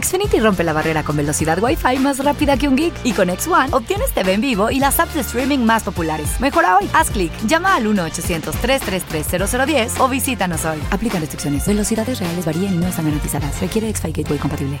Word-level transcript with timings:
Xfinity 0.00 0.40
rompe 0.40 0.64
la 0.64 0.72
barrera 0.72 1.02
con 1.02 1.16
velocidad 1.16 1.62
Wi-Fi 1.62 1.98
más 1.98 2.24
rápida 2.24 2.56
que 2.56 2.66
un 2.68 2.76
geek. 2.76 2.94
Y 3.04 3.12
con 3.12 3.28
X1 3.28 3.72
obtienes 3.72 4.10
TV 4.12 4.32
en 4.34 4.40
vivo 4.40 4.70
y 4.70 4.80
las 4.80 4.98
apps 5.00 5.14
de 5.14 5.20
streaming 5.20 5.58
más 5.58 5.82
populares. 5.82 6.40
Mejora 6.40 6.78
hoy. 6.78 6.88
Haz 6.92 7.10
clic. 7.10 7.32
Llama 7.46 7.74
al 7.74 7.86
1-800-333-0010 7.86 10.00
o 10.00 10.08
visítanos 10.08 10.64
hoy. 10.64 10.78
Aplican 10.90 11.20
restricciones. 11.20 11.66
Velocidades 11.66 12.20
reales 12.20 12.44
varían 12.44 12.74
y 12.74 12.78
no 12.78 12.86
están 12.86 13.06
garantizadas. 13.06 13.60
Requiere 13.60 13.88
X-Fi 13.90 14.12
Gateway 14.12 14.38
compatible. 14.38 14.80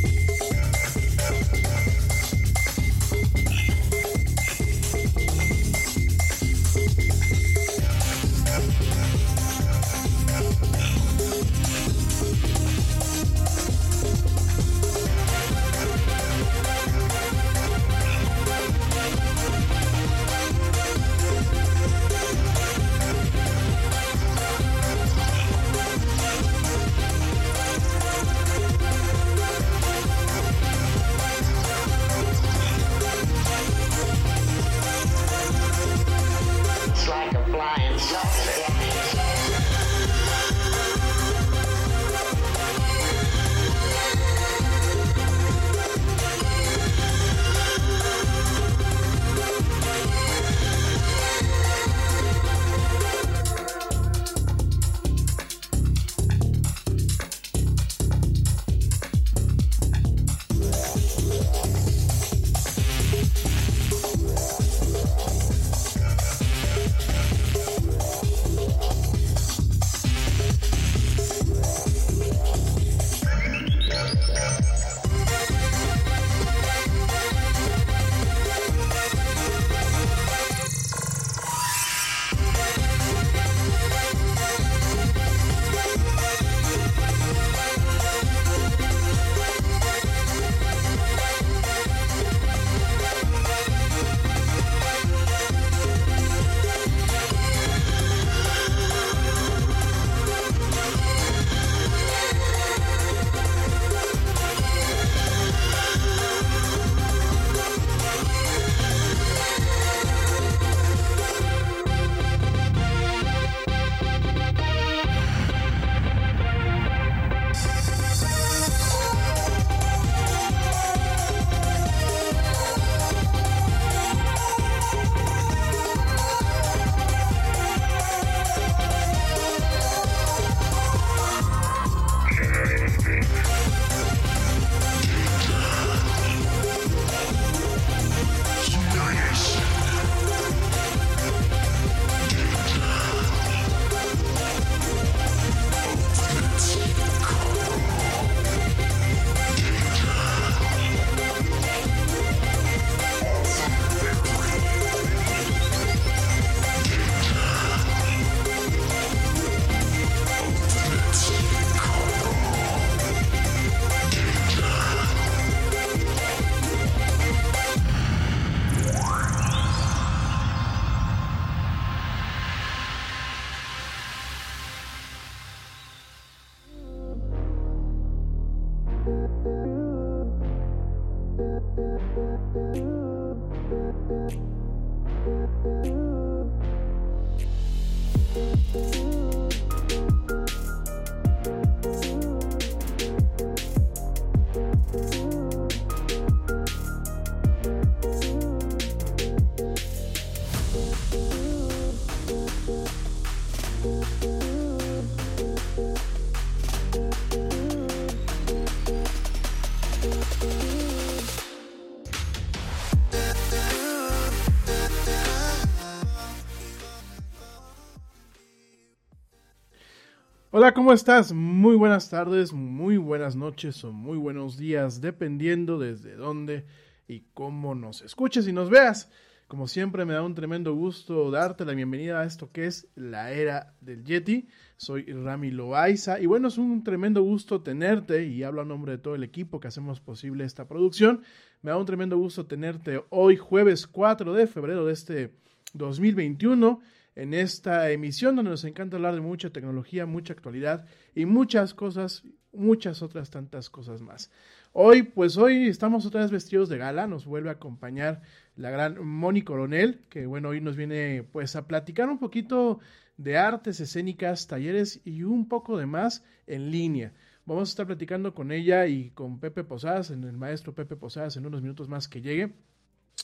Hola, 220.61 220.75
¿cómo 220.75 220.93
estás? 220.93 221.33
Muy 221.33 221.75
buenas 221.75 222.11
tardes, 222.11 222.53
muy 222.53 222.97
buenas 222.97 223.35
noches 223.35 223.83
o 223.83 223.91
muy 223.91 224.19
buenos 224.19 224.59
días, 224.59 225.01
dependiendo 225.01 225.79
desde 225.79 226.15
dónde 226.15 226.67
y 227.07 227.21
cómo 227.33 227.73
nos 227.73 228.03
escuches 228.03 228.47
y 228.47 228.53
nos 228.53 228.69
veas. 228.69 229.09
Como 229.47 229.67
siempre, 229.67 230.05
me 230.05 230.13
da 230.13 230.21
un 230.21 230.35
tremendo 230.35 230.75
gusto 230.75 231.31
darte 231.31 231.65
la 231.65 231.73
bienvenida 231.73 232.21
a 232.21 232.25
esto 232.25 232.51
que 232.51 232.67
es 232.67 232.87
la 232.93 233.31
era 233.31 233.73
del 233.81 234.03
Yeti. 234.03 234.49
Soy 234.77 235.05
Rami 235.05 235.49
Loaiza 235.49 236.19
y 236.19 236.27
bueno, 236.27 236.49
es 236.49 236.59
un 236.59 236.83
tremendo 236.83 237.23
gusto 237.23 237.63
tenerte 237.63 238.27
y 238.27 238.43
hablo 238.43 238.61
a 238.61 238.65
nombre 238.65 238.91
de 238.91 238.97
todo 238.99 239.15
el 239.15 239.23
equipo 239.23 239.59
que 239.59 239.67
hacemos 239.67 239.99
posible 239.99 240.43
esta 240.43 240.67
producción. 240.67 241.23
Me 241.63 241.71
da 241.71 241.77
un 241.77 241.87
tremendo 241.87 242.19
gusto 242.19 242.45
tenerte 242.45 243.03
hoy 243.09 243.35
jueves 243.35 243.87
4 243.87 244.31
de 244.35 244.45
febrero 244.45 244.85
de 244.85 244.93
este 244.93 245.33
2021 245.73 246.81
en 247.15 247.33
esta 247.33 247.89
emisión 247.91 248.35
donde 248.35 248.51
nos 248.51 248.63
encanta 248.63 248.95
hablar 248.95 249.15
de 249.15 249.21
mucha 249.21 249.49
tecnología, 249.49 250.05
mucha 250.05 250.33
actualidad 250.33 250.85
y 251.13 251.25
muchas 251.25 251.73
cosas, 251.73 252.23
muchas 252.53 253.01
otras 253.01 253.29
tantas 253.29 253.69
cosas 253.69 254.01
más. 254.01 254.31
Hoy, 254.73 255.03
pues 255.03 255.35
hoy 255.37 255.67
estamos 255.67 256.05
otra 256.05 256.21
vez 256.21 256.31
vestidos 256.31 256.69
de 256.69 256.77
gala, 256.77 257.05
nos 257.05 257.25
vuelve 257.25 257.49
a 257.49 257.53
acompañar 257.53 258.21
la 258.55 258.69
gran 258.69 259.05
Moni 259.05 259.41
Coronel, 259.41 259.99
que 260.09 260.25
bueno, 260.25 260.49
hoy 260.49 260.61
nos 260.61 260.77
viene 260.77 261.23
pues 261.31 261.55
a 261.55 261.67
platicar 261.67 262.09
un 262.09 262.19
poquito 262.19 262.79
de 263.17 263.37
artes 263.37 263.79
escénicas, 263.81 264.47
talleres 264.47 265.01
y 265.03 265.23
un 265.23 265.47
poco 265.47 265.77
de 265.77 265.85
más 265.85 266.23
en 266.47 266.71
línea. 266.71 267.13
Vamos 267.45 267.69
a 267.69 267.71
estar 267.71 267.85
platicando 267.87 268.33
con 268.33 268.51
ella 268.51 268.87
y 268.87 269.09
con 269.09 269.39
Pepe 269.39 269.63
Posadas, 269.63 270.09
el 270.09 270.19
maestro 270.37 270.73
Pepe 270.73 270.95
Posadas, 270.95 271.35
en 271.35 271.45
unos 271.45 271.61
minutos 271.61 271.89
más 271.89 272.07
que 272.07 272.21
llegue. 272.21 272.53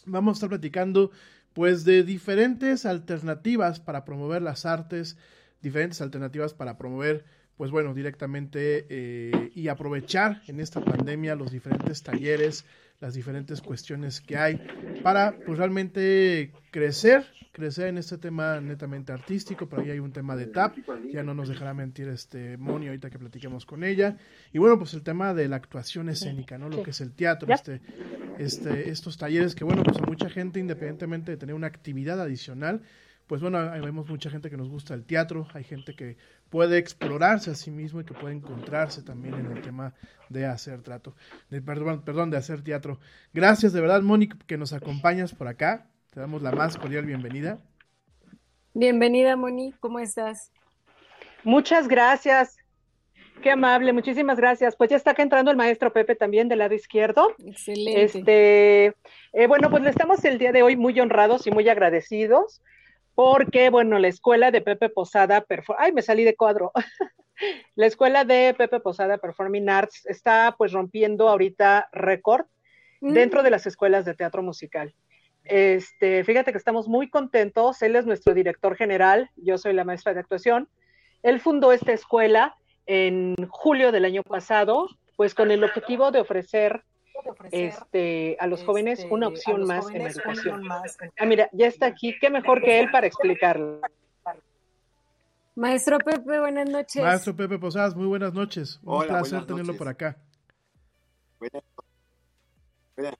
Vamos 0.06 0.34
a 0.34 0.36
estar 0.38 0.50
platicando 0.50 1.12
pues 1.58 1.86
de 1.86 2.04
diferentes 2.04 2.86
alternativas 2.86 3.80
para 3.80 4.06
promover 4.06 4.44
las 4.44 4.68
artes, 4.68 5.18
diferentes 5.60 6.02
alternativas 6.02 6.54
para 6.54 6.78
promover, 6.78 7.26
pues 7.56 7.72
bueno, 7.72 7.96
directamente 7.96 8.86
eh, 8.92 9.50
y 9.56 9.68
aprovechar 9.68 10.44
en 10.46 10.60
esta 10.60 10.82
pandemia 10.82 11.36
los 11.36 11.52
diferentes 11.52 12.04
talleres, 12.04 12.64
las 13.00 13.14
diferentes 13.14 13.62
cuestiones 13.62 14.22
que 14.22 14.38
hay 14.38 14.60
para 15.04 15.38
pues 15.46 15.58
realmente 15.58 16.52
crecer, 16.72 17.26
crecer 17.52 17.88
en 17.88 17.98
este 17.98 18.18
tema 18.18 18.60
netamente 18.60 19.12
artístico, 19.12 19.68
por 19.68 19.80
ahí 19.80 19.92
hay 19.92 20.00
un 20.00 20.12
tema 20.12 20.36
de 20.36 20.48
TAP, 20.48 20.78
ya 21.12 21.22
no 21.22 21.34
nos 21.34 21.50
dejará 21.50 21.74
mentir 21.74 22.08
este 22.08 22.58
Moni 22.58 22.88
ahorita 22.88 23.10
que 23.10 23.20
platiquemos 23.20 23.66
con 23.66 23.84
ella, 23.84 24.18
y 24.52 24.58
bueno, 24.58 24.80
pues 24.80 24.94
el 24.96 25.04
tema 25.04 25.34
de 25.34 25.48
la 25.48 25.58
actuación 25.58 26.10
escénica, 26.10 26.58
¿no? 26.58 26.70
Lo 26.70 26.82
que 26.82 26.90
es 26.90 27.02
el 27.02 27.14
teatro, 27.14 27.54
este, 27.54 27.82
este, 28.40 28.90
estos 28.90 29.18
talleres 29.18 29.54
que 29.54 29.64
bueno, 29.64 29.84
pues 29.84 29.98
a 29.98 30.06
mucha 30.06 30.30
gente, 30.30 30.60
independientemente 30.60 31.32
de 31.32 31.38
tener 31.38 31.56
una 31.56 31.68
actividad 31.68 32.20
adicional, 32.20 32.82
pues 33.28 33.42
bueno, 33.42 33.60
vemos 33.84 34.08
mucha 34.08 34.30
gente 34.30 34.50
que 34.50 34.56
nos 34.56 34.70
gusta 34.70 34.94
el 34.94 35.06
teatro, 35.06 35.48
hay 35.54 35.66
gente 35.66 35.96
que 35.96 36.16
puede 36.50 36.78
explorarse 36.78 37.52
a 37.52 37.56
sí 37.56 37.72
mismo 37.72 38.00
y 38.00 38.06
que 38.06 38.14
puede 38.14 38.34
encontrarse 38.34 39.04
también 39.04 39.36
en 39.36 39.52
el 39.52 39.62
tema 39.62 39.94
de 40.30 40.46
hacer 40.46 40.82
trato, 40.82 41.14
de, 41.50 41.62
perdón, 41.62 42.04
perdón, 42.04 42.30
de 42.30 42.38
hacer 42.38 42.62
teatro. 42.62 43.00
Gracias 43.34 43.74
de 43.74 43.82
verdad, 43.82 44.02
Mónica, 44.02 44.38
que 44.48 44.58
nos 44.58 44.72
acompañas 44.72 45.34
por 45.34 45.50
acá. 45.50 45.88
Te 46.14 46.22
damos 46.22 46.42
la 46.42 46.52
más 46.54 46.78
cordial 46.78 47.06
bienvenida. 47.06 47.60
Bienvenida, 48.74 49.36
Moni, 49.36 49.74
¿cómo 49.82 50.00
estás? 50.00 50.52
Muchas 51.44 51.90
gracias. 51.90 52.58
Qué 53.44 53.52
amable, 53.52 53.92
muchísimas 53.92 54.38
gracias. 54.38 54.76
Pues 54.78 54.90
ya 54.90 54.96
está 54.96 55.12
acá 55.12 55.22
entrando 55.22 55.52
el 55.52 55.58
maestro 55.58 55.92
Pepe 55.92 56.16
también 56.16 56.48
del 56.48 56.60
lado 56.60 56.74
izquierdo. 56.74 57.36
Excelente. 57.46 58.04
Este, 58.04 58.86
eh, 59.34 59.48
bueno, 59.48 59.70
pues 59.70 59.84
le 59.84 59.90
estamos 59.90 60.24
el 60.24 60.38
día 60.38 60.54
de 60.54 60.64
hoy 60.64 60.78
muy 60.78 60.98
honrados 61.00 61.46
y 61.46 61.52
muy 61.52 61.68
agradecidos 61.68 62.62
porque, 63.18 63.72
bueno, 63.72 63.98
la 63.98 64.10
escuela 64.10 64.52
de 64.52 64.62
Pepe 64.62 64.90
Posada, 64.90 65.44
ay, 65.80 65.92
me 65.92 66.04
salí 66.04 66.24
de 66.24 66.36
cuadro. 66.36 66.72
la 67.76 67.88
escuela 67.88 68.24
de 68.26 68.54
Pepe 68.56 68.80
Posada 68.80 69.18
Performing 69.18 69.70
Arts 69.70 70.06
está 70.06 70.54
pues 70.56 70.72
rompiendo 70.72 71.28
ahorita 71.28 71.90
récord 71.92 72.46
Mm. 73.02 73.14
dentro 73.14 73.44
de 73.44 73.52
las 73.52 73.66
escuelas 73.68 74.06
de 74.06 74.16
teatro 74.16 74.42
musical. 74.42 74.94
Este, 75.44 76.24
fíjate 76.24 76.52
que 76.52 76.58
estamos 76.58 76.88
muy 76.88 77.10
contentos. 77.10 77.82
Él 77.82 77.96
es 77.96 78.06
nuestro 78.06 78.34
director 78.34 78.76
general, 78.76 79.30
yo 79.36 79.58
soy 79.58 79.74
la 79.74 79.84
maestra 79.84 80.14
de 80.14 80.20
actuación. 80.20 80.68
Él 81.24 81.40
fundó 81.40 81.72
esta 81.72 81.94
escuela 81.94 82.56
en 82.86 83.36
julio 83.50 83.92
del 83.92 84.06
año 84.06 84.24
pasado, 84.24 84.88
pues 85.16 85.34
con 85.34 85.52
el 85.52 85.64
objetivo 85.64 86.12
de 86.12 86.20
ofrecer 86.20 86.84
este, 87.52 88.38
a 88.40 88.48
los 88.48 88.64
jóvenes 88.64 89.06
una 89.10 89.28
opción 89.28 89.66
más 89.66 89.90
en 89.92 90.04
la 90.04 90.10
educación. 90.10 90.64
Ah, 90.72 91.26
mira, 91.26 91.50
ya 91.54 91.68
está 91.68 91.86
aquí, 91.88 92.16
qué 92.20 92.30
mejor 92.30 92.62
que 92.62 92.80
él 92.80 92.90
para 92.92 93.08
explicarlo. 93.08 93.82
Maestro 95.56 95.98
Pepe, 95.98 96.40
buenas 96.40 96.70
noches. 96.70 97.02
Maestro 97.02 97.36
Pepe 97.36 97.58
Posadas, 97.58 97.96
muy 97.96 98.06
buenas 98.06 98.34
noches. 98.34 98.80
Un 98.84 98.94
Hola, 98.98 99.08
placer 99.08 99.40
tenerlo 99.46 99.66
noches. 99.74 99.78
por 99.80 99.88
acá. 99.88 100.18
Buenas- 101.40 101.64
buenas- 102.96 103.16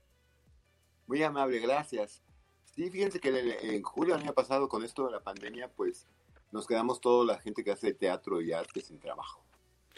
Muy 1.06 1.22
amable, 1.22 1.58
gracias. 1.58 2.22
Sí, 2.64 2.90
fíjense 2.90 3.18
que 3.18 3.56
en, 3.74 3.82
julio 3.82 4.14
del 4.14 4.22
año 4.22 4.34
pasado, 4.34 4.68
con 4.68 4.84
esto 4.84 5.06
de 5.06 5.12
la 5.12 5.20
pandemia, 5.20 5.68
pues 5.68 6.06
nos 6.52 6.66
quedamos 6.66 7.00
toda 7.00 7.24
la 7.26 7.40
gente 7.40 7.64
que 7.64 7.72
hace 7.72 7.92
teatro 7.92 8.40
y 8.40 8.52
arte 8.52 8.80
sin 8.82 9.00
trabajo. 9.00 9.42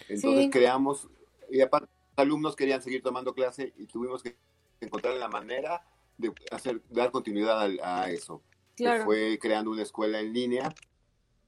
Entonces 0.08 0.44
Sí. 0.44 0.50
creamos, 0.50 1.08
y 1.50 1.60
aparte 1.60 1.88
alumnos 2.16 2.56
querían 2.56 2.82
seguir 2.82 3.02
tomando 3.02 3.34
clase 3.34 3.72
y 3.76 3.86
tuvimos 3.86 4.22
que 4.22 4.36
encontrar 4.80 5.14
la 5.16 5.28
manera 5.28 5.82
de 6.18 6.32
hacer, 6.50 6.80
dar 6.90 7.10
continuidad 7.10 7.60
al- 7.60 7.80
a, 7.82 8.10
eso. 8.10 8.42
Claro. 8.76 9.04
fue 9.04 9.38
creando 9.40 9.70
una 9.70 9.82
escuela 9.82 10.20
en 10.20 10.32
línea. 10.32 10.74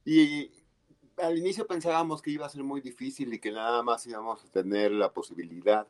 Y 0.05 0.50
al 1.19 1.38
inicio 1.38 1.67
pensábamos 1.67 2.20
que 2.23 2.31
iba 2.31 2.44
a 2.47 2.50
ser 2.50 2.62
muy 2.62 2.81
difícil 2.81 3.32
y 3.32 3.38
que 3.38 3.53
nada 3.53 3.82
más 3.82 4.06
íbamos 4.06 4.44
a 4.44 4.49
tener 4.50 4.91
la 4.93 5.12
posibilidad 5.12 5.87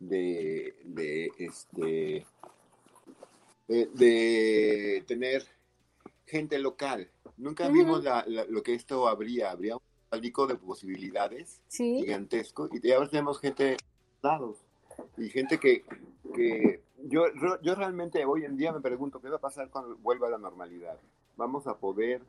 de, 0.00 0.74
de, 0.84 1.30
este, 1.38 2.26
de, 3.68 3.86
de 3.86 5.04
tener 5.06 5.46
gente 6.26 6.58
local. 6.58 7.10
Nunca 7.36 7.68
vimos 7.68 8.02
la- 8.04 8.24
la- 8.26 8.44
lo 8.44 8.62
que 8.62 8.74
esto 8.74 9.08
habría. 9.08 9.50
Habría 9.50 9.76
un 9.76 9.82
abanico 10.10 10.46
de 10.46 10.56
posibilidades 10.56 11.60
Sí. 11.68 12.00
gigantesco 12.00 12.68
y 12.72 12.90
ahora 12.92 13.08
tenemos 13.08 13.40
gente 13.40 13.76
lados 14.24 14.56
y 15.16 15.28
gente 15.28 15.58
que, 15.60 15.84
que 16.34 16.80
yo, 17.04 17.26
yo 17.62 17.74
realmente 17.74 18.24
hoy 18.24 18.44
en 18.44 18.56
día 18.56 18.72
me 18.72 18.80
pregunto 18.80 19.20
qué 19.20 19.28
va 19.28 19.36
a 19.36 19.40
pasar 19.40 19.68
cuando 19.70 19.96
vuelva 19.96 20.26
a 20.28 20.30
la 20.30 20.38
normalidad. 20.38 20.98
¿Vamos 21.36 21.66
a 21.66 21.76
poder 21.76 22.22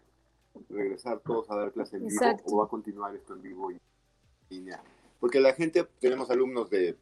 regresar 0.70 1.20
todos 1.20 1.50
a 1.50 1.56
dar 1.56 1.72
clase 1.72 1.98
en 1.98 2.08
vivo 2.08 2.22
Exacto. 2.22 2.44
o 2.48 2.58
va 2.58 2.66
a 2.66 2.68
continuar 2.68 3.16
esto 3.16 3.34
en 3.34 3.42
vivo 3.42 3.72
y 3.72 3.76
en 3.76 3.82
línea? 4.50 4.84
Porque 5.20 5.40
la 5.40 5.54
gente, 5.54 5.88
tenemos 6.00 6.30
alumnos 6.30 6.70
de 6.70 6.98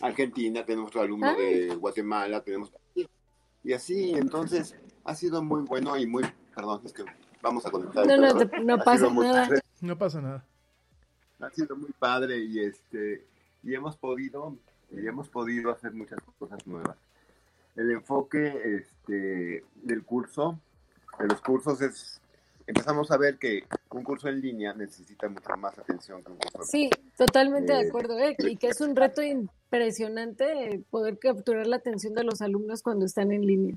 Argentina, 0.00 0.64
tenemos 0.64 0.94
alumnos 0.96 1.36
de 1.36 1.74
Guatemala, 1.74 2.42
tenemos... 2.42 2.72
Y 3.62 3.72
así, 3.74 4.12
entonces, 4.12 4.74
ha 5.04 5.14
sido 5.14 5.42
muy 5.42 5.62
bueno 5.62 5.98
y 5.98 6.06
muy... 6.06 6.24
Perdón, 6.54 6.80
es 6.84 6.92
que 6.92 7.04
vamos 7.42 7.66
a 7.66 7.70
conectar. 7.70 8.06
No, 8.06 8.16
no, 8.62 8.84
pasa 8.84 9.08
muy 9.08 9.26
nada. 9.26 9.48
No 9.80 9.98
pasa 9.98 10.20
nada. 10.20 10.46
ha 11.40 11.50
sido 11.50 11.76
muy 11.76 11.90
padre 11.98 12.38
y 12.38 12.60
este 12.60 13.26
y 13.62 13.74
hemos 13.74 13.96
podido 13.96 14.56
y 14.90 15.06
hemos 15.06 15.28
podido 15.28 15.70
hacer 15.70 15.92
muchas 15.92 16.18
cosas 16.38 16.66
nuevas 16.66 16.96
el 17.76 17.90
enfoque 17.92 18.76
este 18.76 19.64
del 19.82 20.04
curso 20.04 20.58
de 21.18 21.26
los 21.26 21.40
cursos 21.40 21.80
es 21.82 22.20
empezamos 22.66 23.10
a 23.10 23.16
ver 23.16 23.38
que 23.38 23.64
un 23.90 24.02
curso 24.04 24.28
en 24.28 24.40
línea 24.40 24.72
necesita 24.74 25.28
mucha 25.28 25.56
más 25.56 25.78
atención 25.78 26.22
que 26.22 26.30
un 26.32 26.38
curso 26.38 26.62
Sí, 26.64 26.90
totalmente 27.16 27.72
de 27.72 27.82
Eh, 27.82 27.88
acuerdo, 27.88 28.18
¿eh? 28.18 28.36
y 28.38 28.56
que 28.56 28.68
es 28.68 28.80
un 28.80 28.94
reto 28.96 29.22
impresionante 29.22 30.80
poder 30.90 31.18
capturar 31.18 31.66
la 31.66 31.76
atención 31.76 32.14
de 32.14 32.24
los 32.24 32.40
alumnos 32.42 32.82
cuando 32.82 33.04
están 33.06 33.32
en 33.32 33.46
línea. 33.46 33.76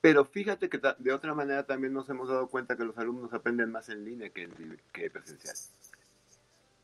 pero 0.00 0.24
fíjate 0.24 0.68
que 0.68 0.80
de 0.98 1.12
otra 1.12 1.34
manera 1.34 1.64
también 1.66 1.92
nos 1.92 2.08
hemos 2.08 2.28
dado 2.28 2.46
cuenta 2.48 2.76
que 2.76 2.84
los 2.84 2.96
alumnos 2.98 3.32
aprenden 3.32 3.72
más 3.72 3.88
en 3.88 4.04
línea 4.04 4.30
que, 4.30 4.44
en, 4.44 4.80
que 4.92 5.10
presencial 5.10 5.56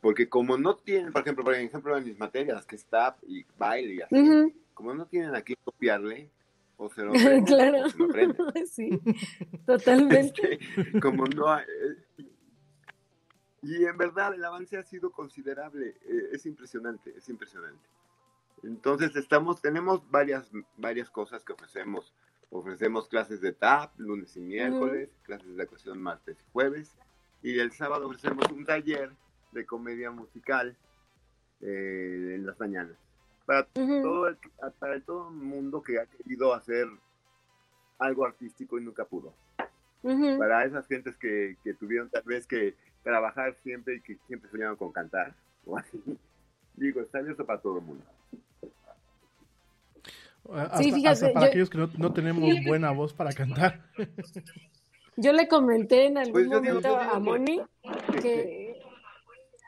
porque 0.04 0.28
como 0.28 0.58
no 0.58 0.76
tienen 0.76 1.12
por 1.14 1.22
ejemplo 1.22 1.42
por 1.44 1.54
ejemplo 1.54 1.96
en 1.96 2.04
mis 2.04 2.18
materias 2.18 2.66
que 2.66 2.76
es 2.76 2.84
tap 2.84 3.16
y 3.26 3.42
baile 3.56 3.94
y 3.94 4.00
así 4.02 4.14
Ujú. 4.20 4.52
como 4.74 4.92
no 4.92 5.06
tienen 5.06 5.34
a 5.34 5.40
quién 5.40 5.56
copiarle, 5.64 6.30
o 6.76 6.90
se 6.90 7.02
lo 7.04 7.12
aprenden, 7.14 7.44
claro, 7.46 7.88
se 7.88 7.96
lo 7.98 8.04
aprenden. 8.04 8.66
sí, 8.66 9.00
totalmente. 9.64 10.58
Este, 10.60 11.00
como 11.00 11.24
no 11.24 11.48
hay- 11.48 11.64
eh, 11.64 12.24
y 13.62 13.86
en 13.86 13.96
verdad 13.96 14.34
el 14.34 14.44
avance 14.44 14.76
ha 14.76 14.82
sido 14.82 15.10
considerable, 15.10 15.96
eh, 16.02 16.28
es 16.32 16.44
impresionante, 16.44 17.14
es 17.16 17.26
impresionante. 17.30 17.88
Entonces 18.62 19.16
estamos, 19.16 19.62
tenemos 19.62 20.02
varias, 20.10 20.50
varias 20.76 21.08
cosas 21.08 21.42
que 21.44 21.54
ofrecemos. 21.54 22.12
Ofrecemos 22.50 23.08
clases 23.08 23.40
de 23.40 23.52
TAP, 23.52 23.98
lunes 23.98 24.36
y 24.36 24.40
miércoles, 24.40 25.08
clases 25.22 25.56
de 25.56 25.62
actuación 25.62 25.98
martes 26.02 26.36
y 26.38 26.52
jueves, 26.52 26.94
y 27.42 27.58
el 27.58 27.72
sábado 27.72 28.06
ofrecemos 28.06 28.44
un 28.52 28.66
taller 28.66 29.10
de 29.54 29.64
comedia 29.64 30.10
musical 30.10 30.76
eh, 31.62 32.32
en 32.34 32.44
las 32.46 32.58
mañanas. 32.60 32.96
Para, 33.46 33.66
Ujú. 33.76 34.02
todo 34.02 34.28
el, 34.28 34.36
para 34.78 35.00
todo 35.00 35.28
el 35.28 35.34
mundo 35.34 35.82
que 35.82 35.98
ha 35.98 36.06
querido 36.06 36.52
hacer 36.54 36.86
algo 37.98 38.24
artístico 38.26 38.78
y 38.78 38.82
nunca 38.82 39.04
pudo 39.04 39.34
Ujú. 40.02 40.36
para 40.38 40.64
esas 40.64 40.86
gentes 40.88 41.16
que, 41.16 41.56
que 41.62 41.74
tuvieron 41.74 42.10
tal 42.10 42.22
vez 42.24 42.46
que, 42.46 42.74
trabajar 43.02 43.54
siempre 43.62 43.96
y 43.96 44.00
que 44.00 44.16
siempre 44.26 44.50
soñaban 44.50 44.76
con 44.76 44.90
cantar, 44.90 45.34
o 45.66 45.76
así, 45.76 46.02
digo, 46.74 47.02
está 47.02 47.18
abierto 47.18 47.44
para 47.44 47.60
todo 47.60 47.78
el 47.78 47.84
mundo. 47.84 48.04
Hasta, 50.50 50.78
Sí, 50.78 50.90
fíjate, 50.90 51.08
hasta 51.12 51.32
para 51.34 51.46
yo- 51.46 51.50
aquellos 51.50 51.68
que 51.70 51.78
no, 51.78 51.90
no 51.98 52.12
tenemos 52.14 52.50
buena 52.66 52.90
voz 52.92 53.12
para 53.12 53.32
cantar. 53.32 53.84
Yo 55.16 55.32
le 55.34 55.48
comenté 55.48 56.06
en 56.06 56.16
algún 56.18 56.32
Pues 56.32 56.46
momento 56.48 56.80
digo 56.88 56.96
a 56.96 57.12
que- 57.14 57.20
Moni 57.20 57.62
que 58.22 58.63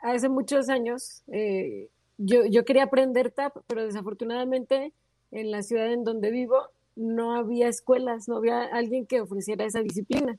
hace 0.01 0.29
muchos 0.29 0.69
años 0.69 1.23
eh, 1.27 1.89
yo, 2.17 2.45
yo 2.45 2.65
quería 2.65 2.83
aprender 2.83 3.31
tap, 3.31 3.57
pero 3.67 3.85
desafortunadamente 3.85 4.93
en 5.31 5.51
la 5.51 5.61
ciudad 5.61 5.91
en 5.91 6.03
donde 6.03 6.31
vivo 6.31 6.69
no 6.95 7.35
había 7.35 7.67
escuelas, 7.67 8.27
no 8.27 8.37
había 8.37 8.63
alguien 8.63 9.05
que 9.05 9.21
ofreciera 9.21 9.65
esa 9.65 9.81
disciplina. 9.81 10.37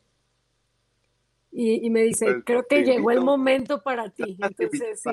Y, 1.52 1.86
y 1.86 1.90
me 1.90 2.02
dice, 2.02 2.26
Pues, 2.26 2.44
creo 2.44 2.66
que 2.66 2.82
llegó 2.82 3.10
el 3.10 3.20
momento 3.20 3.80
para 3.80 4.10
ti. 4.10 4.36
Entonces, 4.40 5.00
sí. 5.00 5.10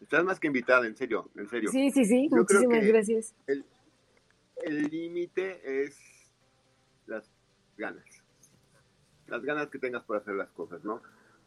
Estás 0.00 0.24
más 0.24 0.38
que 0.38 0.48
invitada, 0.48 0.86
en 0.86 0.94
serio, 0.94 1.30
en 1.36 1.48
serio. 1.48 1.70
Sí, 1.70 1.90
sí, 1.90 2.04
sí, 2.04 2.24
Yo 2.24 2.44
creo 2.44 2.60
muchísimas 2.60 2.80
que 2.80 2.86
gracias. 2.88 3.34
El 3.46 3.64
el 4.62 4.82
límite 4.88 5.84
es 5.84 5.98
las 7.06 7.30
ganas. 7.76 8.04
Las 9.26 9.42
ganas 9.42 9.68
que 9.68 9.78
tengas 9.78 10.04
por 10.04 10.16
hacer 10.16 10.34
las 10.34 10.50
cosas, 10.50 10.84
¿no? 10.84 11.02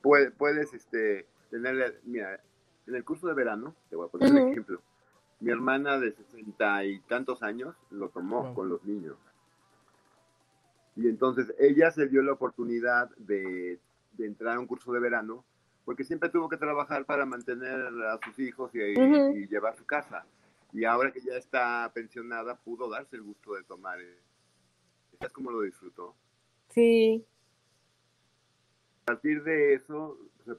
Puedes, 0.06 0.32
puedes 0.34 0.74
este, 0.74 1.26
tener, 1.50 2.00
mira, 2.04 2.40
en 2.86 2.96
el 2.96 3.04
curso 3.04 3.28
de 3.28 3.34
verano, 3.34 3.76
te 3.90 3.96
voy 3.96 4.08
a 4.08 4.12
poner 4.12 4.32
un 4.32 4.50
ejemplo. 4.52 4.82
Mi 5.40 5.52
hermana 5.52 6.00
de 6.00 6.12
sesenta 6.12 6.86
y 6.86 7.00
tantos 7.00 7.42
años 7.42 7.76
lo 7.90 8.10
tomó 8.10 8.44
Wow. 8.44 8.54
con 8.54 8.70
los 8.70 8.84
niños. 8.86 9.18
Y 10.96 11.10
entonces 11.10 11.54
ella 11.60 11.90
se 11.92 12.08
dio 12.08 12.22
la 12.22 12.34
oportunidad 12.34 13.10
de, 13.18 13.80
de 14.14 14.26
entrar 14.26 14.56
a 14.56 14.60
un 14.60 14.68
curso 14.68 14.94
de 14.94 15.00
verano 15.00 15.44
porque 15.86 16.04
siempre 16.04 16.30
tuvo 16.30 16.50
que 16.50 16.58
trabajar 16.58 17.06
para 17.06 17.26
mantener 17.26 17.80
a 18.06 18.20
sus 18.24 18.40
hijos 18.40 18.72
y, 18.74 19.48
llevar 19.48 19.76
su 19.78 19.86
casa. 19.86 20.26
Y 20.74 20.84
ahora 20.84 21.12
que 21.12 21.22
ya 21.22 21.38
está 21.38 21.90
pensionada, 21.94 22.56
pudo 22.56 22.90
darse 22.90 23.16
el 23.16 23.22
gusto 23.22 23.54
de 23.54 23.64
tomar. 23.64 24.00
¿Sabes 25.20 25.32
cómo 25.32 25.52
lo 25.52 25.62
disfrutó? 25.62 26.16
Sí, 26.70 27.24
A 29.08 29.14
partir 29.14 29.44
de 29.44 29.76
eso, 29.76 30.18
se, 30.44 30.56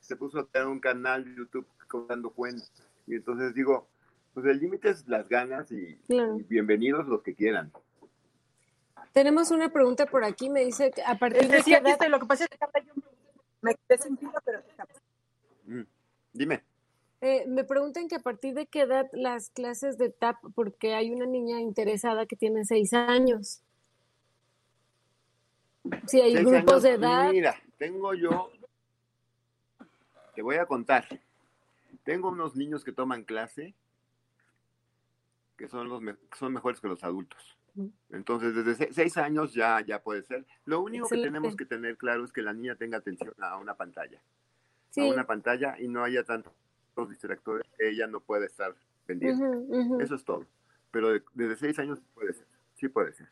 se 0.00 0.16
puso 0.16 0.40
a 0.40 0.48
crear 0.48 0.66
un 0.66 0.80
canal 0.80 1.24
de 1.24 1.32
YouTube 1.36 1.64
contando 1.86 2.30
cuentos. 2.30 2.68
Y 3.06 3.14
entonces 3.14 3.54
digo, 3.54 3.86
pues 4.34 4.46
el 4.46 4.58
límite 4.58 4.90
es 4.90 5.06
las 5.06 5.28
ganas 5.28 5.70
y, 5.70 5.94
Claro. 6.08 6.40
y 6.40 6.42
bienvenidos 6.42 7.06
los 7.06 7.22
que 7.22 7.36
quieran. 7.36 7.70
tenemos 9.12 9.52
una 9.52 9.68
pregunta 9.72 10.06
por 10.06 10.24
aquí, 10.24 10.50
me 10.50 10.64
dice 10.64 10.90
que 10.90 11.04
a 11.04 11.16
partir 11.20 11.48
de 11.48 11.58
sí, 11.62 11.70
qué 11.70 11.76
aquí 11.76 11.84
edad 11.84 11.92
estoy. 11.92 12.08
Lo 12.08 12.18
que 12.18 12.26
pasa 12.26 12.44
es 12.46 12.50
que 12.50 12.56
yo 12.84 12.92
me 13.60 13.76
quedé 13.76 13.98
sin 13.98 14.16
pero 14.44 14.62
Mm. 15.64 15.82
Dime. 16.32 16.64
Eh, 17.20 17.44
me 17.46 17.62
preguntan 17.62 18.08
que 18.08 18.16
a 18.16 18.20
partir 18.20 18.54
de 18.54 18.66
qué 18.66 18.80
edad 18.80 19.06
las 19.12 19.50
clases 19.50 19.98
de 19.98 20.10
TAP, 20.10 20.38
porque 20.56 20.94
hay 20.94 21.12
una 21.12 21.26
niña 21.26 21.60
interesada 21.60 22.26
que 22.26 22.34
tiene 22.34 22.64
seis 22.64 22.92
años. 22.92 23.62
Si 26.06 26.20
hay 26.20 26.32
Seis 26.34 26.46
grupos 26.46 26.72
años, 26.72 26.82
de 26.82 26.90
edad. 26.90 27.30
Mira, 27.30 27.54
tengo 27.78 28.14
yo, 28.14 28.50
te 30.34 30.42
voy 30.42 30.56
a 30.56 30.66
contar. 30.66 31.06
Tengo 32.04 32.28
unos 32.30 32.56
niños 32.56 32.84
que 32.84 32.92
toman 32.92 33.24
clase 33.24 33.74
que 35.56 35.68
son 35.68 35.88
los 35.88 36.00
me- 36.00 36.16
son 36.38 36.52
mejores 36.52 36.80
que 36.80 36.88
los 36.88 37.02
adultos. 37.04 37.56
Entonces, 38.10 38.54
desde 38.54 38.74
se- 38.74 38.92
seis 38.92 39.16
años 39.16 39.54
ya, 39.54 39.80
ya 39.80 40.02
puede 40.02 40.22
ser. 40.22 40.44
Lo 40.66 40.80
único 40.80 41.08
que 41.08 41.16
tenemos 41.22 41.56
que 41.56 41.64
tener 41.64 41.96
claro 41.96 42.24
es 42.24 42.32
que 42.32 42.42
la 42.42 42.52
niña 42.52 42.74
tenga 42.76 42.98
atención 42.98 43.32
a 43.38 43.56
una 43.58 43.74
pantalla. 43.74 44.20
Sí. 44.90 45.00
A 45.08 45.12
una 45.12 45.26
pantalla 45.26 45.76
y 45.78 45.88
no 45.88 46.04
haya 46.04 46.22
tantos 46.24 46.52
distractores 47.08 47.66
que 47.78 47.88
ella 47.88 48.06
no 48.06 48.20
puede 48.20 48.46
estar 48.46 48.74
pendiente. 49.06 49.42
Eso 50.02 50.14
es 50.16 50.24
todo. 50.24 50.46
Pero 50.90 51.10
de- 51.10 51.22
desde 51.34 51.56
seis 51.56 51.78
años 51.78 52.00
puede 52.14 52.32
ser. 52.34 52.46
Sí 52.74 52.88
puede 52.88 53.12
ser. 53.14 53.28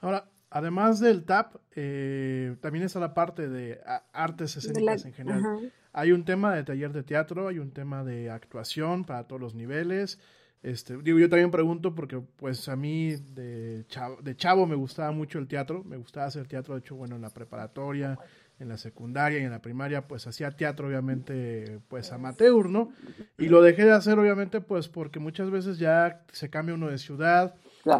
Ahora, 0.00 0.28
además 0.50 1.00
del 1.00 1.24
TAP, 1.24 1.56
eh, 1.74 2.56
también 2.60 2.84
está 2.84 3.00
la 3.00 3.14
parte 3.14 3.48
de 3.48 3.80
a- 3.86 4.04
artes 4.12 4.54
De 4.54 4.80
la- 4.80 4.94
escénicas 4.94 5.04
en 5.04 5.12
general. 5.12 5.72
Hay 5.92 6.12
un 6.12 6.24
tema 6.24 6.54
de 6.54 6.64
taller 6.64 6.92
de 6.92 7.02
teatro, 7.02 7.48
hay 7.48 7.58
un 7.58 7.70
tema 7.70 8.02
de 8.04 8.30
actuación 8.30 9.04
para 9.04 9.24
todos 9.28 9.40
los 9.40 9.54
niveles. 9.54 10.18
Este, 10.62 10.96
digo, 10.96 11.18
yo 11.18 11.28
también 11.28 11.50
pregunto 11.50 11.94
porque 11.94 12.20
pues 12.36 12.68
a 12.70 12.74
mí 12.76 13.14
de 13.34 13.84
chavo, 13.88 14.16
de 14.22 14.34
chavo 14.34 14.66
me 14.66 14.74
gustaba 14.74 15.12
mucho 15.12 15.38
el 15.38 15.46
teatro, 15.46 15.84
me 15.84 15.96
gustaba 15.98 16.26
hacer 16.26 16.46
teatro, 16.48 16.74
de 16.74 16.80
hecho, 16.80 16.96
bueno, 16.96 17.16
en 17.16 17.22
la 17.22 17.28
preparatoria, 17.30 18.18
en 18.58 18.68
la 18.70 18.78
secundaria 18.78 19.40
y 19.40 19.42
en 19.44 19.50
la 19.50 19.60
primaria, 19.60 20.08
pues 20.08 20.26
hacía 20.26 20.50
teatro 20.52 20.86
obviamente 20.86 21.80
pues 21.88 22.12
amateur, 22.12 22.70
¿no? 22.70 22.92
Y 23.36 23.48
lo 23.48 23.60
dejé 23.60 23.84
de 23.84 23.92
hacer 23.92 24.18
obviamente 24.18 24.60
pues 24.62 24.88
porque 24.88 25.18
muchas 25.18 25.50
veces 25.50 25.78
ya 25.78 26.24
se 26.32 26.48
cambia 26.48 26.74
uno 26.74 26.88
de 26.88 26.96
ciudad, 26.98 27.54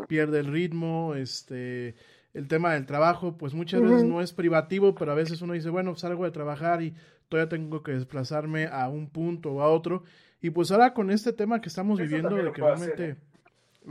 pierde 0.08 0.40
el 0.40 0.46
ritmo, 0.46 1.14
este, 1.14 1.94
el 2.32 2.48
tema 2.48 2.72
del 2.74 2.86
trabajo, 2.86 3.36
pues 3.38 3.54
muchas 3.54 3.80
veces 3.82 4.04
no 4.04 4.20
es 4.20 4.32
privativo, 4.32 4.94
pero 4.94 5.12
a 5.12 5.14
veces 5.14 5.40
uno 5.42 5.52
dice, 5.54 5.70
bueno, 5.70 5.94
salgo 5.96 6.24
de 6.24 6.30
trabajar 6.30 6.82
y 6.82 6.94
todavía 7.28 7.48
tengo 7.48 7.82
que 7.82 7.92
desplazarme 7.92 8.66
a 8.66 8.88
un 8.88 9.08
punto 9.08 9.52
o 9.52 9.60
a 9.62 9.68
otro. 9.70 10.02
Y 10.40 10.50
pues 10.50 10.70
ahora 10.70 10.92
con 10.94 11.10
este 11.10 11.32
tema 11.32 11.60
que 11.60 11.68
estamos 11.68 11.98
Eso 11.98 12.08
viviendo, 12.08 12.36
de 12.36 12.52
que 12.52 12.60
realmente 12.62 13.16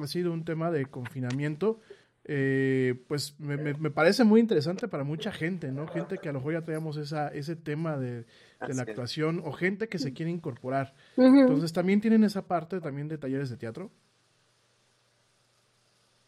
ha 0.01 0.07
sido 0.07 0.31
un 0.33 0.43
tema 0.45 0.71
de 0.71 0.85
confinamiento, 0.85 1.79
eh, 2.25 3.03
pues 3.07 3.37
me, 3.39 3.57
me- 3.57 3.73
me 3.73 3.91
parece 3.91 4.23
muy 4.23 4.39
interesante 4.39 4.87
para 4.87 5.03
mucha 5.03 5.31
gente, 5.31 5.71
¿no? 5.71 5.87
Gente 5.87 6.19
que 6.19 6.29
a 6.29 6.31
lo 6.31 6.39
mejor 6.39 6.53
ya 6.53 6.61
traíamos 6.61 6.97
esa, 6.97 7.27
ese 7.29 7.55
tema 7.55 7.97
de, 7.97 8.25
de 8.65 8.73
la 8.75 8.83
actuación 8.91 9.41
o 9.43 9.51
gente 9.51 9.89
que 9.89 9.99
se 9.99 10.13
quiere 10.13 10.31
incorporar. 10.31 10.93
Entonces 11.41 11.73
también 11.73 12.01
tienen 12.01 12.23
esa 12.23 12.47
parte 12.47 12.79
también 12.81 13.07
de 13.09 13.17
talleres 13.17 13.49
de 13.49 13.57
teatro. 13.57 13.91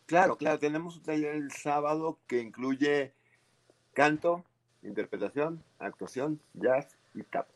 Claro, 0.05 0.37
claro, 0.37 0.59
tenemos 0.59 0.97
un 0.97 1.03
taller 1.03 1.35
el 1.35 1.51
sábado 1.51 2.19
que 2.27 2.39
incluye 2.39 3.11
canto, 3.93 4.43
interpretación, 4.83 5.63
actuación, 5.79 6.39
jazz 6.53 6.95
y 7.15 7.23
tap. 7.23 7.47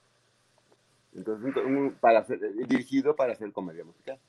Entonces, 1.14 1.56
un- 1.56 1.76
un- 1.78 1.92
para 1.94 2.20
hacer- 2.20 2.40
dirigido 2.68 3.16
para 3.16 3.34
hacer 3.34 3.52
comedia 3.52 3.84
musical. 3.84 4.20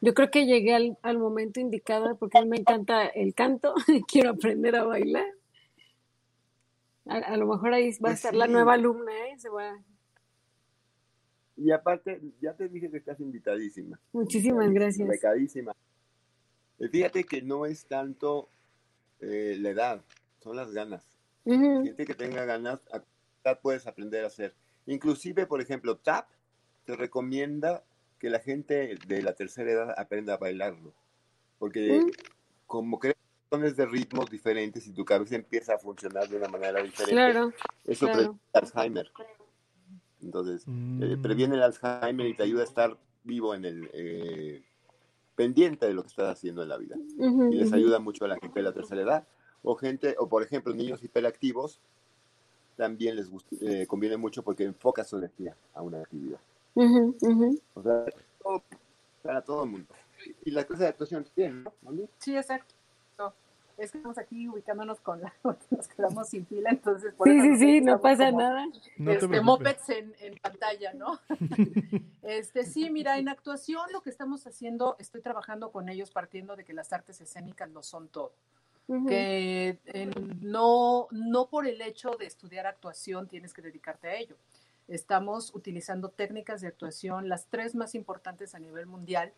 Yo 0.00 0.14
creo 0.14 0.30
que 0.30 0.46
llegué 0.46 0.74
al, 0.74 0.98
al 1.02 1.18
momento 1.18 1.60
indicado 1.60 2.16
porque 2.16 2.38
a 2.38 2.42
mí 2.42 2.48
me 2.48 2.56
encanta 2.56 3.06
el 3.06 3.34
canto, 3.34 3.74
quiero 4.08 4.30
aprender 4.30 4.74
a 4.74 4.84
bailar. 4.84 5.26
A, 7.06 7.16
a 7.18 7.36
lo 7.36 7.46
mejor 7.46 7.74
ahí 7.74 7.90
va 7.90 7.94
a 7.94 7.98
Pues 8.00 8.14
estar 8.14 8.34
la 8.34 8.46
sí. 8.46 8.52
nueva 8.52 8.74
alumna, 8.74 9.12
¿eh? 9.28 9.38
Se 9.38 9.48
va. 9.48 9.78
Y 11.56 11.70
aparte, 11.70 12.20
ya 12.40 12.54
te 12.54 12.68
dije 12.68 12.90
que 12.90 12.96
estás 12.96 13.20
invitadísima. 13.20 14.00
Muchísimas 14.12 14.70
gracias. 14.72 15.08
Becadísima. 15.08 15.72
Fíjate 16.90 17.24
que 17.24 17.42
no 17.42 17.66
es 17.66 17.84
tanto 17.86 18.48
eh, 19.20 19.56
la 19.58 19.70
edad, 19.70 20.04
son 20.42 20.56
las 20.56 20.72
ganas. 20.72 21.04
Ujú. 21.44 21.84
Gente 21.84 22.04
que 22.04 22.14
tenga 22.14 22.44
ganas, 22.44 22.80
puedes 23.62 23.86
aprender 23.86 24.24
a 24.24 24.28
hacer. 24.28 24.54
Inclusive, 24.86 25.46
por 25.46 25.60
ejemplo, 25.60 25.96
tap 25.96 26.28
te 26.84 26.96
recomienda 26.96 27.84
que 28.18 28.30
la 28.30 28.40
gente 28.40 28.96
de 29.06 29.22
la 29.22 29.32
tercera 29.34 29.70
edad 29.70 29.94
aprenda 29.96 30.34
a 30.34 30.38
bailarlo. 30.38 30.92
Porque 31.58 32.00
Mm. 32.04 32.10
como 32.66 32.98
creas 32.98 33.16
de 33.76 33.86
ritmos 33.86 34.30
diferentes 34.30 34.86
y 34.86 34.92
tu 34.92 35.04
cabeza 35.04 35.36
empieza 35.36 35.74
a 35.74 35.78
funcionar 35.78 36.28
de 36.28 36.36
una 36.36 36.48
manera 36.48 36.82
diferente, 36.82 37.14
Claro, 37.14 37.52
eso 37.84 38.06
claro. 38.06 38.12
previene 38.12 38.40
el 38.54 38.62
Alzheimer. 38.62 39.12
Entonces, 40.22 40.64
eh, 41.00 41.16
previene 41.20 41.56
el 41.56 41.62
Alzheimer 41.62 42.26
y 42.26 42.34
te 42.34 42.44
ayuda 42.44 42.62
a 42.62 42.66
estar 42.66 42.96
vivo 43.24 43.54
en 43.54 43.64
el... 43.64 43.90
eh, 43.92 44.64
pendiente 45.34 45.86
de 45.86 45.94
lo 45.94 46.02
que 46.02 46.08
estás 46.08 46.28
haciendo 46.30 46.62
en 46.62 46.68
la 46.68 46.76
vida. 46.76 46.96
Y 47.52 47.56
les 47.56 47.72
ayuda 47.72 47.98
mucho 47.98 48.24
a 48.24 48.28
la 48.28 48.36
gente 48.38 48.58
de 48.60 48.62
la 48.64 48.72
tercera 48.72 49.02
edad. 49.02 49.26
O 49.62 49.76
gente, 49.76 50.16
o 50.18 50.28
por 50.28 50.42
ejemplo, 50.42 50.74
niños 50.74 51.02
hiperactivos, 51.02 51.80
también 52.76 53.16
les 53.16 53.30
gusta, 53.30 53.54
eh, 53.60 53.86
conviene 53.86 54.16
mucho 54.16 54.42
porque 54.42 54.64
enfoca 54.64 55.04
su 55.04 55.16
energía 55.18 55.54
a 55.74 55.82
una 55.82 56.00
actividad. 56.00 56.40
O 57.74 57.82
sea, 57.82 58.04
todo- 58.42 58.62
para 59.22 59.40
todo 59.42 59.64
el 59.64 59.70
mundo. 59.70 59.94
Y 60.44 60.50
la 60.50 60.64
cosa 60.66 60.84
de 60.84 60.88
actuación 60.88 61.24
también, 61.24 61.62
¿no? 61.64 61.72
Sí, 62.18 62.36
exacto. 62.36 62.74
Es 63.76 63.90
que 63.90 63.98
estamos 63.98 64.18
aquí 64.18 64.48
ubicándonos 64.48 65.00
con 65.00 65.20
la, 65.20 65.32
nos 65.70 65.88
quedamos 65.88 66.28
sin 66.28 66.44
pila, 66.44 66.70
entonces 66.70 67.14
por 67.14 67.28
Sí, 67.28 67.38
eso 67.38 67.42
sí, 67.42 67.56
sí, 67.58 67.80
no 67.80 68.00
pasa 68.00 68.26
como, 68.26 68.38
nada. 68.38 68.66
No 68.66 69.10
te 69.10 69.12
este, 69.14 69.28
preocupes. 69.28 69.42
mopeds 69.42 69.88
en, 69.90 70.14
en 70.20 70.34
pantalla, 70.38 70.92
¿no? 70.94 71.20
este, 72.22 72.64
sí, 72.64 72.90
mira, 72.90 73.18
en 73.18 73.28
actuación 73.28 73.90
lo 73.92 74.02
que 74.02 74.10
estamos 74.10 74.46
haciendo, 74.46 74.96
estoy 74.98 75.20
trabajando 75.22 75.72
con 75.72 75.88
ellos 75.88 76.10
partiendo 76.10 76.56
de 76.56 76.64
que 76.64 76.72
las 76.72 76.92
artes 76.92 77.20
escénicas 77.20 77.70
lo 77.70 77.82
son 77.82 78.08
todo. 78.08 78.34
Ujú. 78.88 79.06
Que 79.06 79.78
eh, 79.86 80.10
no, 80.40 81.08
no 81.10 81.48
por 81.48 81.66
el 81.66 81.80
hecho 81.80 82.10
de 82.18 82.26
estudiar 82.26 82.66
actuación 82.66 83.28
tienes 83.28 83.54
que 83.54 83.62
dedicarte 83.62 84.08
a 84.08 84.16
ello. 84.16 84.36
Estamos 84.88 85.54
utilizando 85.54 86.10
técnicas 86.10 86.60
de 86.60 86.68
actuación, 86.68 87.28
las 87.28 87.46
tres 87.46 87.74
más 87.74 87.94
importantes 87.94 88.54
a 88.54 88.58
nivel 88.58 88.86
mundial, 88.86 89.32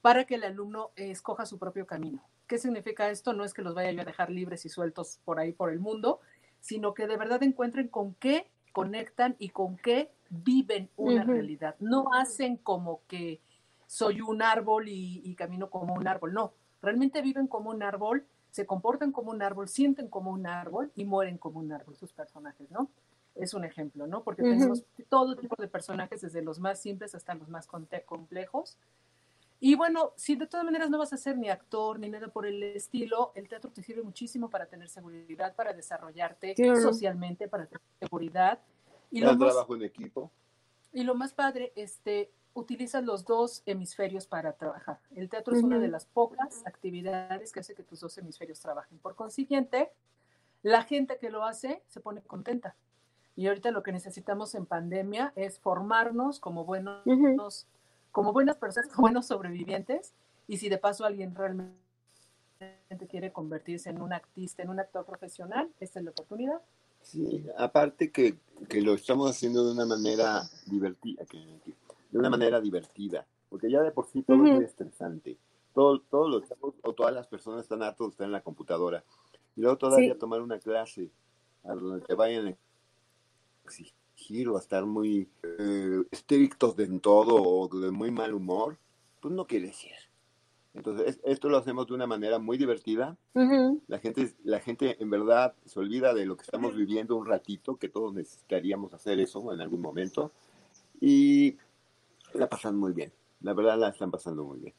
para 0.00 0.24
que 0.24 0.34
el 0.34 0.44
alumno 0.44 0.90
escoja 0.96 1.46
su 1.46 1.58
propio 1.58 1.86
camino. 1.86 2.22
¿Qué 2.46 2.58
significa 2.58 3.08
esto? 3.10 3.32
No 3.32 3.44
es 3.44 3.54
que 3.54 3.62
los 3.62 3.74
vaya 3.74 3.90
yo 3.92 4.02
a 4.02 4.04
dejar 4.04 4.30
libres 4.30 4.64
y 4.64 4.68
sueltos 4.68 5.20
por 5.24 5.38
ahí 5.38 5.52
por 5.52 5.70
el 5.70 5.80
mundo, 5.80 6.20
sino 6.60 6.94
que 6.94 7.06
de 7.06 7.16
verdad 7.16 7.42
encuentren 7.42 7.88
con 7.88 8.14
qué 8.14 8.50
conectan 8.72 9.36
y 9.38 9.50
con 9.50 9.76
qué 9.76 10.10
viven 10.30 10.90
una 10.96 11.22
Ujú. 11.22 11.32
realidad. 11.32 11.76
No 11.80 12.12
hacen 12.12 12.56
como 12.56 13.02
que 13.06 13.40
soy 13.86 14.20
un 14.20 14.42
árbol 14.42 14.88
y, 14.88 15.22
y 15.24 15.34
camino 15.36 15.70
como 15.70 15.94
un 15.94 16.06
árbol. 16.08 16.34
No, 16.34 16.54
realmente 16.82 17.22
viven 17.22 17.46
como 17.46 17.70
un 17.70 17.82
árbol, 17.82 18.26
se 18.50 18.66
comportan 18.66 19.12
como 19.12 19.30
un 19.30 19.42
árbol, 19.42 19.68
sienten 19.68 20.08
como 20.08 20.30
un 20.30 20.46
árbol 20.46 20.92
y 20.94 21.04
mueren 21.04 21.38
como 21.38 21.60
un 21.60 21.72
árbol 21.72 21.96
sus 21.96 22.12
personajes, 22.12 22.70
¿no? 22.70 22.90
Es 23.34 23.54
un 23.54 23.64
ejemplo, 23.64 24.06
¿no? 24.06 24.22
Porque 24.22 24.42
Ujú. 24.42 24.52
tenemos 24.52 24.84
todo 25.08 25.36
tipo 25.36 25.56
de 25.60 25.68
personajes, 25.68 26.20
desde 26.20 26.42
los 26.42 26.60
más 26.60 26.80
simples 26.80 27.14
hasta 27.14 27.34
los 27.34 27.48
más 27.48 27.66
complejos. 27.66 28.78
Y 29.66 29.76
bueno, 29.76 30.12
si 30.14 30.36
de 30.36 30.46
todas 30.46 30.62
maneras 30.62 30.90
no 30.90 30.98
vas 30.98 31.14
a 31.14 31.16
ser 31.16 31.38
ni 31.38 31.48
actor 31.48 31.98
ni 31.98 32.10
nada 32.10 32.28
por 32.28 32.44
el 32.44 32.62
estilo, 32.62 33.32
el 33.34 33.48
teatro 33.48 33.70
te 33.70 33.82
sirve 33.82 34.02
muchísimo 34.02 34.50
para 34.50 34.66
tener 34.66 34.90
seguridad, 34.90 35.54
para 35.54 35.72
desarrollarte 35.72 36.54
socialmente, 36.82 37.48
para 37.48 37.64
tener 37.64 37.80
seguridad. 37.98 38.58
Y 39.10 39.22
lo, 39.22 39.34
más, 39.34 39.54
trabajo 39.54 39.74
en 39.74 39.84
equipo. 39.84 40.30
y 40.92 41.02
lo 41.02 41.14
más 41.14 41.32
padre, 41.32 41.72
este, 41.76 42.30
utilizas 42.52 43.04
los 43.04 43.24
dos 43.24 43.62
hemisferios 43.64 44.26
para 44.26 44.52
trabajar. 44.52 45.00
El 45.16 45.30
teatro 45.30 45.56
es 45.56 45.62
una 45.62 45.78
de 45.78 45.88
las 45.88 46.04
pocas 46.04 46.62
actividades 46.66 47.50
que 47.50 47.60
hace 47.60 47.74
que 47.74 47.84
tus 47.84 48.00
dos 48.00 48.18
hemisferios 48.18 48.60
trabajen. 48.60 48.98
Por 48.98 49.14
consiguiente, 49.14 49.92
la 50.62 50.82
gente 50.82 51.16
que 51.16 51.30
lo 51.30 51.42
hace 51.42 51.82
se 51.86 52.00
pone 52.00 52.20
contenta. 52.20 52.76
Y 53.34 53.46
ahorita 53.46 53.70
lo 53.70 53.82
que 53.82 53.92
necesitamos 53.92 54.54
en 54.54 54.66
pandemia 54.66 55.32
es 55.36 55.58
formarnos 55.58 56.38
como 56.38 56.66
buenos. 56.66 57.66
Como 58.14 58.32
buenas 58.32 58.56
personas, 58.56 58.88
como 58.90 59.02
buenos 59.02 59.26
sobrevivientes. 59.26 60.14
Y 60.46 60.58
si 60.58 60.68
de 60.68 60.78
paso 60.78 61.04
alguien 61.04 61.34
realmente 61.34 61.74
quiere 63.08 63.32
convertirse 63.32 63.90
en 63.90 64.00
un 64.00 64.12
artista, 64.12 64.62
en 64.62 64.70
un 64.70 64.78
actor 64.78 65.04
profesional, 65.04 65.68
esta 65.80 65.98
es 65.98 66.04
la 66.04 66.12
oportunidad. 66.12 66.60
Sí, 67.02 67.44
aparte 67.58 68.12
que, 68.12 68.38
que 68.68 68.82
lo 68.82 68.94
estamos 68.94 69.28
haciendo 69.28 69.66
de 69.66 69.72
una 69.72 69.84
manera 69.84 70.42
divertida, 70.66 71.24
de 71.24 72.18
una 72.18 72.30
manera 72.30 72.60
divertida, 72.60 73.26
porque 73.48 73.68
ya 73.68 73.82
de 73.82 73.90
por 73.90 74.06
sí 74.06 74.22
todo 74.22 74.46
es 74.46 74.52
muy 74.52 74.64
estresante. 74.64 75.36
Todo, 75.74 76.00
todo 76.02 76.28
lo 76.28 76.38
estamos, 76.38 76.76
o 76.84 76.92
todas 76.92 77.12
las 77.12 77.26
personas 77.26 77.62
están 77.62 77.82
hartos 77.82 78.06
de 78.06 78.10
estar 78.12 78.26
en 78.26 78.32
la 78.32 78.42
computadora. 78.44 79.02
Y 79.56 79.60
luego 79.62 79.76
todavía 79.76 80.12
Sí. 80.12 80.20
tomar 80.20 80.40
una 80.40 80.60
clase 80.60 81.10
a 81.64 81.74
donde 81.74 82.06
te 82.06 82.14
vayan 82.14 82.46
a 82.46 82.54
exigir 83.64 83.92
o 84.48 84.56
a 84.56 84.60
estar 84.60 84.84
muy 84.86 85.28
eh, 85.42 86.02
estrictos 86.10 86.76
de 86.76 86.84
en 86.84 87.00
todo 87.00 87.42
o 87.42 87.68
de 87.68 87.90
muy 87.90 88.10
mal 88.10 88.34
humor, 88.34 88.76
pues 89.20 89.34
no 89.34 89.46
quiere 89.46 89.66
decir. 89.66 89.92
Entonces, 90.74 91.06
es- 91.16 91.20
esto 91.24 91.48
lo 91.48 91.58
hacemos 91.58 91.86
de 91.86 91.94
una 91.94 92.06
manera 92.06 92.38
muy 92.38 92.56
divertida, 92.58 93.16
Ujú. 93.34 93.80
la 93.86 93.98
gente, 93.98 94.32
la 94.44 94.60
gente 94.60 94.96
en 95.00 95.10
verdad 95.10 95.54
se 95.66 95.78
olvida 95.78 96.14
de 96.14 96.26
lo 96.26 96.36
que 96.36 96.42
estamos 96.42 96.74
viviendo 96.74 97.16
un 97.16 97.26
ratito, 97.26 97.76
que 97.76 97.88
todos 97.88 98.12
necesitaríamos 98.14 98.92
hacer 98.94 99.20
eso 99.20 99.52
en 99.52 99.60
algún 99.60 99.80
momento, 99.80 100.32
y 101.00 101.56
la 102.32 102.48
pasan 102.48 102.76
muy 102.76 102.92
bien. 102.92 103.12
La 103.42 103.52
verdad 103.52 103.78
la 103.78 103.88
están 103.90 104.10
pasando 104.10 104.44
muy 104.44 104.58
bien. 104.58 104.74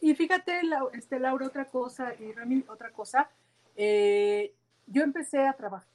Y 0.00 0.14
fíjate, 0.14 0.60
este, 0.94 1.18
Laura, 1.18 1.46
otra 1.46 1.66
cosa, 1.66 2.14
y 2.18 2.32
Rami, 2.32 2.64
otra 2.68 2.90
cosa. 2.92 3.28
eh, 3.76 4.54
yo 4.86 5.02
empecé 5.02 5.46
a 5.46 5.52
trabajar 5.52 5.86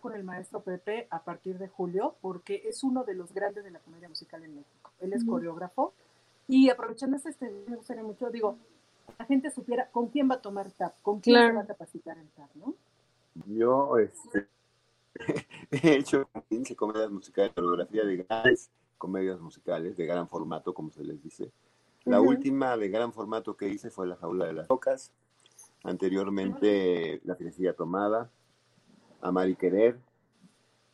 con 0.00 0.14
el 0.14 0.24
maestro 0.24 0.60
Pepe 0.62 1.06
a 1.10 1.22
partir 1.22 1.58
de 1.58 1.68
julio, 1.68 2.16
porque 2.20 2.62
es 2.66 2.82
uno 2.84 3.04
de 3.04 3.14
los 3.14 3.32
grandes 3.32 3.64
de 3.64 3.70
la 3.70 3.78
comedia 3.78 4.08
musical 4.08 4.42
en 4.44 4.56
México. 4.56 4.90
Él 5.00 5.12
es 5.12 5.22
Ujú. 5.22 5.32
coreógrafo. 5.32 5.94
Y 6.48 6.68
aprovechando 6.70 7.16
este, 7.16 7.30
este, 7.30 7.50
me 7.68 7.76
gustaría 7.76 8.02
mucho, 8.02 8.30
digo, 8.30 8.58
la 9.18 9.24
gente 9.24 9.50
supiera 9.50 9.88
con 9.90 10.08
quién 10.08 10.28
va 10.30 10.34
a 10.36 10.40
tomar 10.42 10.70
TAP, 10.72 11.00
con 11.02 11.20
quién 11.20 11.34
Claro. 11.34 11.48
se 11.50 11.56
va 11.56 11.62
a 11.62 11.66
capacitar 11.66 12.18
en 12.18 12.28
TAP, 12.28 12.54
¿no? 12.56 12.74
Yo 13.46 13.98
este, 13.98 14.48
he 15.70 15.94
hecho 15.94 16.28
15 16.48 16.76
comedias 16.76 17.10
musicales, 17.10 17.52
coreografía 17.54 18.04
de 18.04 18.16
grandes 18.18 18.70
comedias 18.98 19.40
musicales, 19.40 19.96
de 19.96 20.06
gran 20.06 20.28
formato, 20.28 20.72
como 20.74 20.90
se 20.90 21.04
les 21.04 21.22
dice. 21.22 21.50
La 22.04 22.20
Ujú. 22.20 22.30
última 22.30 22.76
de 22.76 22.88
gran 22.88 23.12
formato 23.12 23.56
que 23.56 23.68
hice 23.68 23.90
fue 23.90 24.06
La 24.06 24.16
Jaula 24.16 24.46
de 24.46 24.52
las 24.52 24.68
Locas. 24.68 25.12
Anteriormente, 25.82 27.20
La 27.24 27.34
Felicidad 27.36 27.74
Tomada, 27.74 28.30
Amar 29.20 29.48
y 29.48 29.56
Querer, 29.56 29.98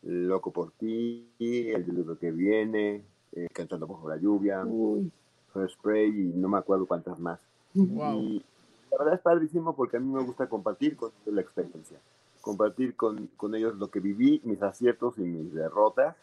Loco 0.02 0.50
por 0.50 0.72
ti, 0.72 1.28
El 1.38 1.86
libro 1.94 2.18
que 2.18 2.30
viene, 2.30 3.04
eh, 3.32 3.48
Cantando 3.52 3.86
bajo 3.86 4.08
la 4.08 4.16
lluvia, 4.16 4.64
Uy. 4.64 5.10
First 5.52 5.74
Spray 5.74 6.08
y 6.08 6.32
no 6.34 6.48
me 6.48 6.58
acuerdo 6.58 6.86
cuántas 6.86 7.18
más. 7.18 7.40
Wow. 7.74 8.18
Y 8.20 8.44
la 8.90 8.98
verdad 8.98 9.14
es 9.14 9.20
padrísimo 9.20 9.74
porque 9.74 9.96
a 9.96 10.00
mí 10.00 10.12
me 10.12 10.22
gusta 10.22 10.48
compartir 10.48 10.96
con 10.96 11.10
ellos 11.22 11.34
la 11.34 11.40
experiencia, 11.40 11.98
compartir 12.40 12.96
con, 12.96 13.28
con 13.36 13.54
ellos 13.54 13.76
lo 13.76 13.90
que 13.90 14.00
viví, 14.00 14.40
mis 14.44 14.62
aciertos 14.62 15.18
y 15.18 15.22
mis 15.22 15.54
derrotas 15.54 16.16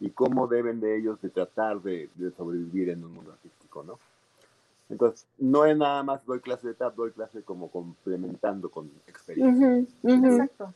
y 0.00 0.10
cómo 0.10 0.46
deben 0.46 0.80
de 0.80 0.96
ellos 0.98 1.20
de 1.20 1.30
tratar 1.30 1.80
de, 1.82 2.10
de 2.14 2.30
sobrevivir 2.32 2.90
en 2.90 3.04
un 3.04 3.14
mundo 3.14 3.32
artístico, 3.32 3.82
¿no? 3.84 3.98
Entonces, 4.88 5.26
no 5.38 5.64
es 5.64 5.76
nada 5.76 6.02
más 6.02 6.24
doy 6.26 6.40
clase 6.40 6.68
de 6.68 6.74
tap, 6.74 6.94
doy 6.94 7.10
clase 7.12 7.42
como 7.42 7.70
complementando 7.70 8.70
con 8.70 8.90
experiencia. 9.06 9.78
Exacto. 10.02 10.74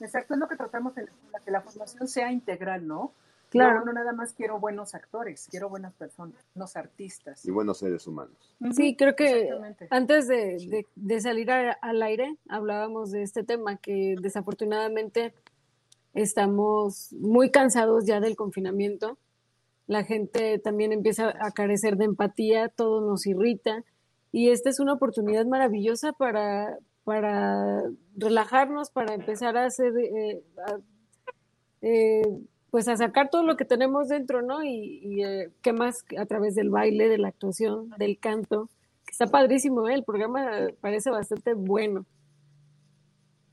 Exacto, 0.00 0.34
es 0.34 0.40
lo 0.40 0.48
que 0.48 0.56
tratamos 0.56 0.96
en 0.96 1.06
la 1.06 1.10
escuela, 1.10 1.40
que 1.44 1.50
la 1.50 1.60
formación 1.60 2.06
sea 2.08 2.30
integral, 2.32 2.86
¿no? 2.86 3.12
Claro. 3.50 3.80
Yo 3.80 3.84
no 3.86 3.92
nada 3.94 4.12
más 4.12 4.34
quiero 4.34 4.60
buenos 4.60 4.94
actores, 4.94 5.48
quiero 5.50 5.70
buenas 5.70 5.94
personas, 5.94 6.36
buenos 6.54 6.76
artistas. 6.76 7.44
Y 7.46 7.50
buenos 7.50 7.78
seres 7.78 8.06
humanos. 8.06 8.54
Sí, 8.72 8.94
creo 8.94 9.16
que 9.16 9.48
antes 9.90 10.28
de, 10.28 10.58
de- 10.68 10.86
de 10.94 11.20
salir 11.22 11.50
a- 11.50 11.72
al 11.80 12.02
aire 12.02 12.36
hablábamos 12.48 13.10
de 13.10 13.22
este 13.22 13.44
tema, 13.44 13.76
que 13.78 14.16
desafortunadamente 14.20 15.32
estamos 16.14 17.12
muy 17.12 17.50
cansados 17.50 18.04
ya 18.06 18.20
del 18.20 18.36
confinamiento. 18.36 19.18
La 19.86 20.04
gente 20.04 20.58
también 20.58 20.92
empieza 20.92 21.32
a 21.40 21.50
carecer 21.52 21.96
de 21.96 22.04
empatía, 22.04 22.68
todo 22.68 23.00
nos 23.00 23.26
irrita 23.26 23.82
y 24.30 24.50
esta 24.50 24.68
es 24.68 24.78
una 24.80 24.92
oportunidad 24.92 25.46
maravillosa 25.46 26.12
para, 26.12 26.76
para 27.12 27.84
relajarnos, 28.18 28.90
para 28.90 29.14
empezar 29.14 29.56
a 29.56 29.64
hacer, 29.64 29.94
eh, 29.96 30.42
a- 30.66 30.78
eh, 31.80 32.20
pues 32.70 32.86
a 32.86 32.98
sacar 32.98 33.30
todo 33.30 33.44
lo 33.44 33.56
que 33.56 33.64
tenemos 33.64 34.08
dentro, 34.08 34.42
¿no? 34.42 34.62
Y, 34.62 35.00
y, 35.02 35.24
eh, 35.24 35.50
qué 35.62 35.72
más 35.72 36.04
a 36.18 36.26
través 36.26 36.54
del 36.54 36.68
baile, 36.68 37.08
de 37.08 37.16
la 37.16 37.28
actuación, 37.28 37.88
del 37.98 38.18
canto. 38.18 38.68
que 39.06 39.12
Está 39.12 39.26
padrísimo, 39.26 39.88
¿eh? 39.88 39.94
El 39.94 40.04
programa 40.04 40.50
parece 40.82 41.08
bastante 41.08 41.54
bueno. 41.54 42.04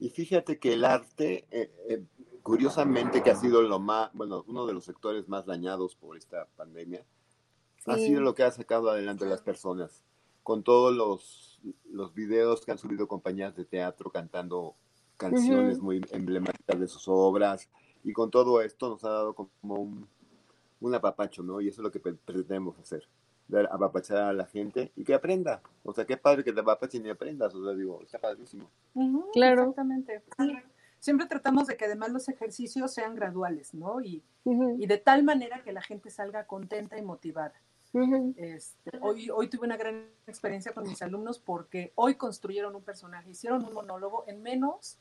Y 0.02 0.10
fíjate 0.10 0.60
que 0.60 0.74
el 0.74 0.84
arte, 0.84 1.46
eh, 1.50 1.72
eh, 1.88 2.04
curiosamente, 2.44 3.24
que 3.24 3.32
ha 3.32 3.36
sido 3.38 3.62
lo 3.62 3.80
más, 3.80 4.12
bueno, 4.14 4.44
uno 4.50 4.66
de 4.66 4.74
los 4.74 4.84
sectores 4.84 5.30
más 5.30 5.46
dañados 5.46 5.96
por 5.96 6.18
esta 6.18 6.46
pandemia, 6.58 7.06
ha 7.86 7.96
Sí. 7.96 8.08
sido 8.08 8.20
lo 8.20 8.36
que 8.36 8.44
ha 8.44 8.52
sacado 8.52 8.90
adelante 8.90 9.24
a 9.24 9.30
las 9.30 9.42
personas. 9.42 10.04
Con 10.44 10.62
todos 10.62 10.94
los, 10.94 11.55
los 11.92 12.14
videos 12.14 12.66
que 12.66 12.72
han 12.72 12.78
subido 12.78 13.08
compañías 13.08 13.56
de 13.56 13.66
teatro 13.66 14.12
cantando 14.12 14.76
canciones 15.18 15.80
muy 15.80 16.02
emblemáticas 16.12 16.80
de 16.80 16.88
sus 16.88 17.08
obras, 17.08 17.70
y 18.04 18.14
con 18.14 18.30
todo 18.30 18.62
esto 18.62 18.90
nos 18.90 19.04
ha 19.04 19.10
dado 19.10 19.34
como 19.34 19.76
un, 19.76 20.08
un 20.82 20.94
apapacho, 20.94 21.42
¿no? 21.42 21.62
Y 21.62 21.70
eso 21.70 21.82
es 21.82 21.84
lo 21.84 21.92
que 21.92 22.00
pre- 22.00 22.14
pretendemos 22.14 22.78
hacer, 22.78 23.08
dar 23.48 23.68
apapachar 23.72 24.18
a 24.18 24.34
la 24.34 24.46
gente 24.46 24.92
y 24.96 25.04
que 25.04 25.14
aprenda. 25.14 25.62
O 25.84 25.94
sea, 25.94 26.06
qué 26.06 26.18
padre 26.18 26.44
que 26.44 26.54
te 26.54 26.60
apapachen 26.60 27.06
y 27.06 27.10
aprendas, 27.10 27.56
o 27.56 27.64
sea, 27.64 27.74
digo, 27.74 28.02
está 28.04 28.20
padrísimo. 28.20 28.70
Claro. 29.34 29.62
Exactamente. 29.62 30.22
Sí. 30.38 30.56
Siempre 31.00 31.28
tratamos 31.28 31.68
de 31.68 31.78
que 31.78 31.86
además 31.86 32.12
los 32.12 32.28
ejercicios 32.30 32.92
sean 32.92 33.16
graduales, 33.16 33.74
¿no? 33.74 34.02
Y, 34.02 34.24
y 34.44 34.88
de 34.88 34.98
tal 34.98 35.24
manera 35.24 35.62
que 35.64 35.72
la 35.72 35.82
gente 35.82 36.10
salga 36.10 36.48
contenta 36.48 36.98
y 36.98 37.04
motivada. 37.04 37.54
Ujú. 37.96 38.34
Este, 38.38 38.92
hoy, 39.02 39.30
hoy 39.30 39.48
tuve 39.48 39.66
una 39.66 39.78
gran 39.78 40.08
experiencia 40.28 40.74
con 40.74 40.88
mis 40.88 41.02
alumnos 41.02 41.40
porque 41.40 41.92
hoy 41.96 42.16
construyeron 42.16 42.76
un 42.76 42.84
personaje, 42.84 43.32
hicieron 43.32 43.64
un 43.66 43.74
monólogo 43.74 44.26
en 44.28 44.42
menos 44.42 44.98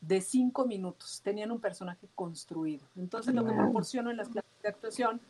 de 0.00 0.20
cinco 0.20 0.66
minutos. 0.66 1.20
Tenían 1.22 1.50
un 1.50 1.60
personaje 1.60 2.08
construido. 2.14 2.86
Entonces 2.96 3.34
lo 3.34 3.44
que 3.44 3.52
proporciono 3.52 4.10
en 4.10 4.16
las 4.16 4.28
clases 4.28 4.50
de 4.62 4.68
actuación, 4.68 5.20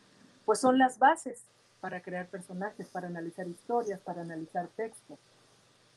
pues 0.45 0.59
son 0.59 0.77
las 0.77 0.97
bases 0.97 1.43
para 1.81 2.01
crear 2.01 2.27
personajes, 2.27 2.87
para 2.87 3.07
analizar 3.07 3.47
historias, 3.47 3.99
para 3.99 4.21
analizar 4.21 4.67
textos. 4.69 5.19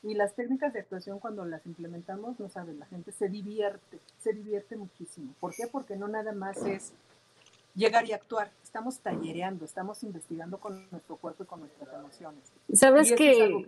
Y 0.03 0.13
las 0.13 0.35
técnicas 0.35 0.73
de 0.73 0.81
actuación 0.81 1.19
cuando 1.19 1.45
las 1.45 1.65
implementamos, 1.65 2.39
no 2.39 2.49
sabes, 2.49 2.75
la 2.75 2.85
gente 2.85 3.11
se 3.11 3.29
divierte, 3.29 3.99
se 4.19 4.33
divierte 4.33 4.75
muchísimo. 4.75 5.33
¿Por 5.39 5.55
qué? 5.55 5.67
Porque 5.71 5.95
no 5.95 6.07
nada 6.07 6.31
más 6.33 6.57
es 6.57 6.93
llegar 7.75 8.07
y 8.07 8.13
actuar, 8.13 8.51
estamos 8.63 8.99
tallereando, 8.99 9.65
estamos 9.65 10.03
investigando 10.03 10.59
con 10.59 10.87
nuestro 10.91 11.17
cuerpo 11.17 11.43
y 11.43 11.45
con 11.45 11.59
nuestras 11.61 11.93
emociones. 11.93 12.51
Sabes 12.73 13.11
que- 13.13 13.65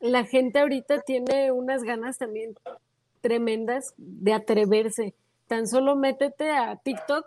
la 0.00 0.24
gente 0.24 0.58
ahorita 0.60 1.02
tiene 1.02 1.52
unas 1.52 1.82
ganas 1.82 2.16
también 2.18 2.54
tremendas 3.20 3.92
de 3.98 4.32
atreverse. 4.32 5.14
Tan 5.46 5.66
solo 5.66 5.96
métete 5.96 6.50
a 6.50 6.76
TikTok 6.76 7.26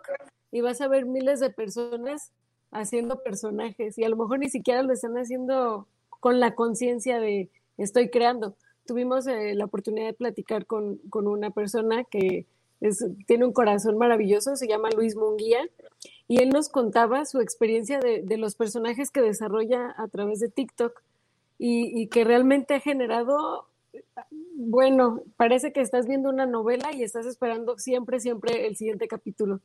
y 0.50 0.60
vas 0.60 0.80
a 0.80 0.88
ver 0.88 1.04
miles 1.06 1.40
de 1.40 1.50
personas 1.50 2.32
haciendo 2.72 3.22
personajes 3.22 3.96
y 3.98 4.04
a 4.04 4.08
lo 4.08 4.16
mejor 4.16 4.40
ni 4.40 4.48
siquiera 4.50 4.82
lo 4.82 4.92
están 4.92 5.14
haciendo 5.16 5.86
con 6.08 6.40
la 6.40 6.54
conciencia 6.54 7.20
de 7.20 7.48
estoy 7.76 8.08
creando, 8.08 8.56
tuvimos 8.86 9.26
eh, 9.26 9.54
la 9.54 9.66
oportunidad 9.66 10.06
de 10.06 10.14
platicar 10.14 10.66
con, 10.66 10.98
con 11.10 11.28
una 11.28 11.50
persona 11.50 12.02
que 12.04 12.46
es, 12.86 13.04
tiene 13.26 13.44
un 13.44 13.52
corazón 13.52 13.98
maravilloso, 13.98 14.56
se 14.56 14.68
llama 14.68 14.90
Luis 14.90 15.16
Munguía, 15.16 15.60
y 16.28 16.42
él 16.42 16.50
nos 16.50 16.68
contaba 16.68 17.24
su 17.24 17.40
experiencia 17.40 17.98
de, 17.98 18.22
de 18.22 18.36
los 18.36 18.54
personajes 18.54 19.10
que 19.10 19.20
desarrolla 19.20 19.94
a 19.96 20.08
través 20.08 20.40
de 20.40 20.48
TikTok 20.48 21.02
y, 21.58 22.00
y 22.00 22.08
que 22.08 22.24
realmente 22.24 22.74
ha 22.74 22.80
generado 22.80 23.68
bueno, 24.56 25.22
parece 25.36 25.72
que 25.72 25.80
estás 25.80 26.06
viendo 26.06 26.30
una 26.30 26.46
novela 26.46 26.92
y 26.92 27.02
estás 27.02 27.26
esperando 27.26 27.78
siempre, 27.78 28.20
siempre 28.20 28.66
el 28.66 28.76
siguiente 28.76 29.08
capítulo. 29.08 29.60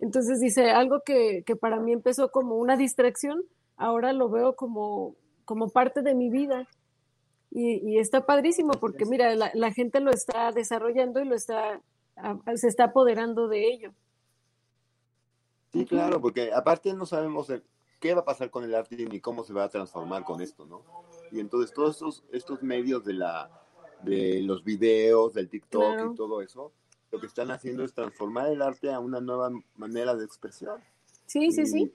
Entonces 0.00 0.40
dice, 0.40 0.70
algo 0.70 1.02
que, 1.04 1.44
que 1.46 1.56
para 1.56 1.80
mí 1.80 1.92
empezó 1.92 2.30
como 2.30 2.56
una 2.56 2.76
distracción, 2.76 3.42
ahora 3.76 4.12
lo 4.12 4.28
veo 4.28 4.56
como, 4.56 5.14
como 5.44 5.70
parte 5.70 6.02
de 6.02 6.14
mi 6.14 6.30
vida. 6.30 6.68
Y, 7.50 7.76
y 7.88 7.98
está 7.98 8.26
padrísimo 8.26 8.72
porque 8.72 9.04
mira, 9.06 9.34
la, 9.36 9.50
la, 9.54 9.72
gente 9.72 10.00
lo 10.00 10.10
está 10.10 10.50
desarrollando 10.50 11.20
y 11.20 11.24
lo 11.24 11.36
está, 11.36 11.80
se 12.56 12.68
está 12.68 12.84
apoderando 12.84 13.48
de 13.48 13.66
ello. 13.66 13.94
Sí, 15.72 15.84
claro, 15.86 16.20
porque 16.20 16.52
aparte 16.52 16.92
no 16.94 17.04
sabemos 17.04 17.52
qué 17.98 18.14
va 18.14 18.20
a 18.20 18.24
pasar 18.24 18.50
con 18.50 18.64
el 18.64 18.74
arte 18.74 18.96
ni 18.96 19.20
cómo 19.20 19.44
se 19.44 19.52
va 19.52 19.64
a 19.64 19.68
transformar 19.68 20.24
con 20.24 20.40
esto, 20.40 20.66
¿no? 20.66 20.82
Y 21.32 21.40
entonces 21.40 21.72
todos 21.72 21.96
estos, 21.96 22.24
estos 22.30 22.62
medios 22.62 23.04
de 23.04 23.14
la, 23.14 23.50
de 24.02 24.42
los 24.42 24.62
videos, 24.62 25.34
del 25.34 25.48
TikTok 25.48 25.94
claro. 25.94 26.12
y 26.12 26.14
todo 26.14 26.42
eso, 26.42 26.72
lo 27.10 27.18
que 27.18 27.26
están 27.26 27.50
haciendo 27.50 27.82
es 27.82 27.92
transformar 27.92 28.48
el 28.48 28.62
arte 28.62 28.92
a 28.92 29.00
una 29.00 29.20
nueva 29.20 29.50
manera 29.76 30.14
de 30.14 30.24
expresión. 30.24 30.80
Sí, 31.26 31.50
sí, 31.50 31.62
y, 31.62 31.66
sí. 31.66 31.92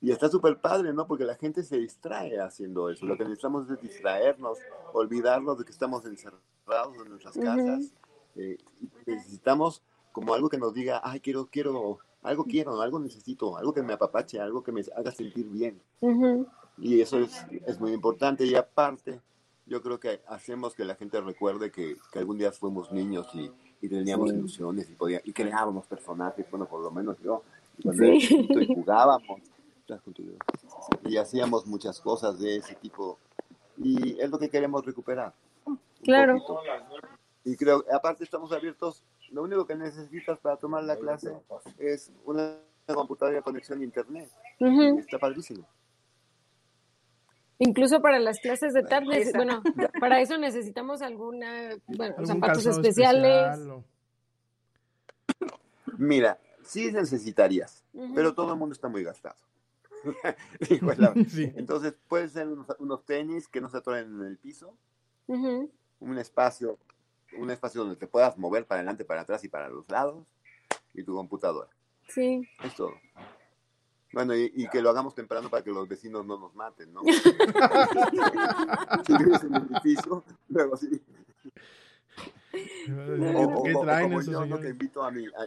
Y 0.00 0.10
está 0.10 0.28
súper 0.28 0.60
padre, 0.60 0.92
¿no? 0.92 1.06
Porque 1.06 1.24
la 1.24 1.36
gente 1.36 1.62
se 1.62 1.78
distrae 1.78 2.40
haciendo 2.40 2.88
eso. 2.88 3.06
Lo 3.06 3.16
que 3.16 3.24
necesitamos 3.24 3.70
es 3.70 3.80
distraernos, 3.80 4.58
olvidarnos 4.92 5.58
de 5.58 5.64
que 5.64 5.70
estamos 5.70 6.04
encerrados 6.06 6.96
en 6.96 7.08
nuestras 7.08 7.36
casas. 7.36 7.58
Uh 7.58 7.82
-huh. 7.82 8.01
Eh, 8.36 8.58
necesitamos 9.06 9.82
como 10.12 10.34
algo 10.34 10.48
que 10.48 10.58
nos 10.58 10.74
diga, 10.74 11.00
ay, 11.02 11.20
quiero, 11.20 11.46
quiero, 11.46 11.98
algo 12.22 12.44
quiero, 12.44 12.80
algo 12.80 12.98
necesito, 12.98 13.56
algo 13.56 13.72
que 13.72 13.82
me 13.82 13.94
apapache, 13.94 14.40
algo 14.40 14.62
que 14.62 14.72
me 14.72 14.82
haga 14.96 15.10
sentir 15.10 15.48
bien. 15.48 15.80
Uh 16.00 16.10
-huh. 16.10 16.46
Y 16.78 17.00
eso 17.00 17.18
es, 17.18 17.44
es 17.66 17.80
muy 17.80 17.92
importante. 17.92 18.44
Y 18.44 18.54
aparte, 18.54 19.20
yo 19.66 19.82
creo 19.82 19.98
que 19.98 20.20
hacemos 20.26 20.74
que 20.74 20.84
la 20.84 20.94
gente 20.94 21.20
recuerde 21.20 21.70
que, 21.70 21.96
que 22.12 22.18
algún 22.18 22.38
día 22.38 22.52
fuimos 22.52 22.92
niños 22.92 23.28
y, 23.34 23.50
y 23.82 23.88
teníamos 23.88 24.30
sí. 24.30 24.36
ilusiones 24.36 24.88
y, 24.88 24.94
podía, 24.94 25.20
y 25.24 25.32
creábamos 25.32 25.86
personajes, 25.86 26.46
bueno, 26.50 26.66
por 26.66 26.80
lo 26.80 26.90
menos 26.90 27.18
yo, 27.20 27.42
cuando 27.82 28.04
sí. 28.04 28.46
era 28.48 28.62
y 28.62 28.74
jugábamos, 28.74 29.40
y 31.04 31.16
hacíamos 31.16 31.66
muchas 31.66 32.00
cosas 32.00 32.38
de 32.38 32.56
ese 32.56 32.74
tipo, 32.76 33.18
y 33.76 34.20
es 34.20 34.30
lo 34.30 34.38
que 34.38 34.48
queremos 34.48 34.86
recuperar. 34.86 35.34
Claro. 36.02 36.40
Y 37.44 37.56
creo, 37.56 37.84
aparte 37.92 38.24
estamos 38.24 38.52
abiertos, 38.52 39.02
lo 39.30 39.42
único 39.42 39.66
que 39.66 39.74
necesitas 39.74 40.38
para 40.38 40.56
tomar 40.56 40.84
la 40.84 40.96
clase 40.96 41.34
es 41.78 42.12
una 42.24 42.58
computadora 42.86 43.36
de 43.38 43.42
conexión 43.42 43.80
a 43.80 43.84
internet. 43.84 44.30
Uh 44.60 44.66
-huh. 44.66 44.98
Está 45.00 45.18
padrísimo. 45.18 45.66
Incluso 47.58 48.00
para 48.00 48.18
las 48.18 48.40
clases 48.40 48.72
de 48.74 48.82
tarde, 48.82 49.30
bueno, 49.34 49.62
para 50.00 50.20
eso 50.20 50.36
necesitamos 50.36 51.00
alguna, 51.00 51.76
bueno, 51.86 52.26
zapatos 52.26 52.66
especiales. 52.66 53.58
Especial 53.58 53.70
o... 53.70 53.84
Mira, 55.98 56.38
sí 56.64 56.90
necesitarías, 56.90 57.84
uh 57.92 58.02
-huh. 58.02 58.14
pero 58.14 58.34
todo 58.34 58.52
el 58.52 58.58
mundo 58.58 58.72
está 58.72 58.88
muy 58.88 59.04
gastado. 59.04 59.36
sí. 61.28 61.52
Entonces, 61.54 61.94
pueden 62.08 62.30
ser 62.30 62.48
unos, 62.48 62.66
unos, 62.78 63.04
tenis 63.04 63.46
que 63.48 63.60
no 63.60 63.68
se 63.68 63.78
atoren 63.78 64.20
en 64.20 64.26
el 64.26 64.38
piso, 64.38 64.76
uh 65.28 65.36
-huh. 65.36 65.70
un 66.00 66.18
espacio, 66.18 66.78
un 67.36 67.50
espacio 67.50 67.82
donde 67.82 67.96
te 67.96 68.06
puedas 68.06 68.38
mover 68.38 68.66
para 68.66 68.80
adelante, 68.80 69.04
para 69.04 69.22
atrás 69.22 69.42
y 69.44 69.48
para 69.48 69.68
los 69.68 69.88
lados, 69.88 70.24
y 70.94 71.02
tu 71.02 71.14
computadora. 71.14 71.70
Sí. 72.08 72.48
Es 72.62 72.74
todo. 72.74 72.94
Bueno, 74.12 74.36
y, 74.36 74.52
y, 74.54 74.68
que 74.68 74.82
lo 74.82 74.90
hagamos 74.90 75.14
temprano 75.14 75.48
para 75.48 75.64
que 75.64 75.70
los 75.70 75.88
vecinos 75.88 76.26
no 76.26 76.38
nos 76.38 76.54
maten, 76.54 76.92
¿no? 76.92 77.00
si 79.06 79.16
vives 79.16 79.42
en 79.44 79.54
el 79.54 79.62
edificio, 79.70 80.22
luego 80.50 80.76
sí. 80.76 81.00
O, 83.34 83.62
¿Qué 83.62 83.72
traen 83.80 84.12
o 84.12 84.20
esos 84.20 84.34
yo, 84.34 84.44
¿no? 84.44 84.60
que 84.60 84.68
invito 84.68 85.02
a 85.02 85.10
mi, 85.10 85.24
a, 85.24 85.46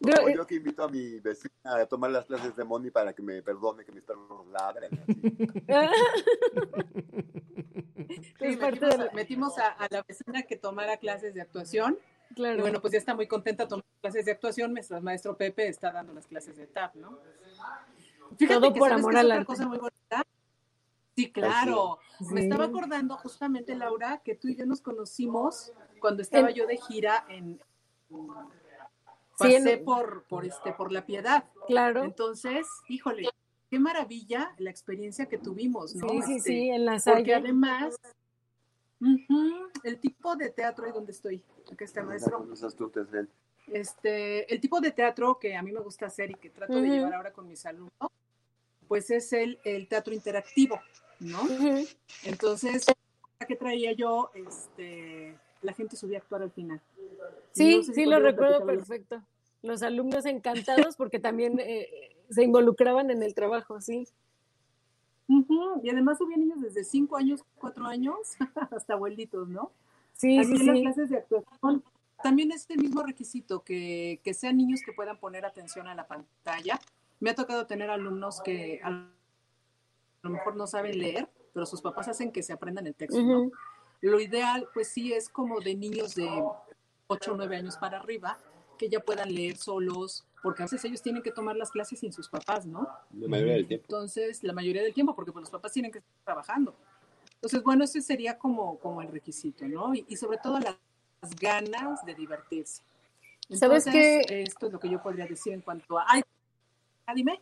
yo, 0.00 0.28
yo, 0.28 0.46
que 0.46 0.56
invito 0.56 0.84
a 0.84 0.88
mi 0.88 1.18
vecina 1.20 1.54
a 1.64 1.86
tomar 1.86 2.10
las 2.10 2.26
clases 2.26 2.54
de 2.54 2.64
Moni 2.64 2.90
para 2.90 3.12
que 3.12 3.22
me 3.22 3.42
perdone 3.42 3.84
que 3.84 3.92
mis 3.92 4.02
perros 4.02 4.46
ladren. 4.52 4.90
sí, 8.38 8.56
metimos, 8.56 8.82
a, 8.82 9.10
metimos 9.14 9.58
a, 9.58 9.68
a, 9.68 9.88
la 9.90 10.02
vecina 10.02 10.42
que 10.42 10.56
tomara 10.56 10.96
clases 10.96 11.34
de 11.34 11.40
actuación. 11.40 11.98
Claro. 12.34 12.58
Y 12.58 12.60
bueno, 12.62 12.80
pues 12.80 12.92
ya 12.92 12.98
está 12.98 13.14
muy 13.14 13.26
contenta 13.26 13.68
tomando 13.68 13.86
clases 14.00 14.24
de 14.24 14.32
actuación 14.32 14.72
mientras 14.72 14.96
el 14.98 15.04
maestro 15.04 15.36
Pepe 15.36 15.68
está 15.68 15.92
dando 15.92 16.12
las 16.14 16.26
clases 16.26 16.56
de 16.56 16.66
tap, 16.66 16.94
¿no? 16.96 17.18
Fíjate 18.38 18.60
Todo 18.60 18.72
que, 18.72 18.78
por 18.78 18.88
¿sabes 18.88 19.04
amor 19.04 19.14
que 19.14 19.20
es 19.20 19.26
otra 19.26 19.44
cosa 19.44 19.66
muy 19.68 19.78
bonita? 19.78 20.26
Sí, 21.14 21.30
claro. 21.30 21.98
Sí. 22.18 22.34
Me 22.34 22.40
estaba 22.40 22.64
acordando 22.64 23.16
justamente, 23.18 23.76
Laura, 23.76 24.20
que 24.24 24.34
tú 24.34 24.48
y 24.48 24.56
yo 24.56 24.66
nos 24.66 24.80
conocimos 24.80 25.72
cuando 26.00 26.22
estaba 26.22 26.48
En- 26.50 26.54
yo 26.56 26.66
de 26.66 26.76
gira 26.78 27.24
en... 27.28 27.60
Pasé 29.38 29.60
Sí, 29.60 29.68
en- 29.68 29.84
por, 29.84 30.24
por, 30.24 30.44
este, 30.44 30.72
por 30.72 30.92
La 30.92 31.06
Piedad. 31.06 31.44
Claro. 31.68 32.02
Entonces, 32.04 32.66
híjole, 32.88 33.28
qué 33.70 33.78
maravilla 33.78 34.54
la 34.58 34.70
experiencia 34.70 35.26
que 35.26 35.38
tuvimos, 35.38 35.94
¿no? 35.94 36.08
Sí, 36.08 36.22
sí, 36.22 36.32
Este, 36.36 36.50
sí, 36.50 36.68
en 36.70 36.84
la 36.84 36.92
Porque 36.92 37.00
salle. 37.00 37.34
además, 37.34 37.96
el 39.82 39.98
tipo 40.00 40.36
de 40.36 40.50
teatro, 40.50 40.88
¿y 40.88 40.92
dónde 40.92 41.12
estoy? 41.12 41.42
Acá 41.72 41.84
está, 41.84 42.02
maestro. 42.02 42.46
Este, 43.66 44.52
el 44.52 44.60
tipo 44.60 44.80
de 44.80 44.90
teatro 44.90 45.38
que 45.38 45.56
a 45.56 45.62
mí 45.62 45.72
me 45.72 45.80
gusta 45.80 46.06
hacer 46.06 46.30
y 46.30 46.34
que 46.34 46.50
trato 46.50 46.80
de 46.80 46.88
llevar 46.88 47.14
ahora 47.14 47.32
con 47.32 47.48
mis 47.48 47.64
alumnos, 47.64 47.92
pues 48.86 49.10
es 49.10 49.32
el, 49.32 49.58
el 49.64 49.88
teatro 49.88 50.12
interactivo, 50.12 50.80
¿no? 51.20 51.42
Ujú. 51.44 51.86
Entonces, 52.24 52.84
que 53.46 53.56
traía 53.56 53.92
yo, 53.92 54.30
este, 54.34 55.38
la 55.62 55.72
gente 55.72 55.96
subía 55.96 56.18
a 56.18 56.20
actuar 56.20 56.42
al 56.42 56.50
final. 56.50 56.80
Sí, 57.52 57.76
No 57.78 57.82
sé 57.82 57.94
si 57.94 58.04
sí, 58.04 58.06
lo 58.06 58.20
recuerdo 58.20 58.64
perfecto. 58.66 59.22
Los 59.64 59.82
alumnos 59.82 60.26
encantados 60.26 60.96
porque 60.96 61.18
también 61.18 61.58
eh, 61.58 62.16
se 62.28 62.44
involucraban 62.44 63.10
en 63.10 63.22
el 63.22 63.34
trabajo, 63.34 63.80
sí. 63.80 64.06
Ujú, 65.26 65.80
Y 65.82 65.88
además 65.88 66.18
subían 66.18 66.40
niños 66.40 66.60
desde 66.60 66.84
5 66.84 67.16
años, 67.16 67.42
4 67.56 67.86
años, 67.86 68.16
hasta 68.70 68.92
abuelitos, 68.92 69.48
¿no? 69.48 69.72
Sí, 70.12 70.38
Aquí 70.38 70.56
sí, 70.56 70.60
en 70.60 70.66
las 70.66 70.76
sí. 70.76 70.82
clases 70.82 71.10
de 71.10 71.16
actuación 71.16 71.82
también 72.22 72.52
es 72.52 72.68
el 72.70 72.78
mismo 72.78 73.02
requisito, 73.02 73.62
que, 73.62 74.20
que 74.22 74.32
sean 74.32 74.56
niños 74.56 74.80
que 74.84 74.92
puedan 74.92 75.18
poner 75.18 75.44
atención 75.44 75.88
a 75.88 75.94
la 75.94 76.06
pantalla. 76.06 76.80
Me 77.20 77.30
ha 77.30 77.34
tocado 77.34 77.66
tener 77.66 77.90
alumnos 77.90 78.40
que 78.40 78.80
a 78.82 79.10
lo 80.22 80.30
mejor 80.30 80.56
no 80.56 80.66
saben 80.66 80.98
leer, 80.98 81.28
pero 81.52 81.66
sus 81.66 81.82
papás 81.82 82.08
hacen 82.08 82.32
que 82.32 82.42
se 82.42 82.52
aprendan 82.52 82.86
el 82.86 82.94
texto. 82.94 83.20
Lo 84.00 84.20
ideal, 84.20 84.68
pues 84.72 84.88
sí, 84.88 85.12
es 85.12 85.28
como 85.28 85.60
de 85.60 85.74
niños 85.74 86.14
de 86.14 86.28
8 87.08 87.32
o 87.32 87.36
9 87.36 87.56
años 87.56 87.76
para 87.76 87.98
arriba, 87.98 88.38
que 88.76 88.88
ya 88.88 89.00
puedan 89.00 89.34
leer 89.34 89.56
solos, 89.56 90.24
porque 90.42 90.62
a 90.62 90.66
veces 90.66 90.84
ellos 90.84 91.02
tienen 91.02 91.22
que 91.22 91.30
tomar 91.30 91.56
las 91.56 91.70
clases 91.70 92.00
sin 92.00 92.12
sus 92.12 92.28
papás, 92.28 92.66
¿no? 92.66 92.88
La 93.18 93.28
mayoría 93.28 93.54
del 93.54 93.66
tiempo. 93.66 93.86
Entonces, 93.88 94.42
la 94.42 94.52
mayoría 94.52 94.82
del 94.82 94.92
tiempo, 94.92 95.14
porque 95.14 95.32
pues, 95.32 95.42
los 95.42 95.50
papás 95.50 95.72
tienen 95.72 95.90
que 95.90 95.98
estar 95.98 96.12
trabajando. 96.24 96.74
Entonces, 97.36 97.62
bueno, 97.62 97.84
ese 97.84 98.00
sería 98.00 98.38
como, 98.38 98.78
como 98.78 99.02
el 99.02 99.08
requisito, 99.08 99.66
¿no? 99.66 99.94
Y, 99.94 100.04
y 100.08 100.16
sobre 100.16 100.38
todo 100.38 100.58
las 100.58 100.76
ganas 101.40 102.04
de 102.04 102.14
divertirse. 102.14 102.82
¿Sabes 103.50 103.86
Entonces, 103.86 104.26
qué? 104.26 104.42
Esto 104.42 104.66
es 104.66 104.72
lo 104.72 104.80
que 104.80 104.88
yo 104.88 105.02
podría 105.02 105.26
decir 105.26 105.52
en 105.52 105.60
cuanto 105.60 105.98
a... 105.98 106.06
Ay, 106.08 106.22
ah, 107.06 107.14
dime. 107.14 107.40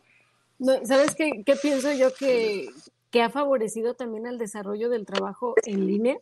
No, 0.59 0.73
¿Sabes 0.85 1.15
qué, 1.15 1.43
qué 1.45 1.55
pienso 1.55 1.91
yo 1.93 2.13
que, 2.13 2.69
que 3.11 3.21
ha 3.21 3.29
favorecido 3.29 3.95
también 3.95 4.27
el 4.27 4.37
desarrollo 4.37 4.89
del 4.89 5.05
trabajo 5.05 5.55
en 5.65 5.87
línea? 5.87 6.17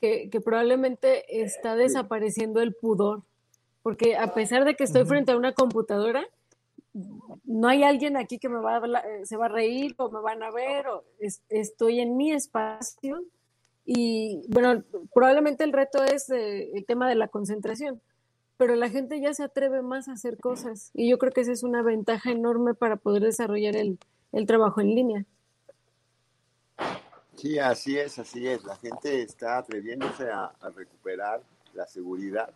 Que, 0.00 0.28
que 0.30 0.40
probablemente 0.40 1.42
está 1.42 1.76
desapareciendo 1.76 2.60
el 2.60 2.74
pudor. 2.74 3.22
Porque 3.84 4.16
a 4.16 4.32
pesar 4.32 4.64
de 4.64 4.74
que 4.76 4.84
estoy 4.84 5.04
frente 5.04 5.32
a 5.32 5.36
una 5.36 5.52
computadora, 5.52 6.26
no 7.44 7.68
hay 7.68 7.82
alguien 7.82 8.16
aquí 8.16 8.38
que 8.38 8.48
me 8.48 8.58
va 8.58 8.72
a 8.72 8.76
hablar- 8.76 9.04
eh, 9.06 9.26
se 9.26 9.36
va 9.36 9.44
a 9.44 9.48
reír 9.50 9.94
o 9.98 10.10
me 10.10 10.20
van 10.22 10.42
a 10.42 10.50
ver, 10.50 10.86
o 10.88 11.04
es- 11.18 11.42
estoy 11.50 12.00
en 12.00 12.16
mi 12.16 12.32
espacio. 12.32 13.22
Y 13.84 14.42
bueno, 14.48 14.82
probablemente 15.12 15.64
el 15.64 15.72
reto 15.74 16.02
es 16.02 16.30
eh, 16.30 16.70
el 16.74 16.86
tema 16.86 17.06
de 17.10 17.14
la 17.16 17.28
concentración, 17.28 18.00
pero 18.56 18.74
la 18.74 18.88
gente 18.88 19.20
ya 19.20 19.34
se 19.34 19.42
atreve 19.42 19.82
más 19.82 20.08
a 20.08 20.12
hacer 20.12 20.38
cosas 20.38 20.90
y 20.94 21.10
yo 21.10 21.18
creo 21.18 21.32
que 21.32 21.42
esa 21.42 21.52
es 21.52 21.62
una 21.62 21.82
ventaja 21.82 22.30
enorme 22.30 22.72
para 22.72 22.96
poder 22.96 23.22
desarrollar 23.22 23.76
el, 23.76 23.98
el 24.32 24.46
trabajo 24.46 24.80
en 24.80 24.94
línea. 24.94 25.24
Sí, 27.36 27.58
así 27.58 27.98
es, 27.98 28.18
así 28.18 28.46
es. 28.48 28.64
La 28.64 28.76
gente 28.76 29.20
está 29.20 29.58
atreviéndose 29.58 30.30
a, 30.30 30.44
a 30.58 30.70
recuperar 30.70 31.42
la 31.74 31.86
seguridad. 31.86 32.48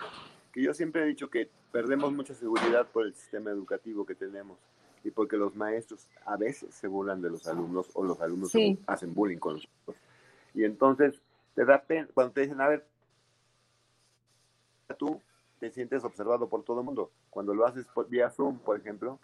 Que 0.59 0.65
yo 0.65 0.75
siempre 0.75 1.05
he 1.05 1.07
dicho 1.07 1.31
que 1.31 1.49
perdemos 1.71 2.13
mucha 2.13 2.35
seguridad 2.35 2.89
por 2.89 3.07
el 3.07 3.15
sistema 3.15 3.49
educativo 3.53 4.05
que 4.05 4.17
tenemos 4.17 4.59
y 5.05 5.13
porque 5.13 5.37
los 5.37 5.55
maestros 5.55 6.09
a 6.27 6.37
veces 6.37 6.75
se 6.75 6.89
burlan 6.89 7.23
de 7.23 7.31
los 7.31 7.47
alumnos 7.47 7.89
o 7.95 8.03
los 8.03 8.21
alumnos 8.21 8.51
Sí. 8.51 8.77
hacen 8.89 9.15
bullying 9.15 9.39
con 9.39 9.55
nosotros. 9.55 9.97
Y 10.55 10.65
entonces 10.65 11.23
te 11.55 11.65
da 11.65 11.81
pena, 11.81 12.09
cuando 12.13 12.33
te 12.33 12.41
dicen, 12.41 12.61
a 12.61 12.67
ver, 12.67 12.85
tú 14.99 15.21
te 15.61 15.71
sientes 15.71 16.03
observado 16.03 16.49
por 16.49 16.65
todo 16.65 16.81
el 16.81 16.87
mundo. 16.87 17.13
Cuando 17.31 17.55
lo 17.55 17.65
haces 17.65 17.87
por, 17.87 18.09
vía 18.09 18.29
Zoom, 18.29 18.59
por 18.59 18.77
ejemplo, 18.81 19.21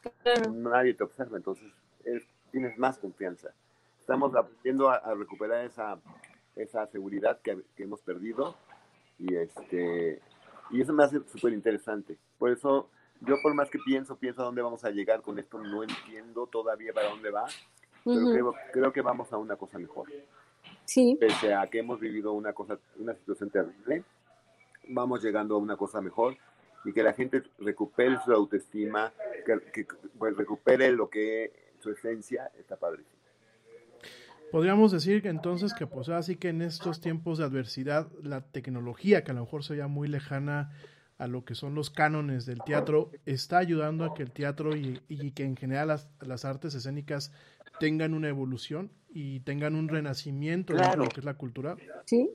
nadie 0.53 0.95
te 0.95 1.03
observa, 1.03 1.37
entonces 1.37 1.67
es- 2.05 2.29
tienes 2.53 2.79
más 2.79 2.97
confianza. 2.99 3.51
Estamos 3.99 4.37
aprendiendo 4.37 4.89
a, 4.89 4.99
a 4.99 5.13
recuperar 5.17 5.65
esa, 5.65 5.99
esa 6.55 6.87
seguridad 6.87 7.41
que, 7.41 7.61
que 7.75 7.83
hemos 7.83 8.01
perdido 8.03 8.55
y 9.19 9.35
este 9.35 10.23
y 10.71 10.81
eso 10.81 10.93
me 10.93 11.05
hace 11.05 11.21
súper 11.27 11.53
interesante. 11.53 12.19
Por 12.39 12.51
eso 12.51 12.89
yo 13.21 13.37
por 13.43 13.55
más 13.55 13.71
que 13.71 13.79
pienso, 13.79 14.17
pienso 14.17 14.43
a 14.43 14.47
dónde 14.47 14.63
vamos 14.63 14.85
a 14.85 14.91
llegar 14.91 15.23
con 15.23 15.39
esto, 15.39 15.59
no 15.59 15.83
entiendo 15.83 16.47
todavía 16.47 16.93
para 16.93 17.09
dónde 17.09 17.31
va, 17.31 17.47
pero 18.05 18.21
creo, 18.27 18.55
creo 18.73 18.93
que 18.93 19.01
vamos 19.01 19.33
a 19.33 19.39
una 19.39 19.57
cosa 19.57 19.79
mejor. 19.79 20.09
Sí. 20.85 21.17
Pese 21.19 21.55
a 21.55 21.67
que 21.69 21.79
hemos 21.79 22.01
vivido 22.01 22.33
una 22.33 22.53
cosa, 22.53 22.79
una 22.97 23.15
situación 23.15 23.51
terrible, 23.51 24.05
vamos 24.89 25.23
llegando 25.23 25.55
a 25.55 25.59
una 25.59 25.77
cosa 25.77 26.01
mejor 26.01 26.37
y 26.85 26.93
que 26.93 27.03
la 27.03 27.15
gente 27.15 27.43
recupere 27.59 28.19
su 28.25 28.33
autoestima, 28.33 29.13
que, 29.47 29.61
que, 29.73 29.87
pues, 30.19 30.37
recupere 30.37 30.93
lo 30.93 31.09
que 31.09 31.73
su 31.81 31.91
esencia 31.91 32.51
está 32.59 32.77
padrísimo. 32.77 33.14
Podríamos 34.51 34.93
decir 34.93 35.21
que 35.23 35.29
entonces 35.29 35.75
que 35.75 35.87
pues 35.87 36.09
así 36.09 36.37
que 36.37 36.49
en 36.51 36.63
estos 36.63 37.01
tiempos 37.01 37.39
de 37.39 37.45
adversidad 37.45 38.09
la 38.23 38.41
tecnología 38.43 39.25
que 39.25 39.33
a 39.33 39.35
lo 39.35 39.41
mejor 39.41 39.65
se 39.65 39.73
veía 39.75 39.89
muy 39.89 40.07
lejana 40.07 40.71
a 41.19 41.27
lo 41.27 41.45
que 41.45 41.55
son 41.55 41.75
los 41.75 41.91
cánones 41.91 42.47
del 42.47 42.61
teatro 42.65 43.11
está 43.27 43.59
ayudando 43.59 44.05
a 44.05 44.15
que 44.15 44.23
el 44.23 44.31
teatro 44.33 44.77
y, 44.77 45.01
y 45.09 45.33
que 45.33 45.45
en 45.45 45.57
general 45.57 45.89
las, 45.89 46.09
las 46.21 46.45
artes 46.45 46.75
escénicas 46.75 47.33
tengan 47.81 48.15
una 48.15 48.29
evolución 48.29 48.91
y 49.13 49.41
tengan 49.41 49.75
un 49.75 49.89
renacimiento 49.89 50.73
dentro 50.73 50.87
de 50.89 50.95
Claro. 50.97 51.05
lo 51.05 51.09
que 51.11 51.21
es 51.21 51.25
la 51.25 51.35
cultura. 51.35 51.77
Sí. 52.05 52.31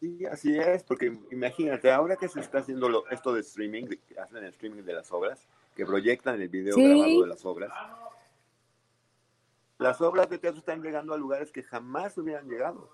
Sí, 0.00 0.24
así 0.26 0.56
es, 0.56 0.84
porque 0.84 1.18
imagínate, 1.32 1.90
ahora 1.90 2.14
que 2.16 2.28
se 2.28 2.38
está 2.38 2.58
haciendo 2.58 2.88
lo- 2.88 3.08
esto 3.10 3.32
de 3.34 3.40
streaming, 3.40 3.86
que 3.86 4.18
hacen 4.20 4.38
el 4.38 4.44
streaming 4.50 4.82
de 4.84 4.92
las 4.92 5.10
obras, 5.12 5.40
que 5.74 5.84
proyectan 5.84 6.40
el 6.40 6.48
video 6.48 6.74
Sí. 6.74 6.84
grabado 6.84 7.22
de 7.22 7.26
las 7.28 7.44
obras, 7.44 7.72
las 9.78 10.00
obras 10.00 10.28
de 10.28 10.38
teatro 10.38 10.58
están 10.58 10.82
llegando 10.82 11.14
a 11.14 11.16
lugares 11.18 11.50
que 11.52 11.62
jamás 11.62 12.16
hubieran 12.18 12.48
llegado. 12.48 12.90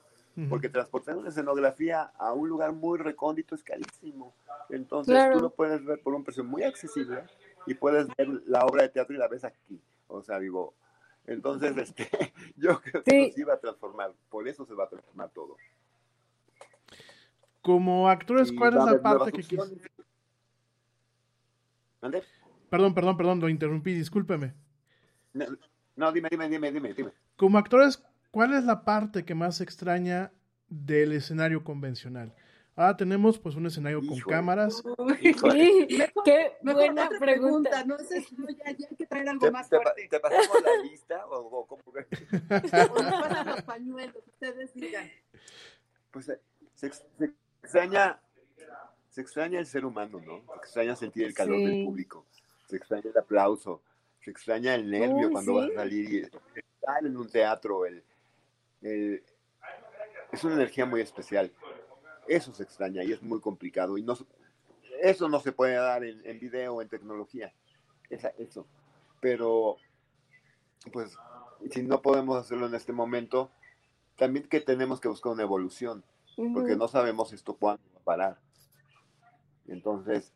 Porque 0.49 0.69
transportar 0.69 1.17
una 1.17 1.29
escenografía 1.29 2.03
a 2.19 2.33
un 2.33 2.49
lugar 2.49 2.73
muy 2.73 2.99
recóndito 2.99 3.55
es 3.55 3.63
carísimo. 3.63 4.35
Entonces 4.69 5.15
Claro. 5.15 5.37
tú 5.37 5.43
lo 5.45 5.51
puedes 5.51 5.85
ver 5.85 6.03
por 6.03 6.13
un 6.13 6.25
precio 6.25 6.43
muy 6.43 6.65
accesible 6.65 7.23
y 7.67 7.75
puedes 7.75 8.09
ver 8.17 8.27
la 8.47 8.65
obra 8.65 8.83
de 8.83 8.89
teatro 8.89 9.15
y 9.15 9.19
la 9.19 9.29
ves 9.29 9.45
aquí. 9.45 9.81
O 10.09 10.23
sea, 10.23 10.41
digo, 10.41 10.75
entonces 11.27 11.77
este, 11.77 12.09
yo 12.57 12.81
creo 12.81 13.05
que 13.05 13.11
Sí. 13.11 13.33
se 13.33 13.45
va 13.45 13.55
a 13.55 13.61
transformar. 13.61 14.13
Por 14.29 14.49
eso 14.49 14.67
se 14.67 14.75
va 14.75 14.85
a 14.85 14.89
transformar 14.89 15.31
todo. 15.31 15.57
Como 17.63 18.09
actores, 18.09 18.51
¿cuál 18.51 18.77
es 18.77 18.85
la 18.85 19.01
parte 19.01 19.33
que. 19.33 19.57
¿Mande? 22.03 22.23
Perdón, 22.71 22.93
perdón, 22.93 23.17
perdón, 23.17 23.41
lo 23.41 23.49
interrumpí, 23.49 23.95
discúlpeme. 23.95 24.53
No, 25.33 25.47
no, 25.97 26.13
dime, 26.13 26.29
dime, 26.31 26.49
dime, 26.49 26.73
dime, 26.73 26.93
dime. 26.95 27.11
Como 27.37 27.59
actores, 27.59 28.03
¿cuál 28.31 28.55
es 28.55 28.65
la 28.65 28.85
parte 28.85 29.25
que 29.25 29.35
más 29.35 29.61
extraña 29.61 30.33
del 30.69 31.13
escenario 31.13 31.63
convencional? 31.65 32.35
Ahora 32.77 32.97
tenemos 32.97 33.39
pues 33.39 33.55
un 33.55 33.67
escenario 33.67 34.01
con 34.01 34.15
Híjole. 34.15 34.35
cámaras. 34.37 34.83
Sí, 35.21 35.29
Mejor- 35.97 36.25
qué 36.25 36.53
Mejor 36.63 36.81
buena 36.87 37.07
otra 37.07 37.19
pregunta. 37.21 37.85
No 37.85 37.97
sé, 37.99 38.27
no, 38.37 38.49
ya, 38.49 38.73
ya 38.77 38.89
hay 38.91 38.97
que 38.97 39.07
traer 39.07 39.29
algo 39.29 39.47
¿Te, 39.47 39.51
más 39.53 39.69
te 39.69 39.77
pa- 39.77 39.83
fuerte. 39.85 40.09
te 40.09 40.19
pasamos 40.21 40.63
la 40.63 40.83
lista 40.83 41.25
o, 41.27 41.37
o 41.39 41.67
cómo? 41.67 41.83
O 41.87 41.93
nos 41.93 43.21
pasan 43.21 43.47
los 43.47 43.63
pañuelos, 43.63 44.17
ustedes 44.27 44.75
digan. 44.75 45.09
Pues 46.11 46.29
eh, 46.29 46.41
se, 46.75 46.91
se 46.93 47.33
extraña, 47.63 48.21
se 49.09 49.21
extraña 49.21 49.61
el 49.61 49.67
ser 49.67 49.85
humano, 49.85 50.21
¿no? 50.21 50.39
Se 50.55 50.57
extraña 50.65 50.97
sentir 50.97 51.25
el 51.27 51.35
calor 51.35 51.59
del 51.59 51.71
Sí. 51.75 51.85
público, 51.85 52.27
se 52.67 52.77
extraña 52.77 53.05
el 53.09 53.17
aplauso, 53.19 53.83
se 54.25 54.31
extraña 54.31 54.75
el 54.75 54.91
nervio 54.91 55.27
Uy, 55.27 55.33
cuando 55.33 55.53
sí. 55.53 55.59
vas 55.59 55.71
a 55.71 55.75
salir 55.75 56.13
y 56.13 56.19
estar 56.21 57.05
en 57.07 57.17
un 57.17 57.29
teatro, 57.29 57.85
el, 57.87 58.03
el- 58.83 59.23
es 60.33 60.43
una 60.45 60.55
energía 60.55 60.87
muy 60.87 61.01
especial. 61.01 61.53
Eso 62.27 62.53
se 62.55 62.63
extraña 62.63 63.05
y 63.05 63.13
es 63.13 63.23
muy 63.23 63.41
complicado 63.41 63.99
y 63.99 64.03
no 64.03 64.17
eso 65.03 65.29
no 65.29 65.41
se 65.41 65.53
puede 65.53 65.75
dar 65.75 66.03
en, 66.05 66.25
en 66.25 66.39
video, 66.39 66.81
en 66.81 66.89
tecnología, 66.89 67.53
Esa- 68.09 68.33
eso. 68.39 68.67
Pero, 69.21 69.77
pues, 70.93 71.17
si 71.71 71.83
no 71.83 72.01
podemos 72.01 72.39
hacerlo 72.39 72.67
en 72.67 72.75
este 72.75 72.93
momento, 72.93 73.51
también 74.17 74.49
que 74.49 74.61
tenemos 74.61 75.01
que 75.01 75.09
buscar 75.09 75.33
una 75.33 75.43
evolución 75.43 76.05
porque 76.53 76.75
no 76.77 76.89
sabemos 76.89 77.33
esto 77.33 77.55
cuándo 77.55 77.83
va 77.95 78.01
a 78.01 78.05
parar. 78.05 78.39
Entonces, 79.69 80.33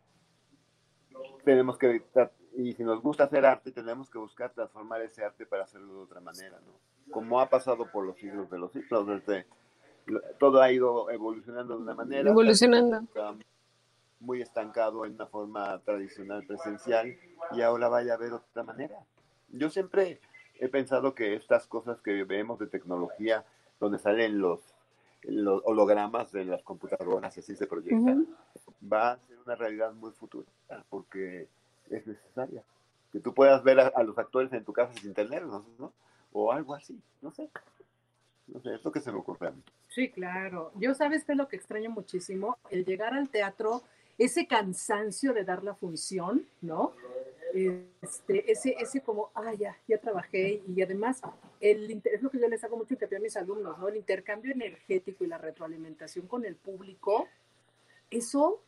tenemos 1.45 1.79
que, 1.79 2.03
tra- 2.13 2.31
y 2.57 2.73
si 2.73 2.83
nos 2.83 3.01
gusta 3.03 3.25
hacer 3.25 3.45
arte, 3.47 3.73
tenemos 3.73 4.11
que 4.11 4.19
buscar 4.19 4.53
transformar 4.53 5.03
ese 5.03 5.25
arte 5.25 5.47
para 5.47 5.65
hacerlo 5.65 5.95
de 5.95 6.01
otra 6.01 6.21
manera, 6.21 6.59
¿no? 6.65 6.73
Como 7.13 7.41
ha 7.41 7.49
pasado 7.49 7.91
por 7.91 8.05
los 8.05 8.19
siglos 8.19 8.51
de 8.51 8.59
los 8.59 8.73
siglos, 8.73 9.07
desde, 9.07 9.47
todo 10.39 10.61
ha 10.61 10.71
ido 10.71 11.11
evolucionando 11.11 11.77
de 11.77 11.83
una 11.83 11.95
manera. 11.95 12.31
Evolucionando. 12.31 13.07
Muy 14.21 14.43
estancado 14.43 15.05
en 15.05 15.15
una 15.15 15.27
forma 15.27 15.79
tradicional 15.85 16.45
presencial 16.47 17.17
y 17.53 17.63
ahora 17.63 17.89
vaya 17.89 18.13
a 18.13 18.17
haber 18.17 18.33
otra 18.33 18.65
manera. 18.65 18.99
Yo 19.49 19.71
siempre 19.71 20.21
he 20.59 20.69
pensado 20.69 21.15
que 21.15 21.35
estas 21.35 21.67
cosas 21.67 22.01
que 22.01 22.25
vemos 22.25 22.59
de 22.59 22.67
tecnología, 22.67 23.45
donde 23.79 23.99
salen 23.99 24.41
los, 24.41 24.75
los 25.23 25.63
hologramas 25.65 26.33
de 26.33 26.45
las 26.45 26.63
computadoras, 26.63 27.39
así 27.39 27.55
se 27.55 27.67
proyectan, 27.67 28.27
va 28.83 29.13
a 29.13 29.19
ser 29.19 29.39
una 29.39 29.55
realidad 29.55 29.93
muy 29.93 30.11
futura, 30.11 30.49
porque 30.91 31.49
es 31.91 32.07
necesaria. 32.07 32.63
Que 33.13 33.21
tú 33.21 33.33
puedas 33.35 33.63
ver 33.65 33.81
a, 33.81 34.03
los 34.03 34.19
actores 34.19 34.53
en 34.53 34.65
tu 34.65 34.73
casa 34.73 34.93
sin 34.95 35.15
tenerlos, 35.15 35.65
¿no? 35.79 35.93
O 36.33 36.53
algo 36.53 36.75
así, 36.75 37.01
no 37.23 37.31
sé. 37.31 37.49
No 38.47 38.61
sé, 38.61 38.75
es 38.75 38.85
lo 38.85 38.93
que 38.93 39.01
se 39.01 39.13
me 39.13 39.19
ocurre 39.19 39.49
a 39.49 39.51
mí. 39.51 39.63
Sí, 39.89 40.11
claro. 40.11 40.73
Yo 40.77 40.95
sabes 40.95 41.25
que 41.25 41.33
es 41.33 41.39
lo 41.39 41.49
que 41.49 41.57
extraño 41.57 41.91
muchísimo, 41.91 42.57
el 42.71 42.85
llegar 42.85 43.15
al 43.15 43.29
teatro, 43.29 43.83
ese 44.17 44.47
cansancio 44.47 45.33
de 45.33 45.45
dar 45.45 45.63
la 45.65 45.75
función, 45.75 46.47
¿no? 46.61 46.93
Este, 47.55 48.51
ese, 48.51 48.77
ese 48.79 49.01
como, 49.01 49.31
ah, 49.35 49.55
ya, 49.55 49.77
ya 49.87 49.99
trabajé 49.99 50.63
y 50.69 50.83
además 50.83 51.23
el, 51.61 51.91
inter- 51.91 52.15
es 52.15 52.23
lo 52.23 52.31
que 52.31 52.39
yo 52.39 52.47
les 52.47 52.63
hago 52.63 52.77
mucho 52.77 52.93
hincapié 52.95 53.19
a 53.19 53.21
mis 53.23 53.37
alumnos, 53.39 53.79
¿no? 53.79 53.89
El 53.89 53.97
intercambio 53.97 54.53
energético 54.53 55.25
y 55.25 55.29
la 55.29 55.39
retroalimentación 55.39 56.27
con 56.27 56.45
el 56.45 56.57
público, 56.57 57.27
eso 58.11 58.61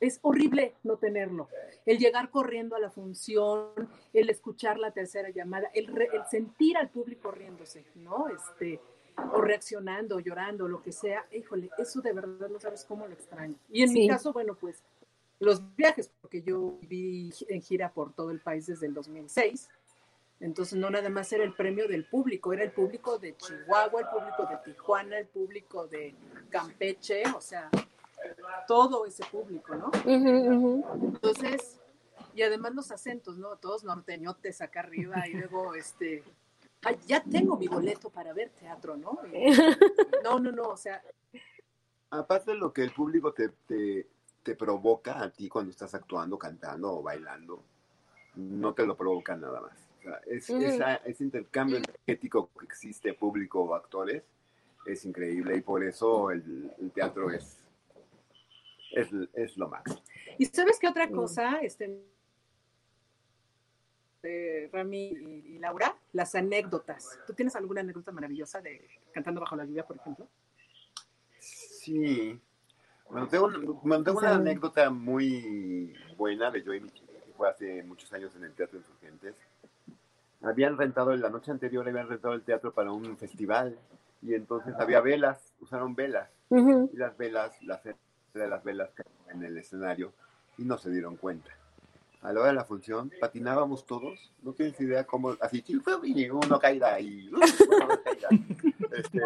es 0.00 0.18
horrible 0.22 0.74
no 0.82 0.96
tenerlo. 0.96 1.48
El 1.84 1.98
llegar 1.98 2.30
corriendo 2.30 2.76
a 2.76 2.80
la 2.80 2.90
función, 2.90 3.70
el 4.12 4.28
escuchar 4.30 4.78
la 4.78 4.90
tercera 4.90 5.30
llamada, 5.30 5.70
el, 5.74 5.86
re- 5.88 6.10
el 6.12 6.24
sentir 6.30 6.76
al 6.76 6.88
público 6.90 7.30
riéndose, 7.30 7.84
¿no? 7.94 8.28
Este, 8.28 8.80
o 9.32 9.40
reaccionando, 9.40 10.20
llorando, 10.20 10.68
lo 10.68 10.82
que 10.82 10.92
sea, 10.92 11.24
híjole, 11.32 11.70
eso 11.78 12.00
de 12.02 12.12
verdad 12.12 12.48
no 12.50 12.60
sabes 12.60 12.84
cómo 12.84 13.06
lo 13.06 13.14
extraño. 13.14 13.54
Y 13.70 13.82
en 13.82 13.92
mi 13.92 14.02
Sí. 14.02 14.08
caso, 14.08 14.32
bueno, 14.32 14.54
pues 14.54 14.82
los 15.38 15.62
viajes, 15.76 16.10
porque 16.20 16.42
yo 16.42 16.78
viví 16.82 17.32
en 17.48 17.62
gira 17.62 17.90
por 17.92 18.12
todo 18.12 18.30
el 18.30 18.40
país 18.40 18.66
desde 18.66 18.86
el 18.86 18.94
2006. 18.94 19.68
Entonces 20.38 20.78
no 20.78 20.90
nada 20.90 21.08
más 21.08 21.32
era 21.32 21.44
el 21.44 21.54
premio 21.54 21.88
del 21.88 22.04
público, 22.04 22.52
era 22.52 22.62
el 22.62 22.70
público 22.70 23.18
de 23.18 23.34
Chihuahua, 23.38 24.00
el 24.02 24.06
público 24.08 24.46
de 24.50 24.56
Tijuana, 24.70 25.18
el 25.18 25.26
público 25.28 25.86
de 25.86 26.14
Campeche, 26.50 27.22
o 27.34 27.40
sea, 27.40 27.70
todo 28.66 29.06
ese 29.06 29.24
público, 29.24 29.74
¿no? 29.74 29.90
Entonces, 30.94 31.78
y 32.34 32.42
además 32.42 32.74
los 32.74 32.90
acentos, 32.90 33.38
¿no? 33.38 33.56
Todos 33.56 33.84
norteñotes 33.84 34.60
acá 34.60 34.80
arriba 34.80 35.26
y 35.28 35.32
luego, 35.34 35.74
este, 35.74 36.22
"Ay, 36.84 36.96
ya 37.06 37.22
tengo 37.22 37.56
mi 37.56 37.68
boleto 37.68 38.10
para 38.10 38.32
ver 38.32 38.50
teatro, 38.50 38.96
¿no? 38.96 39.18
Y- 39.32 39.50
no, 40.24 40.38
no, 40.38 40.52
no, 40.52 40.62
o 40.68 40.76
sea, 40.76 41.02
Aparte 42.10 42.52
de 42.52 42.56
lo 42.56 42.72
que 42.72 42.82
el 42.84 42.92
público 42.92 43.32
te, 43.32 43.48
te, 43.66 44.06
te 44.44 44.54
provoca 44.54 45.20
a 45.22 45.28
ti 45.30 45.48
cuando 45.48 45.72
estás 45.72 45.92
actuando, 45.94 46.38
cantando 46.38 46.92
o 46.98 47.02
bailando, 47.02 47.60
no 48.36 48.74
te 48.74 48.86
lo 48.86 48.96
provoca 48.96 49.36
nada 49.36 49.60
más. 49.60 49.72
O 49.98 50.02
sea, 50.02 50.20
es, 50.26 50.48
esa- 50.48 50.94
ese 50.96 51.24
intercambio 51.24 51.78
energético 51.78 52.48
que 52.58 52.64
existe 52.64 53.12
público 53.12 53.60
o 53.60 53.74
actores 53.74 54.22
es 54.86 55.04
increíble 55.04 55.56
y 55.56 55.62
por 55.62 55.82
eso 55.82 56.30
el, 56.30 56.70
el 56.80 56.92
teatro 56.92 57.28
es, 57.30 57.58
es, 58.92 59.08
es 59.34 59.56
lo 59.56 59.68
máximo. 59.68 60.00
¿Y 60.38 60.46
sabes 60.46 60.78
qué 60.78 60.88
otra 60.88 61.08
cosa? 61.10 61.58
Este, 61.60 62.02
eh, 64.22 64.68
Rami 64.72 65.06
y, 65.08 65.54
y 65.54 65.58
Laura, 65.58 65.94
las 66.12 66.34
anécdotas. 66.34 67.18
¿Tú 67.26 67.32
tienes 67.32 67.54
alguna 67.56 67.80
anécdota 67.82 68.10
maravillosa 68.12 68.60
de 68.60 68.88
Cantando 69.12 69.40
bajo 69.40 69.56
la 69.56 69.64
lluvia, 69.64 69.86
por 69.86 69.96
ejemplo? 69.96 70.26
Sí. 71.38 72.38
Tengo, 73.30 73.46
un- 73.46 73.80
una 73.84 74.34
anécdota 74.34 74.90
muy 74.90 75.94
buena 76.16 76.50
de 76.50 76.62
yo 76.62 76.74
y 76.74 76.80
mi 76.80 76.90
que 76.90 77.02
fue 77.36 77.48
hace 77.48 77.82
muchos 77.84 78.12
años 78.12 78.34
en 78.34 78.44
el 78.44 78.52
Teatro 78.52 78.78
Insurgentes. 78.78 79.36
Habían 80.42 80.76
rentado, 80.76 81.14
la 81.14 81.30
noche 81.30 81.50
anterior 81.52 81.88
habían 81.88 82.08
rentado 82.08 82.34
el 82.34 82.42
teatro 82.42 82.72
para 82.72 82.90
un 82.92 83.16
festival 83.16 83.78
y 84.22 84.34
entonces 84.34 84.74
había 84.78 85.00
velas 85.00 85.52
usaron 85.60 85.94
velas. 85.94 86.30
Y 86.50 86.96
las 86.96 87.16
velas, 87.16 87.62
las 87.62 87.80
de 88.38 88.48
las 88.48 88.62
velas 88.64 88.90
en 89.30 89.42
el 89.42 89.56
escenario 89.58 90.12
y 90.58 90.64
no 90.64 90.78
se 90.78 90.90
dieron 90.90 91.16
cuenta. 91.16 91.50
A 92.22 92.32
la 92.32 92.40
hora 92.40 92.48
de 92.48 92.54
la 92.56 92.64
función, 92.64 93.12
patinábamos 93.20 93.86
todos, 93.86 94.32
no 94.42 94.52
tienes 94.52 94.80
idea 94.80 95.04
cómo, 95.04 95.36
así, 95.40 95.62
"Chiu, 95.62 95.80
fue, 95.80 95.94
y 96.04 96.28
uno 96.30 96.58
caída 96.58 96.98
y 96.98 97.28
uno 97.28 97.40
caída. 98.02 98.28
Este, 98.92 99.20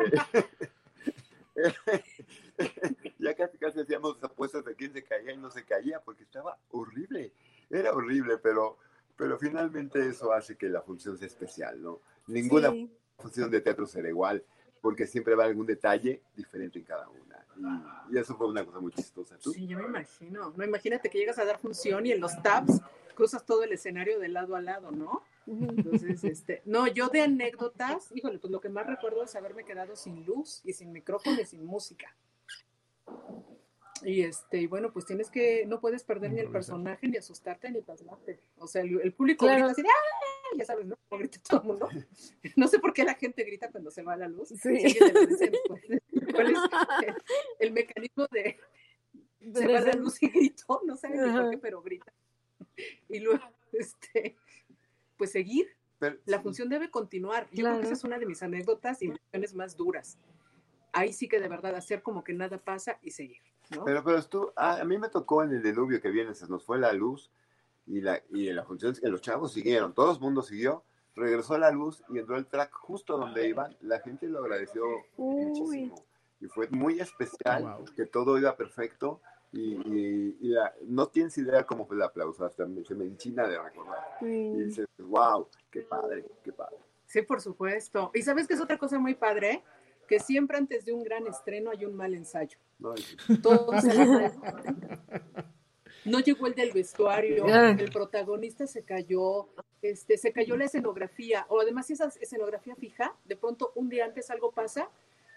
ya 3.18 3.34
casi 3.34 3.58
casi 3.58 3.80
hacíamos 3.80 4.22
apuestas 4.22 4.64
de 4.64 4.74
quién 4.74 4.92
se 4.92 5.02
caía 5.04 5.32
y 5.32 5.36
no 5.36 5.50
se 5.50 5.64
caía 5.64 6.00
porque 6.00 6.22
estaba 6.24 6.56
horrible, 6.70 7.32
era 7.70 7.92
horrible, 7.92 8.38
pero, 8.38 8.78
pero 9.16 9.38
finalmente 9.38 10.06
eso 10.06 10.32
hace 10.32 10.56
que 10.56 10.68
la 10.68 10.82
función 10.82 11.16
sea 11.18 11.26
especial, 11.26 11.80
¿no? 11.82 12.00
Ninguna 12.26 12.70
Sí. 12.70 12.90
función 13.18 13.50
de 13.50 13.60
teatro 13.60 13.86
será 13.86 14.08
igual 14.08 14.42
porque 14.80 15.06
siempre 15.06 15.34
va 15.34 15.44
algún 15.44 15.66
detalle 15.66 16.22
diferente 16.34 16.78
en 16.78 16.84
cada 16.84 17.08
una. 17.08 17.29
Y, 18.10 18.16
y 18.16 18.18
eso 18.18 18.34
fue 18.36 18.48
una 18.48 18.64
cosa 18.64 18.80
muy 18.80 18.92
chistosa. 18.92 19.36
¿Tú? 19.38 19.52
Sí, 19.52 19.66
yo 19.66 19.78
me 19.78 19.84
imagino. 19.84 20.52
No, 20.56 20.64
imagínate 20.64 21.10
que 21.10 21.18
llegas 21.18 21.38
a 21.38 21.44
dar 21.44 21.58
función 21.58 22.06
y 22.06 22.12
en 22.12 22.20
los 22.20 22.40
tabs 22.42 22.80
cruzas 23.14 23.44
todo 23.44 23.62
el 23.64 23.72
escenario 23.72 24.18
de 24.18 24.28
lado 24.28 24.56
a 24.56 24.60
lado, 24.60 24.90
¿no? 24.90 25.22
Entonces, 25.46 26.22
este, 26.24 26.62
no, 26.64 26.86
yo 26.86 27.08
de 27.08 27.22
anécdotas, 27.22 28.10
híjole, 28.14 28.38
pues 28.38 28.50
lo 28.50 28.60
que 28.60 28.68
más 28.68 28.86
recuerdo 28.86 29.22
es 29.24 29.34
haberme 29.34 29.64
quedado 29.64 29.96
sin 29.96 30.24
luz 30.24 30.60
y 30.64 30.72
sin 30.72 30.92
micrófono 30.92 31.40
y 31.40 31.44
sin 31.44 31.64
música. 31.64 32.14
Y 34.02 34.22
este, 34.22 34.58
y 34.58 34.66
bueno, 34.66 34.92
pues 34.92 35.04
tienes 35.04 35.28
que, 35.30 35.66
no 35.66 35.80
puedes 35.80 36.04
perder 36.04 36.32
ni 36.32 36.40
el 36.40 36.50
personaje, 36.50 37.06
ni 37.08 37.16
asustarte, 37.18 37.70
ni 37.70 37.82
pasmarte. 37.82 38.40
O 38.58 38.66
sea, 38.66 38.82
el, 38.82 39.00
el 39.02 39.12
público 39.12 39.44
Claro. 39.44 39.66
grita 39.66 39.72
así, 39.72 39.82
de, 39.82 39.88
¡ah! 39.88 40.56
ya 40.56 40.64
sabes, 40.64 40.86
¿no? 40.86 40.96
Como 41.08 41.18
grita 41.18 41.38
todo 41.46 41.60
el 41.60 41.66
mundo. 41.66 41.88
No 42.56 42.66
sé 42.68 42.78
por 42.78 42.92
qué 42.94 43.04
la 43.04 43.14
gente 43.14 43.44
grita 43.44 43.70
cuando 43.70 43.90
se 43.90 44.02
va 44.02 44.16
la 44.16 44.28
luz. 44.28 44.48
Sí. 44.48 44.56
Si 44.90 46.19
alguien 46.38 46.42
te 46.42 46.42
lo 46.42 46.48
dice, 46.48 46.68
pues, 46.70 46.86
¿cuál 46.86 47.04
es 47.04 47.08
el, 47.08 47.14
el 47.68 47.72
mecanismo 47.72 48.26
de 48.30 48.58
se 49.54 49.66
va 49.72 49.80
la 49.80 49.92
luz 49.92 50.22
y 50.22 50.28
grito? 50.28 50.80
No 50.86 50.96
sé 50.96 51.08
ni 51.10 51.16
por 51.18 51.50
qué, 51.50 51.58
pero 51.58 51.82
grita. 51.82 52.12
Y 53.08 53.20
luego, 53.20 53.42
este, 53.72 54.36
pues 55.16 55.32
seguir. 55.32 55.68
Pero- 55.98 56.16
La 56.26 56.40
función 56.40 56.68
debe 56.68 56.90
continuar. 56.90 57.48
Yo 57.52 57.64
creo 57.64 57.76
que 57.78 57.84
esa 57.84 57.92
es 57.94 58.04
una 58.04 58.18
de 58.18 58.26
mis 58.26 58.42
anécdotas 58.42 59.02
y 59.02 59.08
lecciones 59.08 59.54
más 59.54 59.76
duras. 59.76 60.18
Ahí 60.92 61.12
sí 61.12 61.28
que 61.28 61.38
de 61.40 61.48
verdad 61.48 61.74
hacer 61.74 62.02
como 62.02 62.24
que 62.24 62.32
nada 62.32 62.58
pasa 62.58 62.98
y 63.02 63.10
seguir, 63.12 63.38
¿no? 63.70 63.84
Pero, 63.84 64.02
pero 64.02 64.18
estuvo, 64.18 64.52
a, 64.56 64.80
a 64.80 64.84
mí 64.84 64.98
me 64.98 65.08
tocó 65.08 65.44
en 65.44 65.50
el 65.52 65.62
diluvio 65.62 66.00
que 66.00 66.08
viene, 66.10 66.34
se 66.34 66.48
nos 66.48 66.64
fue 66.64 66.78
la 66.80 66.92
luz 66.92 67.30
y, 67.86 68.00
la, 68.00 68.20
y 68.30 68.48
en 68.48 68.56
la 68.56 68.64
función, 68.64 68.94
que 68.94 69.06
los 69.08 69.20
chavos 69.20 69.52
siguieron, 69.52 69.94
todo 69.94 70.12
el 70.12 70.18
mundo 70.20 70.42
siguió, 70.42 70.82
regresó 71.14 71.56
la 71.58 71.70
luz 71.70 72.02
y 72.08 72.18
entró 72.18 72.36
el 72.36 72.46
track 72.46 72.72
justo 72.72 73.16
donde 73.18 73.46
iban, 73.46 73.76
la 73.82 74.00
gente 74.00 74.26
lo 74.26 74.40
agradeció 74.40 74.82
Uy. 75.16 75.44
muchísimo. 75.44 76.04
Y 76.40 76.46
fue 76.46 76.68
muy 76.70 77.00
especial, 77.00 77.62
Wow. 77.62 77.84
que 77.94 78.06
todo 78.06 78.38
iba 78.38 78.56
perfecto 78.56 79.20
y, 79.52 79.74
y- 79.74 80.36
y 80.40 80.48
la- 80.48 80.72
no 80.86 81.08
tienes 81.08 81.36
idea 81.38 81.64
cómo 81.66 81.86
fue 81.86 81.96
el 81.96 82.02
aplauso, 82.02 82.44
hasta 82.44 82.64
me- 82.66 82.84
se 82.84 82.94
me 82.94 83.04
enchina 83.04 83.46
de 83.46 83.58
recordar. 83.60 84.16
Y 84.22 84.62
dices, 84.64 84.86
wow, 84.98 85.48
qué 85.70 85.82
padre, 85.82 86.24
qué 86.42 86.52
padre. 86.52 86.76
Sí, 87.06 87.22
por 87.22 87.40
supuesto. 87.40 88.10
Y 88.14 88.22
sabes 88.22 88.46
que 88.46 88.54
es 88.54 88.60
otra 88.60 88.78
cosa 88.78 88.98
muy 88.98 89.14
padre, 89.14 89.62
que 90.08 90.18
siempre 90.20 90.56
antes 90.56 90.84
de 90.84 90.92
un 90.92 91.02
gran 91.02 91.26
estreno 91.26 91.70
hay 91.70 91.84
un 91.84 91.94
mal 91.94 92.14
ensayo. 92.14 92.58
¿no? 92.78 92.94
No 96.04 96.20
llegó 96.20 96.46
el 96.46 96.54
del 96.54 96.72
vestuario, 96.72 97.44
el 97.46 97.90
protagonista 97.90 98.66
se 98.66 98.82
cayó, 98.82 99.48
este, 99.82 100.16
se 100.16 100.32
cayó 100.32 100.56
la 100.56 100.64
escenografía, 100.64 101.44
o 101.50 101.60
además 101.60 101.86
si 101.88 101.92
esa 101.92 102.06
escenografía 102.20 102.74
fija, 102.74 103.14
de 103.26 103.36
pronto 103.36 103.72
un 103.74 103.90
día 103.90 104.06
antes 104.06 104.30
algo 104.30 104.50
pasa 104.50 104.88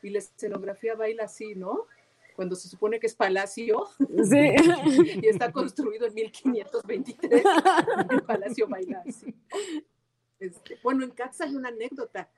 y 0.04 0.10
la 0.10 0.20
escenografía 0.20 0.96
baila 0.96 1.24
así, 1.26 1.56
¿no? 1.56 1.88
Cuando 2.36 2.56
se 2.56 2.68
supone 2.68 3.00
que 3.00 3.08
es 3.08 3.16
palacio 3.16 3.88
Sí. 4.00 4.56
y 5.24 5.28
está 5.28 5.52
construido 5.52 6.08
en 6.08 6.14
1523, 6.16 7.44
el 8.10 8.24
palacio 8.24 8.68
baila 8.68 9.04
así. 9.08 9.34
Este, 10.40 10.78
bueno, 10.84 11.04
en 11.04 11.12
Cats 11.12 11.42
hay 11.42 11.56
una 11.56 11.70
anécdota. 11.70 12.30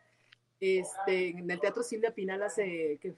Este, 0.60 1.30
en 1.30 1.49
el 1.49 1.60
Teatro 1.60 1.84
Silvia 1.84 2.13
Pinal 2.13 2.41
hace, 2.43 2.97
¿qué? 3.01 3.15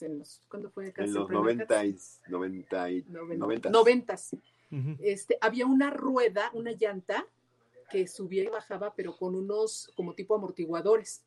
En 0.00 0.18
los- 0.18 0.40
¿Cuándo 0.48 0.70
fue 0.70 0.92
Cats? 0.92 1.08
En 1.08 1.14
los 1.14 1.22
El 1.22 1.26
primer 1.26 1.56
90 1.56 1.66
Cats? 1.66 2.20
y, 2.26 2.30
90 2.30 2.90
y, 2.90 3.02
Noven- 3.04 3.38
90. 3.38 3.70
noventas. 3.70 4.30
Ujú. 4.70 4.96
Este, 5.00 5.36
había 5.40 5.66
una 5.66 5.90
rueda, 5.90 6.50
una 6.54 6.72
llanta 6.72 7.26
que 7.90 8.06
subía 8.06 8.44
y 8.44 8.46
bajaba, 8.46 8.94
pero 8.94 9.16
con 9.16 9.34
unos 9.34 9.90
como 9.96 10.14
tipo 10.14 10.34
amortiguadores. 10.34 11.22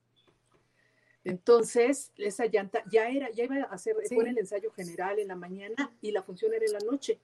Entonces, 1.24 2.12
esa 2.18 2.46
llanta 2.48 2.84
ya 2.92 3.10
era, 3.10 3.30
ya 3.32 3.46
iba 3.46 3.56
a 3.58 3.64
hacer, 3.64 3.96
Sí. 4.04 4.16
fue 4.16 4.26
en 4.26 4.32
el 4.32 4.38
ensayo 4.40 4.72
general 4.72 5.20
en 5.20 5.30
la 5.30 5.36
mañana 5.36 5.92
y 6.02 6.12
la 6.12 6.22
función 6.24 6.54
era 6.54 6.66
en 6.66 6.74
la 6.74 6.80
noche. 6.80 7.20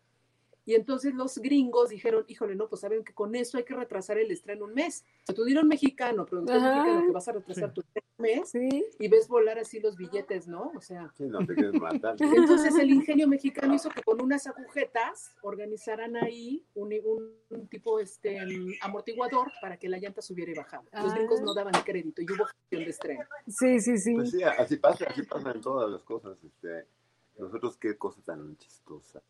Y 0.70 0.76
entonces 0.76 1.16
los 1.16 1.40
gringos 1.40 1.90
dijeron, 1.90 2.26
híjole, 2.28 2.54
no, 2.56 2.70
pues 2.70 2.82
saben 2.82 3.04
que 3.04 3.12
con 3.12 3.34
eso 3.34 3.58
hay 3.58 3.64
que 3.64 3.74
retrasar 3.74 4.20
el 4.20 4.30
estreno 4.30 4.66
un 4.66 4.76
mes. 4.76 5.04
O 5.24 5.26
sea, 5.26 5.34
tú 5.36 5.44
dieron 5.44 5.68
mexicano, 5.68 6.28
productor 6.28 6.62
mexicano, 6.62 7.06
que 7.08 7.12
vas 7.12 7.28
a 7.28 7.32
retrasar 7.32 7.74
tu 7.74 7.82
estreno 7.82 8.06
un 8.20 8.22
mes 8.22 8.50
Sí. 8.52 8.86
y 9.00 9.08
ves 9.08 9.28
volar 9.28 9.58
así 9.58 9.80
los 9.80 9.98
billetes, 9.98 10.48
¿no? 10.48 10.72
O 10.76 10.80
sea, 10.80 11.12
Sí, 11.18 11.24
no 11.26 11.40
te 11.44 11.56
quieres 11.56 11.74
matar. 11.82 12.16
entonces 12.70 12.76
el 12.76 12.92
ingenio 12.92 13.28
mexicano 13.28 13.74
hizo 13.74 13.90
que 13.90 14.04
con 14.04 14.22
unas 14.22 14.46
agujetas 14.46 15.36
organizaran 15.42 16.16
ahí 16.18 16.64
un, 16.76 16.92
tipo 17.72 18.00
este 18.00 18.38
amortiguador 18.82 19.52
para 19.64 19.76
que 19.78 19.90
la 19.90 19.98
llanta 19.98 20.22
subiera 20.22 20.52
y 20.52 20.54
bajaba. 20.54 20.84
Los 20.84 21.14
Ah. 21.14 21.16
gringos 21.16 21.42
no 21.42 21.56
daban 21.56 21.74
crédito 21.84 22.22
y 22.22 22.26
hubo 22.26 22.46
función 22.46 22.84
de 22.84 22.90
estreno. 22.92 23.24
Sí, 23.48 23.80
sí, 23.80 23.98
sí. 23.98 24.14
Pues 24.14 24.30
sí, 24.30 24.44
así 24.44 24.76
pasa, 24.76 25.06
así 25.10 25.24
pasa 25.24 25.50
en 25.50 25.62
todas 25.62 25.90
las 25.90 26.04
cosas. 26.04 26.38
Este, 26.44 26.86
nosotros 27.40 27.76
qué 27.78 27.98
cosa 27.98 28.22
tan 28.22 28.56
chistosa. 28.58 29.24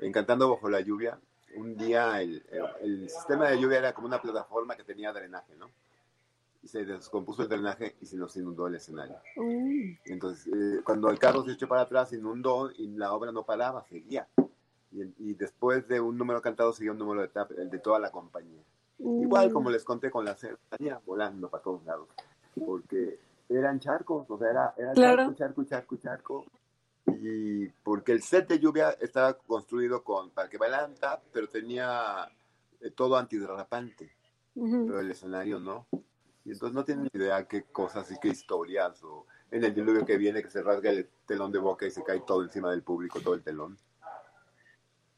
Encantando 0.00 0.50
bajo 0.50 0.68
la 0.68 0.80
lluvia, 0.80 1.18
un 1.56 1.76
día 1.76 2.20
el, 2.22 2.44
el- 2.80 3.08
sistema 3.10 3.48
de 3.48 3.60
lluvia 3.60 3.78
era 3.78 3.92
como 3.92 4.06
una 4.06 4.20
plataforma 4.20 4.76
que 4.76 4.84
tenía 4.84 5.12
drenaje, 5.12 5.54
¿no? 5.56 5.70
Y 6.62 6.68
se 6.68 6.84
descompuso 6.84 7.42
el 7.42 7.48
drenaje 7.48 7.96
y 8.00 8.06
se 8.06 8.16
nos 8.16 8.36
inundó 8.36 8.66
el 8.66 8.74
escenario. 8.74 9.16
Uy. 9.36 9.98
Entonces, 10.04 10.46
eh, 10.52 10.80
cuando 10.84 11.08
el 11.10 11.18
carro 11.18 11.42
se 11.44 11.52
echó 11.52 11.66
para 11.68 11.82
atrás, 11.82 12.12
inundó 12.12 12.70
y 12.70 12.86
la 12.96 13.12
obra 13.14 13.32
no 13.32 13.44
paraba, 13.44 13.82
seguía. 13.84 14.28
Y, 14.92 15.02
y 15.30 15.34
después 15.34 15.86
de 15.88 16.00
un 16.00 16.18
número 16.18 16.42
cantado, 16.42 16.72
seguía 16.72 16.92
un 16.92 16.98
número 16.98 17.22
de 17.22 17.28
tap, 17.28 17.50
el 17.52 17.70
de 17.70 17.78
toda 17.78 17.98
la 17.98 18.10
compañía. 18.10 18.62
Igual 18.98 19.50
como 19.52 19.70
les 19.70 19.84
conté 19.84 20.10
con 20.10 20.24
la 20.26 20.36
salía 20.36 21.00
volando 21.06 21.48
para 21.48 21.62
todos 21.62 21.82
lados, 21.86 22.08
porque 22.66 23.18
eran 23.48 23.80
charcos, 23.80 24.26
o 24.28 24.38
sea, 24.38 24.50
era, 24.50 24.74
era 24.76 24.92
Claro. 24.92 25.16
charco, 25.34 25.34
charco, 25.34 25.64
charco, 25.64 25.96
charco. 25.96 26.44
Y 27.20 27.68
porque 27.82 28.12
el 28.12 28.22
set 28.22 28.48
de 28.48 28.58
lluvia 28.58 28.90
estaba 29.00 29.34
construido 29.34 30.02
con, 30.04 30.30
para 30.30 30.48
que 30.48 30.58
bailaran 30.58 30.94
tap, 30.94 31.22
pero 31.32 31.48
tenía 31.48 32.30
eh, 32.80 32.90
todo 32.90 33.16
antiderrapante, 33.16 34.10
Ujú. 34.54 34.86
pero 34.86 35.00
el 35.00 35.10
escenario 35.10 35.58
no. 35.58 35.86
Y 36.44 36.52
entonces 36.52 36.74
no 36.74 36.84
tienen 36.84 37.08
idea 37.12 37.46
qué 37.46 37.64
cosas 37.64 38.10
y 38.10 38.18
qué 38.18 38.28
historias, 38.28 39.02
o 39.04 39.26
en 39.50 39.64
el 39.64 39.74
diluvio 39.74 40.06
que 40.06 40.16
viene 40.16 40.42
que 40.42 40.48
se 40.48 40.62
rasga 40.62 40.90
el 40.90 41.08
telón 41.26 41.52
de 41.52 41.58
boca 41.58 41.86
y 41.86 41.90
se 41.90 42.02
cae 42.02 42.20
todo 42.20 42.42
encima 42.42 42.70
del 42.70 42.82
público, 42.82 43.20
todo 43.20 43.34
el 43.34 43.42
telón. 43.42 43.76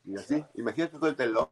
Y 0.05 0.17
así, 0.17 0.45
imagínate 0.55 0.99
todo 0.99 1.09
el 1.11 1.17
telón, 1.17 1.49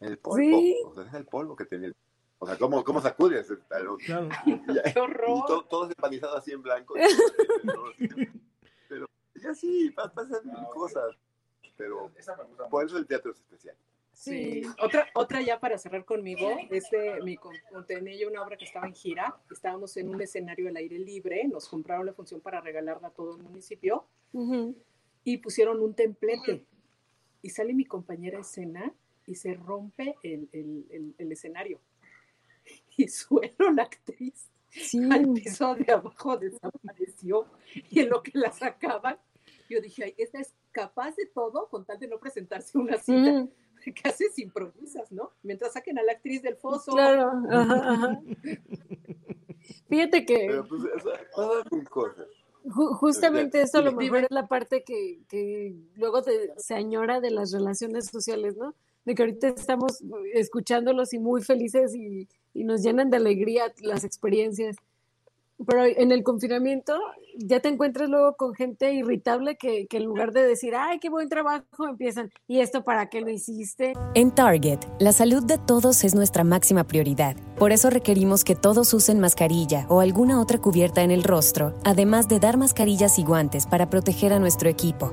el 0.00 0.18
polvo, 0.18 0.38
Sí. 0.38 0.76
o 0.86 0.94
sea, 0.94 1.04
es 1.04 1.14
el 1.14 1.26
polvo 1.26 1.54
que 1.56 1.66
tenía. 1.66 1.88
el- 1.88 1.96
O 2.38 2.46
sea, 2.46 2.56
¿cómo, 2.56 2.82
cómo 2.82 3.00
sacudes 3.00 3.48
el 3.50 3.60
talón? 3.66 3.98
Claro. 3.98 4.28
Y, 4.46 4.92
¡Qué 4.92 4.98
horror! 5.00 5.28
y 5.28 5.46
todo, 5.46 5.64
todo 5.66 5.84
empanizado 5.84 6.36
así 6.36 6.52
en 6.52 6.62
blanco. 6.62 6.94
Pero, 7.62 7.84
y 9.42 9.46
así, 9.46 9.90
pa- 9.90 10.12
pasan 10.12 10.44
mil 10.46 10.64
cosas. 10.72 11.16
Pero 11.76 12.10
por 12.70 12.84
eso 12.84 12.98
el 12.98 13.06
teatro 13.06 13.32
es 13.32 13.38
especial. 13.38 13.76
Sí. 14.12 14.62
Otra, 14.80 15.08
otra 15.14 15.40
ya 15.40 15.58
para 15.58 15.78
cerrar 15.78 16.04
conmigo, 16.04 16.48
este, 16.70 17.20
mi, 17.22 17.36
con- 17.36 17.54
tenía 17.86 18.14
yo 18.16 18.28
una 18.28 18.42
obra 18.42 18.56
que 18.56 18.66
estaba 18.66 18.86
en 18.86 18.94
gira, 18.94 19.36
estábamos 19.50 19.96
en 19.96 20.10
un 20.10 20.20
escenario 20.20 20.68
al 20.68 20.76
aire 20.76 20.98
libre, 20.98 21.48
nos 21.48 21.68
compraron 21.68 22.06
la 22.06 22.12
función 22.12 22.40
para 22.40 22.60
regalarla 22.60 23.08
a 23.08 23.10
todo 23.10 23.36
el 23.36 23.42
municipio 23.42 24.06
y 25.24 25.38
pusieron 25.38 25.80
un 25.82 25.94
templete. 25.94 26.64
Y 27.40 27.50
sale 27.50 27.72
mi 27.74 27.84
compañera 27.86 28.38
a 28.38 28.42
escena 28.42 28.92
y 29.26 29.34
se 29.34 29.54
rompe 29.54 30.14
el, 30.22 30.48
el- 30.52 30.86
el- 30.90 31.14
el 31.18 31.32
escenario. 31.32 31.80
Y 32.96 33.08
suelo 33.08 33.70
la 33.74 33.84
actriz 33.84 34.48
Sí. 34.68 35.00
al 35.10 35.32
piso 35.34 35.74
de 35.74 35.90
abajo 35.92 36.36
desapareció. 36.36 37.46
Y 37.90 38.00
en 38.00 38.08
lo 38.10 38.22
que 38.22 38.30
la 38.34 38.52
sacaban, 38.52 39.18
yo 39.72 39.80
dije, 39.80 40.04
"Ay, 40.04 40.14
esta 40.18 40.38
es 40.40 40.54
capaz 40.70 41.14
de 41.16 41.26
todo 41.26 41.68
con 41.68 41.84
tal 41.84 41.98
de 41.98 42.08
no 42.08 42.18
presentarse 42.18 42.76
a 42.78 42.80
una 42.80 42.98
cita. 42.98 43.30
Ujú. 43.32 43.50
¿Qué 43.94 44.08
haces? 44.08 44.38
Improvisas, 44.38 45.10
¿no? 45.10 45.32
Mientras 45.42 45.72
saquen 45.72 45.98
a 45.98 46.02
la 46.04 46.12
actriz 46.12 46.40
del 46.42 46.56
foso. 46.56 46.92
Claro. 46.92 47.32
Ajá, 47.50 47.92
ajá. 47.92 48.20
Fíjate 49.88 50.24
que 50.24 50.46
Pero 50.48 50.66
pues 50.66 50.82
cosas. 51.90 52.26
ju- 52.64 52.94
justamente 52.96 53.58
Dime. 53.58 53.64
eso 53.64 53.78
a 53.78 53.82
lo 53.82 53.92
mejor 53.92 54.18
es 54.18 54.26
la 54.30 54.46
parte 54.46 54.82
que, 54.84 55.20
que 55.28 55.74
luego 55.96 56.22
te- 56.22 56.52
se 56.56 56.74
añora 56.74 57.20
de 57.20 57.30
las 57.30 57.52
relaciones 57.52 58.06
sociales, 58.06 58.56
¿no? 58.56 58.74
De 59.04 59.14
que 59.14 59.22
ahorita 59.22 59.48
estamos 59.48 60.02
escuchándolos 60.32 61.12
y 61.12 61.18
muy 61.18 61.42
felices 61.42 61.94
y, 61.94 62.28
y 62.54 62.64
nos 62.64 62.82
llenan 62.82 63.10
de 63.10 63.16
alegría 63.16 63.72
las 63.80 64.04
experiencias. 64.04 64.76
Pero 65.66 65.84
en 65.84 66.12
el 66.12 66.22
confinamiento 66.22 66.98
ya 67.38 67.60
te 67.60 67.68
encuentras 67.68 68.08
luego 68.08 68.36
con 68.36 68.54
gente 68.54 68.92
irritable 68.92 69.56
que, 69.56 69.86
que, 69.86 69.98
en 69.98 70.04
lugar 70.04 70.32
de 70.32 70.44
decir, 70.44 70.74
ay, 70.76 70.98
qué 70.98 71.08
buen 71.08 71.28
trabajo, 71.28 71.88
empiezan, 71.88 72.30
¿y 72.46 72.60
esto 72.60 72.84
para 72.84 73.08
qué 73.08 73.20
lo 73.20 73.30
hiciste? 73.30 73.92
En 74.14 74.30
Target, 74.30 74.80
la 74.98 75.12
salud 75.12 75.44
de 75.44 75.58
todos 75.58 76.04
es 76.04 76.14
nuestra 76.14 76.44
máxima 76.44 76.84
prioridad. 76.84 77.36
Por 77.58 77.72
eso 77.72 77.90
requerimos 77.90 78.44
que 78.44 78.54
todos 78.54 78.92
usen 78.94 79.20
mascarilla 79.20 79.86
o 79.88 80.00
alguna 80.00 80.40
otra 80.40 80.58
cubierta 80.58 81.02
en 81.02 81.10
el 81.10 81.24
rostro, 81.24 81.74
además 81.84 82.28
de 82.28 82.40
dar 82.40 82.56
mascarillas 82.56 83.18
y 83.18 83.24
guantes 83.24 83.66
para 83.66 83.88
proteger 83.88 84.32
a 84.32 84.38
nuestro 84.38 84.68
equipo. 84.68 85.12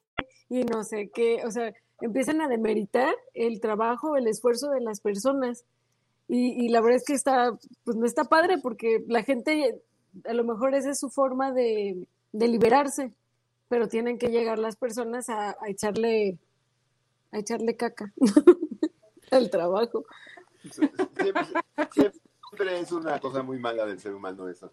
Y 0.51 0.65
no 0.65 0.83
sé 0.83 1.09
qué, 1.13 1.41
o 1.45 1.51
sea, 1.51 1.73
empiezan 2.01 2.41
a 2.41 2.49
demeritar 2.49 3.15
el 3.33 3.61
trabajo, 3.61 4.17
el 4.17 4.27
esfuerzo 4.27 4.69
de 4.69 4.81
las 4.81 4.99
personas. 4.99 5.63
Y, 6.27 6.65
y, 6.65 6.67
la 6.67 6.81
verdad 6.81 6.97
es 6.97 7.05
que 7.05 7.13
está, 7.13 7.57
pues 7.85 7.95
no 7.95 8.05
está 8.05 8.25
padre 8.25 8.57
porque 8.61 9.01
la 9.07 9.23
gente, 9.23 9.81
a 10.25 10.33
lo 10.33 10.43
mejor 10.43 10.75
esa 10.75 10.91
es 10.91 10.99
su 10.99 11.09
forma 11.09 11.53
de, 11.53 12.05
de 12.33 12.47
liberarse, 12.49 13.13
pero 13.69 13.87
tienen 13.87 14.17
que 14.17 14.27
llegar 14.27 14.59
las 14.59 14.75
personas 14.75 15.29
a, 15.29 15.55
echarle, 15.67 16.37
a 17.31 17.39
echarle 17.39 17.77
caca 17.77 18.11
al 19.31 19.49
trabajo. 19.49 20.03
Siempre, 20.69 21.45
siempre, 21.93 22.79
es 22.81 22.91
una 22.91 23.21
cosa 23.21 23.41
muy 23.41 23.57
mala 23.57 23.85
del 23.85 24.01
ser 24.01 24.13
humano 24.13 24.49
eso 24.49 24.69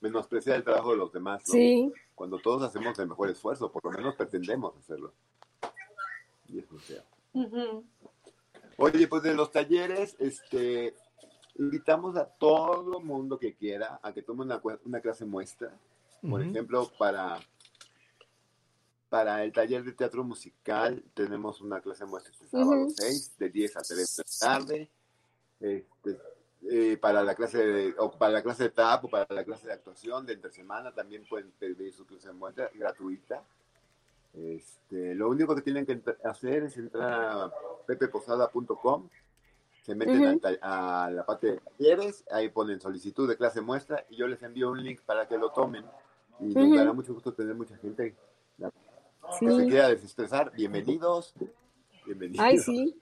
menospreciar 0.00 0.56
el 0.56 0.64
trabajo 0.64 0.90
de 0.92 0.96
los 0.96 1.12
demás, 1.12 1.42
¿no? 1.46 1.52
Sí. 1.52 1.92
Cuando 2.14 2.38
todos 2.38 2.62
hacemos 2.62 2.98
el 2.98 3.08
mejor 3.08 3.30
esfuerzo, 3.30 3.70
por 3.70 3.84
lo 3.84 3.90
menos 3.90 4.14
pretendemos 4.14 4.76
hacerlo. 4.76 5.12
Y 6.48 6.58
es 6.58 6.70
muy 6.70 6.80
feo. 6.80 7.02
Uh 7.32 7.44
-huh. 7.44 7.84
Oye, 8.76 9.08
pues 9.08 9.22
de 9.22 9.34
los 9.34 9.50
talleres, 9.50 10.16
este, 10.18 10.94
invitamos 11.56 12.16
a 12.16 12.26
todo 12.26 13.00
mundo 13.00 13.38
que 13.38 13.54
quiera 13.54 14.00
a 14.02 14.12
que 14.12 14.22
tome 14.22 14.42
una, 14.42 14.60
una 14.84 15.00
clase 15.00 15.24
muestra, 15.24 15.72
por 16.20 16.40
uh 16.40 16.44
-huh. 16.44 16.50
ejemplo, 16.50 16.90
para 16.98 17.38
para 19.14 19.44
el 19.44 19.52
taller 19.52 19.84
de 19.84 19.92
teatro 19.92 20.24
musical 20.24 21.00
tenemos 21.14 21.60
una 21.60 21.80
clase 21.80 22.04
muestra 22.04 22.32
este 22.32 22.48
sábado 22.48 22.72
uh 22.72 22.88
-huh. 22.88 22.94
6, 22.96 23.38
de 23.38 23.48
10 23.48 23.76
a 23.76 23.82
3 23.82 24.16
de 24.16 24.22
la 24.24 24.38
tarde. 24.40 24.90
Este, 25.60 26.20
eh, 26.70 26.96
para 26.96 27.22
la 27.22 27.34
clase 27.34 27.58
de, 27.58 27.94
o 27.98 28.10
para 28.10 28.32
la 28.32 28.42
clase 28.42 28.64
de 28.64 28.70
TAP 28.70 29.04
o 29.04 29.08
para 29.08 29.26
la 29.28 29.44
clase 29.44 29.66
de 29.66 29.74
actuación 29.74 30.24
de 30.24 30.32
entre 30.32 30.50
semana 30.50 30.92
también 30.92 31.24
pueden 31.28 31.50
pedir 31.58 31.92
su 31.92 32.06
clase 32.06 32.28
de 32.28 32.34
muestra 32.34 32.70
gratuita. 32.74 33.42
Este, 34.32 35.14
lo 35.14 35.28
único 35.28 35.54
que 35.54 35.62
tienen 35.62 35.84
que 35.84 36.00
hacer 36.24 36.64
es 36.64 36.76
entrar 36.76 37.12
a 37.12 37.52
pepeposada.com, 37.86 39.08
se 39.82 39.94
meten 39.94 40.20
uh 40.20 40.24
-huh. 40.24 40.58
a, 40.62 41.04
a, 41.04 41.10
la 41.10 41.26
parte 41.26 41.52
de 41.52 41.60
talleres, 41.60 42.24
ahí 42.30 42.48
ponen 42.48 42.80
solicitud 42.80 43.28
de 43.28 43.36
clase 43.36 43.60
muestra 43.60 44.04
y 44.08 44.16
yo 44.16 44.26
les 44.26 44.42
envío 44.42 44.70
un 44.70 44.82
link 44.82 45.02
para 45.02 45.28
que 45.28 45.36
lo 45.36 45.50
tomen. 45.50 45.84
Y 46.40 46.46
uh 46.46 46.48
-huh. 46.48 46.68
nos 46.68 46.78
dará 46.78 46.92
mucho 46.92 47.12
gusto 47.14 47.32
tener 47.34 47.54
mucha 47.54 47.76
gente 47.76 48.16
sí. 49.38 49.46
que 49.46 49.54
se 49.54 49.66
quiera 49.66 49.88
desestresar. 49.88 50.52
Bienvenidos. 50.54 51.34
Bienvenidos. 52.06 52.44
Ay, 52.44 52.58
sí. 52.58 53.00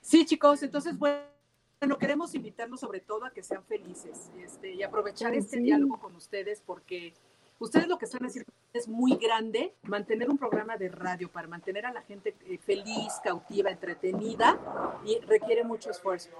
Sí, 0.00 0.24
chicos, 0.24 0.62
entonces, 0.62 0.98
bueno, 0.98 1.98
queremos 1.98 2.34
invitarlos 2.34 2.80
sobre 2.80 3.00
todo 3.00 3.24
a 3.24 3.30
que 3.30 3.42
sean 3.42 3.64
felices 3.64 4.30
este, 4.38 4.72
y 4.72 4.82
aprovechar 4.82 5.34
este 5.34 5.58
sí. 5.58 5.62
diálogo 5.62 6.00
con 6.00 6.14
ustedes 6.16 6.62
porque 6.64 7.14
ustedes 7.58 7.88
lo 7.88 7.98
que 7.98 8.06
están 8.06 8.24
haciendo 8.24 8.52
es 8.72 8.88
muy 8.88 9.16
grande, 9.16 9.74
mantener 9.82 10.30
un 10.30 10.38
programa 10.38 10.76
de 10.76 10.88
radio 10.88 11.30
para 11.30 11.46
mantener 11.46 11.86
a 11.86 11.92
la 11.92 12.02
gente 12.02 12.34
eh, 12.46 12.58
feliz, 12.58 13.12
cautiva, 13.22 13.70
entretenida 13.70 14.58
y 15.04 15.18
requiere 15.20 15.62
mucho 15.62 15.90
esfuerzo. 15.90 16.30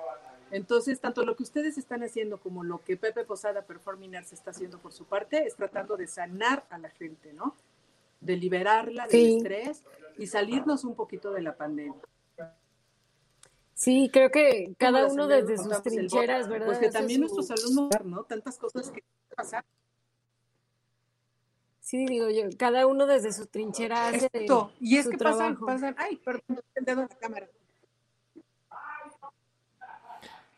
Entonces, 0.50 1.00
tanto 1.00 1.24
lo 1.24 1.34
que 1.34 1.42
ustedes 1.42 1.78
están 1.78 2.02
haciendo 2.02 2.38
como 2.38 2.62
lo 2.62 2.82
que 2.84 2.96
Pepe 2.96 3.24
Posada 3.24 3.62
Performing 3.62 4.16
Arts 4.16 4.34
está 4.34 4.50
haciendo 4.50 4.78
por 4.78 4.92
su 4.92 5.04
parte 5.04 5.46
es 5.46 5.56
tratando 5.56 5.96
de 5.96 6.06
sanar 6.06 6.66
a 6.68 6.78
la 6.78 6.90
gente, 6.90 7.32
¿no? 7.32 7.54
De 8.22 8.36
liberarla 8.36 9.06
del 9.06 9.10
sí. 9.10 9.36
estrés 9.36 9.84
y 10.18 10.26
salirnos 10.26 10.84
un 10.84 10.94
poquito 10.94 11.32
de 11.32 11.42
la 11.42 11.56
pandemia. 11.56 12.00
Sí, 13.74 14.10
creo 14.12 14.30
que 14.30 14.74
cada 14.78 15.08
uno 15.08 15.26
desde 15.26 15.58
sus 15.58 15.82
trincheras, 15.82 16.48
¿verdad? 16.48 16.66
Pues 16.66 16.78
que 16.78 16.90
también 16.90 17.20
nuestros 17.20 17.50
alumnos, 17.50 17.90
¿no? 18.04 18.22
Tantas 18.24 18.56
cosas 18.56 18.90
que 18.92 19.02
pasan. 19.34 19.64
Sí, 21.80 22.06
digo 22.06 22.30
yo, 22.30 22.44
cada 22.56 22.86
uno 22.86 23.06
desde 23.06 23.32
su 23.32 23.46
trinchera 23.46 24.06
hace 24.08 24.30
Esto. 24.32 24.72
Y 24.78 24.98
es 24.98 25.04
su 25.04 25.10
que 25.10 25.18
pasan, 25.18 25.58
pasan, 25.58 25.96
ay, 25.98 26.16
perdón, 26.16 26.62
el 26.76 26.84
dedo 26.84 27.02
en 27.02 27.08
la 27.08 27.16
cámara. 27.16 27.48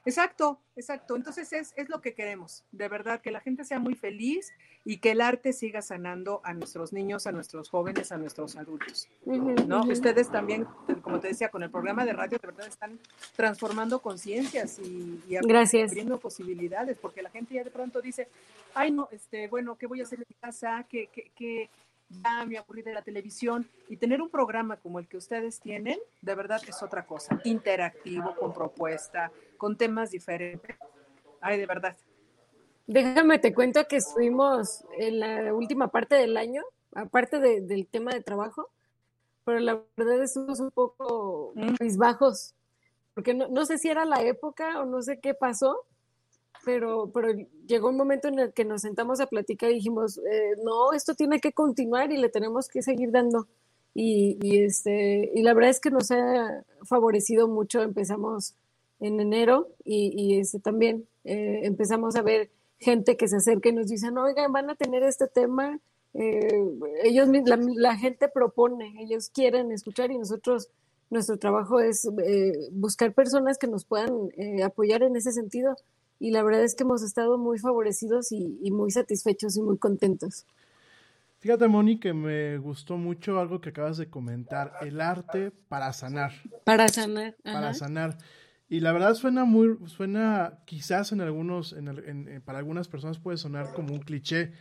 Exacto, 0.07 0.61
exacto. 0.77 1.17
Entonces 1.17 1.53
es, 1.53 1.73
es 1.77 1.89
lo 1.89 2.01
que 2.01 2.15
queremos, 2.15 2.65
de 2.73 2.89
verdad, 2.89 3.23
que 3.23 3.31
la 3.31 3.41
gente 3.41 3.65
sea 3.65 3.79
muy 3.79 3.95
feliz 3.95 4.53
y 4.85 4.99
que 4.99 5.13
el 5.13 5.23
arte 5.23 5.55
siga 5.55 5.81
sanando 5.81 6.43
a 6.45 6.53
nuestros 6.53 6.93
niños, 6.93 7.27
a 7.27 7.33
nuestros 7.33 7.71
jóvenes, 7.71 8.13
a 8.13 8.19
nuestros 8.19 8.57
adultos. 8.57 9.09
¿no? 9.25 9.83
Ustedes 9.85 10.31
también, 10.31 10.67
como 11.01 11.21
te 11.21 11.29
decía, 11.29 11.49
con 11.49 11.63
el 11.63 11.71
programa 11.71 12.05
de 12.05 12.13
radio, 12.13 12.39
de 12.39 12.47
verdad 12.47 12.67
están 12.67 12.99
transformando 13.35 14.01
conciencias 14.01 14.79
y, 14.79 15.23
y 15.27 15.37
abriendo 15.37 16.19
posibilidades, 16.19 16.99
porque 16.99 17.23
la 17.23 17.31
gente 17.31 17.55
ya 17.55 17.65
de 17.65 17.71
pronto 17.71 18.03
dice, 18.03 18.29
ay, 18.75 18.91
no, 18.91 19.09
este, 19.11 19.49
bueno, 19.49 19.77
¿qué 19.77 19.87
voy 19.87 20.01
a 20.01 20.05
hacer 20.05 20.19
en 20.19 20.27
mi 20.29 20.35
casa? 20.35 20.85
¿Qué, 20.89 21.09
qué, 21.13 21.31
qué? 21.35 21.71
Ya 22.23 22.45
me 22.47 22.59
aburrí 22.59 22.83
de 22.83 22.93
la 22.93 23.03
televisión 23.03 23.69
y 23.89 23.97
tener 23.97 24.21
un 24.23 24.31
programa 24.31 24.77
como 24.77 24.99
el 24.99 25.09
que 25.09 25.17
ustedes 25.17 25.61
tienen, 25.61 25.99
de 26.23 26.35
verdad 26.35 26.61
es 26.67 26.83
otra 26.83 27.07
cosa, 27.07 27.41
interactivo, 27.45 28.35
con 28.37 28.53
propuesta, 28.53 29.31
con 29.57 29.77
temas 29.77 30.11
diferentes. 30.11 30.77
Ay, 31.41 31.59
de 31.59 31.67
verdad. 31.67 31.97
Déjame, 32.87 33.39
te 33.39 33.55
cuento 33.55 33.87
que 33.89 33.97
estuvimos 33.97 34.85
en 34.99 35.21
la 35.21 35.55
última 35.55 35.89
parte 35.89 36.17
del 36.17 36.37
año, 36.37 36.63
aparte 36.95 37.41
de, 37.41 37.61
del 37.61 37.87
tema 37.87 38.13
de 38.13 38.21
trabajo, 38.21 38.69
pero 39.45 39.59
la 39.59 39.83
verdad 39.97 40.23
estuvimos 40.23 40.61
un 40.61 40.71
poco 40.71 41.53
Mm. 41.55 41.75
mis 41.81 41.97
bajos, 41.97 42.55
porque 43.15 43.35
no, 43.35 43.49
no 43.49 43.65
sé 43.65 43.79
si 43.79 43.89
era 43.89 44.05
la 44.05 44.23
época 44.23 44.81
o 44.81 44.85
no 44.87 45.03
sé 45.03 45.21
qué 45.21 45.35
pasó, 45.35 45.85
pero, 46.65 47.11
pero 47.13 47.29
llegó 47.67 47.91
un 47.91 47.97
momento 47.97 48.29
en 48.29 48.39
el 48.39 48.53
que 48.53 48.65
nos 48.65 48.83
sentamos 48.83 49.21
a 49.21 49.27
platicar 49.27 49.71
y 49.71 49.75
dijimos, 49.75 50.19
eh, 50.19 50.57
no, 50.65 50.93
esto 50.93 51.15
tiene 51.15 51.41
que 51.41 51.53
continuar 51.53 52.13
y 52.13 52.17
le 52.17 52.29
tenemos 52.29 52.69
que 52.69 52.83
seguir 52.83 53.11
dando. 53.11 53.47
Y, 53.95 54.39
y, 54.43 54.65
este, 54.65 55.31
y 55.35 55.43
la 55.43 55.55
verdad 55.55 55.71
es 55.71 55.81
que 55.81 55.91
nos 55.91 56.11
ha 56.11 56.65
favorecido 56.83 57.49
mucho. 57.49 57.83
Empezamos 57.83 58.55
en 59.01 59.21
enero 59.21 59.69
y, 59.85 60.39
este, 60.39 60.59
también 60.59 61.07
eh, 61.25 61.61
empezamos 61.65 62.17
a 62.17 62.23
ver 62.23 62.51
gente 62.79 63.17
que 63.17 63.29
se 63.29 63.37
acerca 63.37 63.69
y 63.69 63.73
nos 63.73 63.89
dicen, 63.89 64.17
oigan, 64.19 64.53
van 64.53 64.71
a 64.71 64.75
tener 64.75 65.03
este 65.03 65.27
tema. 65.27 65.81
Eh, 66.15 66.65
ellos, 67.03 67.29
la, 67.45 67.59
la, 67.77 67.97
gente 67.97 68.29
propone, 68.29 68.95
ellos 69.01 69.31
quieren 69.31 69.73
escuchar 69.73 70.13
y 70.13 70.19
nosotros, 70.19 70.69
nuestro 71.11 71.39
trabajo 71.39 71.81
es 71.81 72.09
eh, 72.25 72.53
buscar 72.71 73.13
personas 73.13 73.59
que 73.59 73.67
nos 73.67 73.85
puedan 73.85 74.31
eh, 74.37 74.63
apoyar 74.63 75.03
en 75.03 75.17
ese 75.17 75.33
sentido 75.33 75.77
y 76.19 76.31
la 76.31 76.43
verdad 76.43 76.65
es 76.65 76.75
que 76.75 76.85
hemos 76.85 77.03
estado 77.03 77.39
muy 77.39 77.59
favorecidos 77.59 78.33
y, 78.33 78.59
y, 78.63 78.71
muy 78.71 78.91
satisfechos 78.91 79.57
y 79.57 79.63
muy 79.63 79.79
contentos. 79.79 80.47
Fíjate, 81.39 81.69
Moni, 81.69 81.99
que 81.99 82.15
me 82.15 82.57
gustó 82.59 82.97
mucho 82.97 83.39
algo 83.39 83.61
que 83.61 83.69
acabas 83.71 83.99
de 83.99 84.09
comentar, 84.09 84.73
el 84.81 85.01
arte 85.01 85.51
para 85.69 85.93
sanar. 85.93 86.33
Para 86.65 86.89
sanar. 86.89 87.37
Ajá. 87.45 87.61
Para 87.61 87.75
sanar. 87.75 88.19
Y 88.69 88.81
la 88.81 88.93
verdad 88.93 89.15
suena 89.15 89.45
muy, 89.45 89.77
suena 89.87 90.61
quizás 90.65 91.13
en 91.13 91.21
algunos, 91.21 91.75
en, 91.75 91.89
en, 91.89 92.29
en, 92.29 92.43
para 92.43 92.59
algunas 92.59 92.89
personas 92.89 93.19
puede 93.19 93.37
sonar 93.37 93.75
como 93.75 93.93
un 93.93 94.01
cliché. 94.01 94.53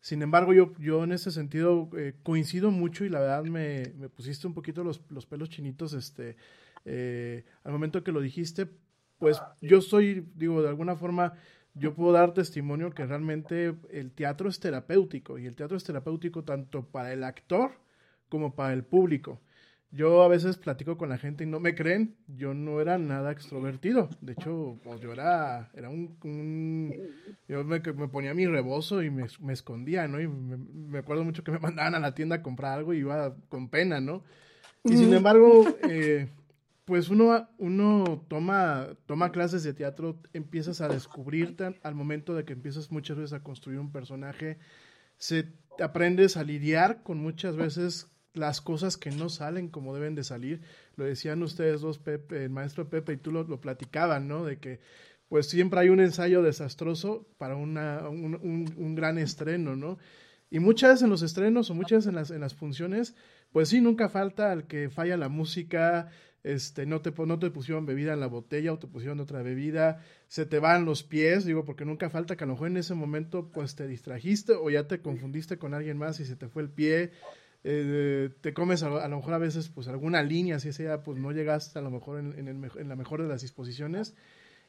Sin 0.00 0.20
embargo, 0.20 0.52
yo, 0.52 0.72
yo 0.78 1.04
en 1.04 1.12
ese 1.12 1.30
sentido 1.30 1.88
eh, 1.96 2.14
coincido 2.24 2.72
mucho 2.72 3.04
y 3.04 3.08
la 3.08 3.20
verdad 3.20 3.44
me, 3.44 3.92
me 3.96 4.08
pusiste 4.08 4.48
un 4.48 4.54
poquito 4.54 4.82
los, 4.82 5.00
los 5.10 5.26
pelos 5.26 5.48
chinitos 5.48 5.92
este, 5.92 6.36
eh, 6.84 7.44
al 7.62 7.72
momento 7.72 8.02
que 8.02 8.10
lo 8.10 8.20
dijiste, 8.20 8.68
pues 9.22 9.40
yo 9.60 9.80
soy, 9.80 10.26
digo, 10.34 10.62
de 10.62 10.68
alguna 10.68 10.96
forma, 10.96 11.34
yo 11.74 11.94
puedo 11.94 12.10
dar 12.10 12.34
testimonio 12.34 12.90
que 12.90 13.06
realmente 13.06 13.72
el 13.92 14.10
teatro 14.10 14.48
es 14.48 14.58
terapéutico 14.58 15.38
y 15.38 15.46
el 15.46 15.54
teatro 15.54 15.76
es 15.76 15.84
terapéutico 15.84 16.42
tanto 16.42 16.82
para 16.82 17.12
el 17.12 17.22
actor 17.22 17.70
como 18.28 18.56
para 18.56 18.72
el 18.72 18.82
público. 18.82 19.40
Yo 19.92 20.24
a 20.24 20.28
veces 20.28 20.56
platico 20.56 20.98
con 20.98 21.08
la 21.08 21.18
gente 21.18 21.44
y 21.44 21.46
no 21.46 21.60
me 21.60 21.76
creen, 21.76 22.16
yo 22.26 22.52
no 22.52 22.80
era 22.80 22.98
nada 22.98 23.30
extrovertido. 23.30 24.08
De 24.20 24.32
hecho, 24.32 24.80
pues 24.82 25.00
yo 25.00 25.12
era, 25.12 25.70
era 25.74 25.88
un, 25.88 26.90
yo 27.46 27.62
me, 27.62 27.78
me, 27.78 28.08
ponía 28.08 28.34
mi 28.34 28.48
rebozo 28.48 29.04
y 29.04 29.10
me, 29.10 29.26
me 29.38 29.52
escondía, 29.52 30.08
¿no? 30.08 30.20
Y 30.20 30.26
me, 30.26 30.56
me, 30.56 30.98
acuerdo 30.98 31.22
mucho 31.22 31.44
que 31.44 31.52
me 31.52 31.58
mandaban 31.60 31.94
a 31.94 32.00
la 32.00 32.16
tienda 32.16 32.36
a 32.36 32.42
comprar 32.42 32.76
algo 32.76 32.92
y 32.92 32.98
iba 32.98 33.36
con 33.48 33.68
pena, 33.68 34.00
¿no? 34.00 34.24
Y 34.82 34.96
sin 34.96 35.14
embargo, 35.14 35.64
eh, 35.88 36.28
pues 36.84 37.08
uno, 37.10 37.48
uno 37.58 38.24
toma, 38.28 38.88
toma 39.06 39.30
clases 39.30 39.62
de 39.62 39.74
teatro, 39.74 40.20
empiezas 40.32 40.80
a 40.80 40.88
descubrirte 40.88 41.78
al 41.82 41.94
momento 41.94 42.34
de 42.34 42.44
que 42.44 42.52
empiezas 42.52 42.90
muchas 42.90 43.16
veces 43.16 43.32
a 43.32 43.42
construir 43.42 43.78
un 43.78 43.92
personaje, 43.92 44.58
se 45.16 45.52
aprendes 45.80 46.36
a 46.36 46.44
lidiar 46.44 47.02
con 47.02 47.18
muchas 47.18 47.56
veces 47.56 48.08
las 48.34 48.60
cosas 48.60 48.96
que 48.96 49.10
no 49.10 49.28
salen 49.28 49.68
como 49.68 49.94
deben 49.94 50.14
de 50.14 50.24
salir. 50.24 50.62
Lo 50.96 51.04
decían 51.04 51.42
ustedes 51.42 51.80
dos, 51.80 51.98
Pepe, 51.98 52.44
el 52.44 52.50
maestro 52.50 52.88
Pepe 52.88 53.14
y 53.14 53.16
tú 53.18 53.30
lo, 53.30 53.44
lo 53.44 53.60
platicaban, 53.60 54.26
¿no? 54.26 54.44
De 54.44 54.58
que 54.58 54.80
pues 55.28 55.48
siempre 55.48 55.80
hay 55.80 55.88
un 55.88 56.00
ensayo 56.00 56.42
desastroso 56.42 57.26
para 57.38 57.56
una, 57.56 58.08
un, 58.08 58.34
un, 58.34 58.74
un, 58.76 58.94
gran 58.94 59.16
estreno, 59.16 59.76
¿no? 59.76 59.98
Y 60.50 60.58
muchas 60.58 60.90
veces 60.90 61.04
en 61.04 61.10
los 61.10 61.22
estrenos 61.22 61.70
o 61.70 61.74
muchas 61.74 61.98
veces 61.98 62.08
en 62.08 62.14
las, 62.16 62.30
en 62.30 62.40
las 62.40 62.54
funciones, 62.54 63.14
pues 63.50 63.70
sí, 63.70 63.80
nunca 63.80 64.10
falta 64.10 64.52
al 64.52 64.66
que 64.66 64.90
falla 64.90 65.16
la 65.16 65.30
música, 65.30 66.10
este, 66.44 66.86
no 66.86 67.00
te, 67.00 67.12
no 67.24 67.38
te 67.38 67.50
pusieron 67.50 67.86
bebida 67.86 68.12
en 68.12 68.20
la 68.20 68.26
botella 68.26 68.72
o 68.72 68.78
te 68.78 68.88
pusieron 68.88 69.20
otra 69.20 69.42
bebida, 69.42 70.00
se 70.28 70.44
te 70.44 70.58
van 70.58 70.84
los 70.84 71.02
pies, 71.02 71.44
digo, 71.44 71.64
porque 71.64 71.84
nunca 71.84 72.10
falta 72.10 72.36
que 72.36 72.44
a 72.44 72.46
lo 72.46 72.54
mejor 72.54 72.68
en 72.68 72.78
ese 72.78 72.94
momento 72.94 73.50
pues 73.52 73.76
te 73.76 73.86
distrajiste 73.86 74.52
o 74.54 74.68
ya 74.70 74.88
te 74.88 75.00
confundiste 75.00 75.58
con 75.58 75.74
alguien 75.74 75.98
más 75.98 76.18
y 76.20 76.24
se 76.24 76.36
te 76.36 76.48
fue 76.48 76.62
el 76.62 76.70
pie, 76.70 77.12
eh, 77.64 78.30
te 78.40 78.52
comes 78.52 78.82
a, 78.82 79.04
a, 79.04 79.08
lo 79.08 79.16
mejor 79.18 79.34
a 79.34 79.38
veces 79.38 79.68
pues 79.68 79.86
alguna 79.86 80.22
línea, 80.22 80.58
si 80.58 80.72
sea, 80.72 81.04
pues 81.04 81.18
no 81.18 81.30
llegaste 81.30 81.78
a 81.78 81.82
lo 81.82 81.90
mejor 81.90 82.18
en, 82.18 82.36
en, 82.36 82.48
el, 82.48 82.70
en 82.76 82.88
la 82.88 82.96
mejor 82.96 83.22
de 83.22 83.28
las 83.28 83.42
disposiciones 83.42 84.14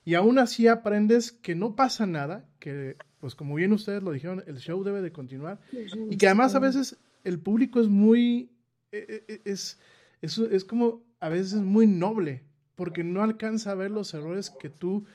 y 0.06 0.14
aún 0.14 0.38
así 0.38 0.68
aprendes 0.68 1.32
que 1.32 1.56
no 1.56 1.76
pasa 1.76 2.06
nada, 2.06 2.46
que 2.60 2.98
pues 3.20 3.34
como 3.34 3.56
bien 3.56 3.74
ustedes 3.74 4.04
lo 4.04 4.12
dijeron, 4.12 4.44
el 4.46 4.58
show 4.60 4.84
debe 4.84 5.02
de 5.02 5.12
continuar 5.12 5.60
y 5.72 6.18
que 6.18 6.28
además 6.28 6.54
a 6.54 6.60
veces 6.60 6.98
el 7.24 7.40
público 7.40 7.80
es 7.80 7.88
muy, 7.88 8.52
es, 8.92 9.80
es, 10.22 10.38
es 10.38 10.66
como 10.66 11.02
a 11.24 11.30
veces 11.30 11.62
muy 11.62 11.88
noble, 11.88 12.44
porque 12.76 13.06
no 13.06 13.24
alcanza 13.24 13.72
a 13.72 13.76
ver 13.76 13.92
los 13.92 14.14
errores 14.14 14.50
que 14.50 14.70
tú 14.70 15.06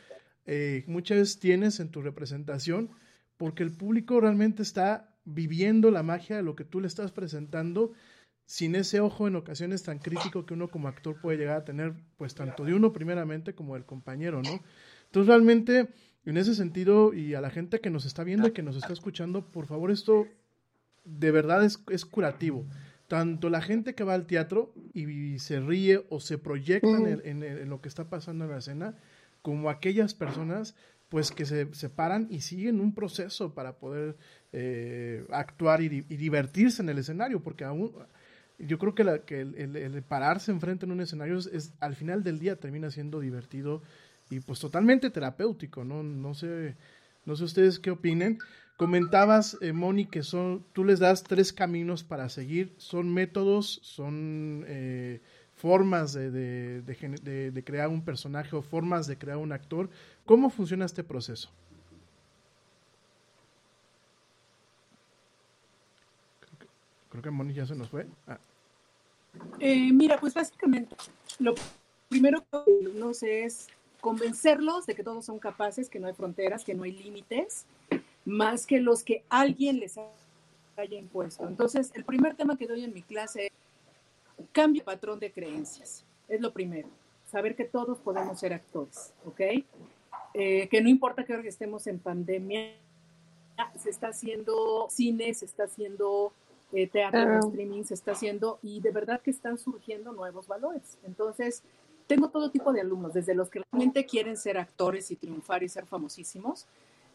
eh, 0.46 0.84
muchas 0.86 1.18
veces 1.18 1.38
tienes 1.38 1.80
en 1.80 1.90
tu 1.90 2.00
representación, 2.00 2.88
porque 3.36 3.62
el 3.62 3.72
público 3.72 4.18
realmente 4.18 4.62
está 4.62 5.14
viviendo 5.26 5.90
la 5.90 6.02
magia 6.02 6.36
de 6.36 6.42
lo 6.42 6.56
que 6.56 6.64
tú 6.64 6.80
le 6.80 6.86
estás 6.86 7.12
presentando 7.12 7.92
sin 8.46 8.74
ese 8.74 9.00
ojo 9.00 9.28
en 9.28 9.36
ocasiones 9.36 9.82
tan 9.82 9.98
crítico 9.98 10.46
que 10.46 10.54
uno 10.54 10.68
como 10.68 10.88
actor 10.88 11.20
puede 11.20 11.36
llegar 11.36 11.59
a 11.59 11.64
tener, 11.66 11.92
pues 12.16 12.34
tanto 12.34 12.64
de 12.64 12.72
uno 12.72 12.94
primeramente 12.94 13.54
como 13.54 13.74
del 13.74 13.84
compañero, 13.84 14.40
¿no? 14.40 14.62
Entonces 15.04 15.28
realmente, 15.28 15.90
en 16.24 16.38
ese 16.38 16.54
sentido, 16.54 17.12
y 17.12 17.34
a 17.34 17.42
la 17.42 17.50
gente 17.50 17.80
que 17.80 17.90
nos 17.90 18.06
está 18.06 18.24
viendo 18.24 18.48
y 18.48 18.52
que 18.52 18.62
nos 18.62 18.76
está 18.76 18.94
escuchando, 18.94 19.42
por 19.42 19.66
favor, 19.66 19.90
esto 19.90 20.26
de 21.04 21.30
verdad 21.32 21.66
es, 21.66 21.84
es 21.90 22.06
curativo. 22.06 22.64
Tanto 23.09 23.48
la 23.48 23.62
gente 23.62 23.94
que 23.94 24.04
va 24.04 24.14
al 24.14 24.26
teatro 24.26 24.72
y, 24.92 25.38
se 25.38 25.61
ríe 25.61 26.04
o 26.11 26.20
se 26.20 26.38
proyecta 26.38 26.88
en, 26.88 27.06
el, 27.06 27.22
en, 27.24 27.68
lo 27.70 27.80
que 27.80 27.88
está 27.88 28.09
pasando 28.09 28.44
en 28.44 28.50
la 28.50 28.59
escena, 28.59 28.94
como 29.42 29.70
aquellas 29.70 30.14
personas 30.14 30.74
pues 31.09 31.30
que 31.30 31.46
se 31.46 31.72
separan 31.74 32.28
y 32.30 32.42
siguen 32.42 32.80
un 32.80 32.94
proceso 32.94 33.54
para 33.54 33.78
poder 33.78 34.16
eh, 34.52 35.24
actuar 35.30 35.80
y, 35.80 35.86
y, 35.86 36.16
divertirse 36.16 36.82
en 36.82 36.90
el 36.90 36.98
escenario, 36.98 37.42
porque 37.42 37.64
aún 37.64 37.92
yo 38.59 38.78
creo 38.78 38.94
que, 38.94 39.04
la, 39.04 39.20
que 39.20 39.40
el, 39.40 39.54
el, 39.54 39.76
el, 39.76 40.02
pararse 40.02 40.50
enfrente 40.50 40.84
en 40.84 40.92
un 40.92 41.00
escenario 41.00 41.38
es, 41.38 41.46
es, 41.46 41.72
al 41.80 41.96
final 41.96 42.22
del 42.22 42.38
día 42.38 42.56
termina 42.56 42.90
siendo 42.90 43.20
divertido 43.20 43.82
y 44.30 44.40
pues 44.40 44.61
totalmente 44.61 45.11
terapéutico, 45.11 45.84
¿no? 45.84 46.02
No 46.02 46.34
sé, 46.34 46.76
no 47.24 47.36
sé 47.36 47.44
ustedes 47.44 47.78
qué 47.78 47.90
opinen. 47.90 48.38
Comentabas, 48.78 49.58
eh, 49.60 49.72
Moni, 49.72 50.06
que 50.06 50.22
son, 50.22 50.64
tú 50.72 50.84
les 50.84 51.00
das 51.00 51.24
tres 51.24 51.52
caminos 51.52 52.04
para 52.04 52.28
seguir, 52.28 52.72
son 52.76 53.12
métodos, 53.12 53.80
son 53.82 54.64
eh, 54.68 55.20
formas 55.56 56.12
de, 56.12 56.30
de, 56.30 57.50
de, 57.50 57.64
crear 57.64 57.88
un 57.88 58.04
personaje 58.04 58.54
o 58.54 58.62
formas 58.62 59.08
de 59.08 59.18
crear 59.18 59.38
un 59.38 59.50
actor. 59.50 59.90
¿Cómo 60.24 60.48
funciona 60.48 60.84
este 60.84 61.02
proceso? 61.02 61.50
Creo 66.38 66.58
que, 66.60 67.20
creo 67.20 67.32
Moni 67.32 67.54
ya 67.54 67.66
se 67.66 67.74
nos 67.74 67.88
fue. 67.88 68.06
Ah. 68.28 68.38
Eh, 69.58 69.92
mira, 69.92 70.20
pues 70.20 70.34
básicamente 70.34 70.94
lo 71.40 71.56
primero 72.08 72.44
que 72.48 72.88
no 72.94 73.12
sé 73.12 73.42
es 73.42 73.66
convencerlos 74.00 74.86
de 74.86 74.94
que 74.94 75.02
todos 75.02 75.24
son 75.24 75.40
capaces, 75.40 75.88
que 75.88 75.98
no 75.98 76.06
hay 76.06 76.14
fronteras, 76.14 76.64
que 76.64 76.76
no 76.76 76.84
hay 76.84 76.92
límites, 76.92 77.66
más 78.28 78.66
que 78.66 78.80
los 78.80 79.02
que 79.02 79.24
alguien 79.28 79.80
les 79.80 79.98
haya 80.76 80.98
impuesto. 80.98 81.48
Entonces, 81.48 81.90
el 81.94 82.04
primer 82.04 82.36
tema 82.36 82.56
que 82.56 82.66
doy 82.66 82.84
en 82.84 82.92
mi 82.92 83.02
clase 83.02 83.46
es 83.46 83.52
cambio 84.52 84.84
patrón 84.84 85.18
de 85.18 85.32
creencias. 85.32 86.04
Es 86.28 86.40
lo 86.40 86.52
primero. 86.52 86.88
Saber 87.30 87.56
que 87.56 87.64
todos 87.64 87.98
podemos 87.98 88.38
ser 88.38 88.52
actores, 88.52 89.12
¿ok? 89.24 89.40
Eh, 90.34 90.68
que 90.68 90.80
no 90.80 90.88
importa 90.88 91.24
que 91.24 91.34
ahora 91.34 91.48
estemos 91.48 91.86
en 91.86 91.98
pandemia, 91.98 92.74
se 93.78 93.90
está 93.90 94.08
haciendo 94.08 94.86
cine, 94.90 95.34
se 95.34 95.46
está 95.46 95.64
haciendo 95.64 96.32
eh, 96.72 96.86
teatro, 96.86 97.38
streaming, 97.38 97.84
se 97.84 97.94
está 97.94 98.12
haciendo 98.12 98.58
y 98.62 98.80
de 98.80 98.90
verdad 98.90 99.20
que 99.20 99.30
están 99.30 99.58
surgiendo 99.58 100.12
nuevos 100.12 100.46
valores. 100.46 100.98
Entonces, 101.04 101.62
tengo 102.06 102.28
todo 102.28 102.50
tipo 102.50 102.72
de 102.72 102.82
alumnos, 102.82 103.14
desde 103.14 103.34
los 103.34 103.50
que 103.50 103.62
realmente 103.70 104.06
quieren 104.06 104.36
ser 104.36 104.58
actores 104.58 105.10
y 105.10 105.16
triunfar 105.16 105.62
y 105.62 105.68
ser 105.68 105.86
famosísimos, 105.86 106.66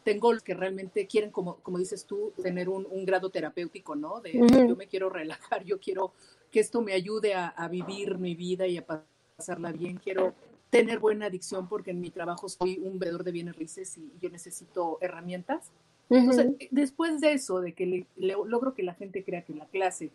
tengo 0.04 0.32
los 0.32 0.42
que 0.42 0.54
realmente 0.54 1.06
quieren, 1.06 1.30
como, 1.30 1.56
como 1.56 1.78
dices 1.78 2.04
tú, 2.04 2.32
tener 2.42 2.68
un, 2.68 2.86
un 2.88 3.04
grado 3.04 3.30
terapéutico, 3.30 3.96
¿no? 3.96 4.20
De 4.20 4.38
uh 4.38 4.44
-huh. 4.44 4.68
yo 4.68 4.76
me 4.76 4.86
quiero 4.86 5.08
relajar, 5.10 5.64
yo 5.64 5.80
quiero 5.80 6.12
que 6.50 6.60
esto 6.60 6.82
me 6.82 6.92
ayude 6.92 7.34
a, 7.34 7.48
a, 7.48 7.68
vivir 7.68 8.18
mi 8.18 8.34
vida 8.34 8.66
y 8.66 8.76
a 8.76 8.86
pasarla 8.86 9.72
bien, 9.72 9.96
quiero 9.96 10.34
tener 10.70 10.98
buena 10.98 11.26
adicción 11.26 11.68
porque 11.68 11.90
en 11.90 12.00
mi 12.00 12.10
trabajo 12.10 12.48
soy 12.48 12.78
un 12.78 12.98
vendedor 12.98 13.24
de 13.24 13.32
bienes 13.32 13.56
raíces 13.56 13.96
y 13.96 14.12
yo 14.20 14.28
necesito 14.28 14.98
herramientas. 15.00 15.70
Uh 16.08 16.14
-huh. 16.14 16.20
Entonces, 16.20 16.68
después 16.70 17.20
de 17.20 17.32
eso, 17.32 17.60
de 17.60 17.72
que 17.72 17.86
le, 17.86 18.06
le, 18.16 18.34
logro 18.46 18.74
que 18.74 18.82
la 18.82 18.94
gente 18.94 19.24
crea 19.24 19.42
que 19.42 19.54
la 19.54 19.66
clase 19.66 20.10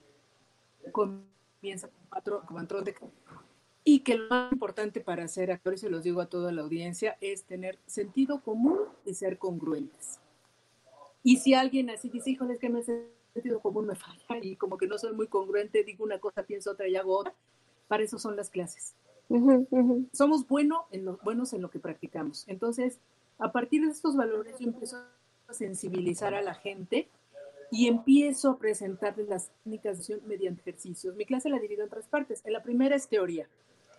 comienza 0.92 1.88
con 1.90 2.06
patrón, 2.10 2.46
con 2.46 2.56
patrón 2.58 2.84
de 2.84 2.96
y 3.92 4.02
que 4.02 4.20
lo 4.20 4.30
más 4.30 4.52
importante 4.52 5.02
para 5.02 5.28
ser 5.28 5.52
actores, 5.52 5.82
se 5.82 5.90
los 5.90 6.04
digo 6.04 6.22
a 6.22 6.28
toda 6.28 6.52
la 6.52 6.62
audiencia, 6.62 7.18
es 7.22 7.46
tener 7.46 7.80
sentido 7.88 8.40
común 8.44 8.78
y 9.04 9.16
ser 9.16 9.40
congruentes. 9.40 10.20
Y 11.24 11.38
si 11.38 11.56
alguien 11.56 11.90
así 11.90 12.08
dice, 12.08 12.30
híjole, 12.30 12.54
es 12.54 12.60
que 12.60 12.70
me 12.70 12.84
sentido 12.84 13.60
común 13.60 13.88
me 13.88 13.96
falla 13.96 14.40
y 14.44 14.56
como 14.58 14.78
que 14.78 14.86
no 14.86 15.00
soy 15.00 15.14
muy 15.14 15.26
congruente, 15.26 15.84
digo 15.84 16.04
una 16.04 16.20
cosa, 16.20 16.44
pienso 16.44 16.70
otra 16.70 16.88
y 16.88 16.98
hago 16.98 17.18
otra, 17.18 17.34
para 17.88 18.04
eso 18.04 18.20
son 18.20 18.36
las 18.36 18.52
clases. 18.52 18.94
Uh 19.28 19.38
-huh, 19.38 19.68
uh 19.72 19.78
-huh. 19.80 20.10
Somos 20.14 20.48
bueno 20.48 20.86
en 20.92 21.06
lo, 21.06 21.18
buenos 21.24 21.54
en 21.54 21.64
lo 21.64 21.72
que 21.72 21.80
practicamos. 21.80 22.44
Entonces, 22.48 23.00
a 23.40 23.52
partir 23.52 23.84
de 23.84 23.92
estos 23.92 24.16
valores, 24.16 24.54
yo 24.60 24.68
empiezo 24.68 24.98
a 25.48 25.54
sensibilizar 25.54 26.36
a 26.36 26.44
la 26.44 26.54
gente 26.54 27.10
y 27.72 27.88
empiezo 27.88 28.52
a 28.52 28.60
presentarles 28.60 29.28
las 29.28 29.50
técnicas 29.64 29.98
de 29.98 30.02
acción 30.02 30.22
mediante 30.28 30.62
ejercicios. 30.62 31.16
Mi 31.16 31.26
clase 31.26 31.50
la 31.50 31.58
divido 31.58 31.84
en 31.84 31.90
tres 31.90 32.06
partes. 32.06 32.44
En 32.46 32.54
la 32.54 32.62
primera 32.62 32.96
es 32.96 33.08
teoría, 33.08 33.50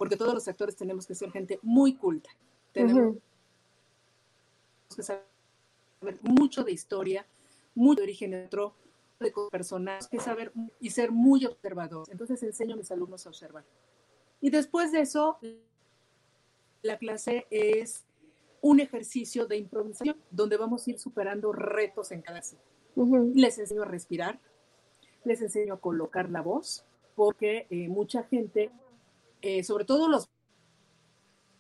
porque 0.01 0.17
todos 0.17 0.33
los 0.33 0.49
actores 0.49 0.75
tenemos 0.77 1.07
que 1.07 1.15
ser 1.15 1.31
gente 1.31 1.59
muy 1.63 1.95
culta. 1.95 2.31
Tenemos 2.73 3.03
uh 3.03 3.15
-huh. 3.15 3.21
que 4.97 5.03
saber 5.03 5.27
mucho 6.23 6.65
de 6.65 6.73
historia, 6.73 7.27
mucho 7.75 7.97
de 7.97 8.05
origen 8.05 8.31
neutro, 8.31 8.73
de 9.19 9.31
personas, 9.51 10.09
que 10.09 10.19
saber 10.19 10.55
y 10.81 10.89
ser 10.89 11.11
muy 11.11 11.45
observador. 11.45 12.07
Entonces 12.11 12.43
enseño 12.43 12.77
a 12.77 12.77
mis 12.79 12.91
alumnos 12.91 13.27
a 13.27 13.29
observar. 13.29 13.63
Y 14.41 14.49
después 14.49 14.91
de 14.91 15.03
eso, 15.03 15.37
la 16.81 16.97
clase 16.97 17.47
es 17.51 18.07
un 18.63 18.81
ejercicio 18.81 19.45
de 19.45 19.59
improvisación, 19.59 20.17
donde 20.31 20.57
vamos 20.57 20.87
a 20.87 20.91
ir 20.93 20.99
superando 20.99 21.53
retos 21.53 22.11
en 22.11 22.23
cada 22.23 22.41
clase. 22.41 22.57
Uh 22.97 23.05
-huh. 23.05 23.33
Les 23.35 23.59
enseño 23.59 23.83
a 23.83 23.85
respirar, 23.85 24.41
les 25.25 25.43
enseño 25.43 25.75
a 25.75 25.79
colocar 25.79 26.31
la 26.31 26.41
voz, 26.41 26.87
porque 27.15 27.67
eh, 27.69 27.91
mucha 27.91 28.23
gente 28.23 28.71
eh, 29.43 29.65
sobre 29.65 29.85
todo 29.85 30.09
los 30.09 30.29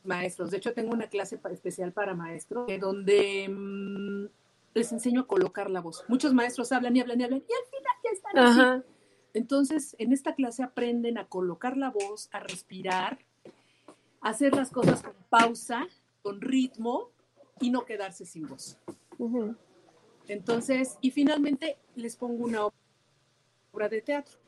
maestros. 0.05 0.51
De 0.51 0.59
hecho, 0.59 0.72
tengo 0.72 0.93
una 0.93 1.09
clase 1.09 1.41
especial 1.51 1.93
para 1.93 2.14
maestros, 2.14 2.68
eh, 2.68 2.78
donde 2.78 3.49
mmm, 3.49 4.26
les 4.74 4.93
enseño 4.93 5.22
a 5.22 5.26
colocar 5.26 5.70
la 5.70 5.81
voz. 5.81 6.05
Muchos 6.09 6.33
maestros 6.35 6.72
hablan 6.72 6.97
y 6.97 7.01
hablan 7.01 7.20
y 7.20 7.24
hablan 7.24 7.45
y 7.49 7.53
al 7.53 7.70
final 7.70 7.97
ya 8.05 8.11
están 8.11 8.39
Ajá. 8.39 8.74
así. 8.74 8.85
Entonces, 9.33 9.95
en 9.99 10.12
esta 10.12 10.35
clase 10.35 10.62
aprenden 10.62 11.16
a 11.18 11.26
colocar 11.28 11.76
la 11.76 11.91
voz, 11.91 12.28
a 12.33 12.41
respirar 12.41 13.18
hacer 14.20 14.55
las 14.55 14.70
cosas 14.70 15.03
con 15.03 15.14
pausa, 15.28 15.87
con 16.22 16.41
ritmo 16.41 17.11
y 17.61 17.70
no 17.70 17.85
quedarse 17.85 18.24
sin 18.24 18.47
voz. 18.47 18.78
Entonces, 20.28 20.99
y 21.01 21.11
finalmente 21.11 21.78
les 21.97 22.16
pongo 22.16 22.45
una 22.45 22.68
obra 23.72 23.89
de 23.89 24.03
teatro. 24.03 24.39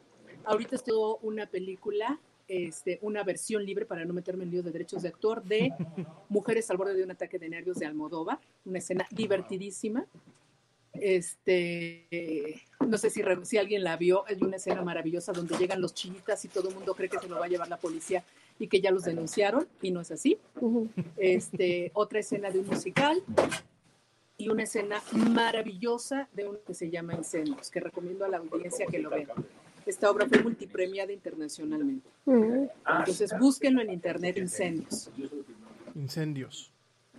Ahorita 0.44 0.76
estoy 0.76 0.94
una 1.22 1.46
película, 1.46 2.18
este, 2.52 2.98
una 3.00 3.24
versión 3.24 3.64
libre 3.64 3.86
para 3.86 4.04
no 4.04 4.12
meterme 4.12 4.44
en 4.44 4.50
lío 4.50 4.62
de 4.62 4.70
derechos 4.70 5.00
de 5.00 5.08
actor 5.08 5.42
de 5.42 5.72
Mujeres 6.28 6.70
al 6.70 6.76
borde 6.76 6.94
de 6.94 7.02
un 7.02 7.10
ataque 7.10 7.38
de 7.38 7.48
nervios 7.48 7.78
de 7.78 7.86
Almodóvar, 7.86 8.38
una 8.66 8.78
escena 8.78 9.06
divertidísima. 9.10 10.04
Este, 10.92 12.60
no 12.86 12.98
sé 12.98 13.08
si, 13.08 13.22
si 13.44 13.56
alguien 13.56 13.82
la 13.82 13.96
vio, 13.96 14.26
es 14.26 14.42
una 14.42 14.56
escena 14.56 14.82
maravillosa 14.82 15.32
donde 15.32 15.56
llegan 15.56 15.80
los 15.80 15.94
chinitas 15.94 16.44
y 16.44 16.48
todo 16.48 16.68
el 16.68 16.74
mundo 16.74 16.94
cree 16.94 17.08
que 17.08 17.18
se 17.18 17.26
lo 17.26 17.38
va 17.38 17.46
a 17.46 17.48
llevar 17.48 17.68
la 17.68 17.78
policía 17.78 18.22
y 18.58 18.68
que 18.68 18.82
ya 18.82 18.90
los 18.90 19.04
denunciaron 19.04 19.66
y 19.80 19.90
no 19.90 20.02
es 20.02 20.10
así. 20.10 20.38
Este, 21.16 21.90
otra 21.94 22.18
escena 22.18 22.50
de 22.50 22.58
un 22.58 22.66
musical 22.66 23.22
y 24.36 24.50
una 24.50 24.64
escena 24.64 25.02
maravillosa 25.12 26.28
de 26.34 26.48
uno 26.48 26.58
que 26.66 26.74
se 26.74 26.90
llama 26.90 27.14
Incendios, 27.14 27.70
que 27.70 27.80
recomiendo 27.80 28.26
a 28.26 28.28
la 28.28 28.36
audiencia 28.36 28.84
que 28.86 28.98
lo 28.98 29.08
vea. 29.08 29.28
Esta 29.86 30.10
obra 30.10 30.28
fue 30.28 30.42
multipremiada 30.42 31.12
internacionalmente. 31.12 32.08
Entonces 32.26 33.32
búsquenlo 33.38 33.82
en 33.82 33.90
internet, 33.90 34.36
Incendios. 34.38 35.10
Incendios. 35.94 36.72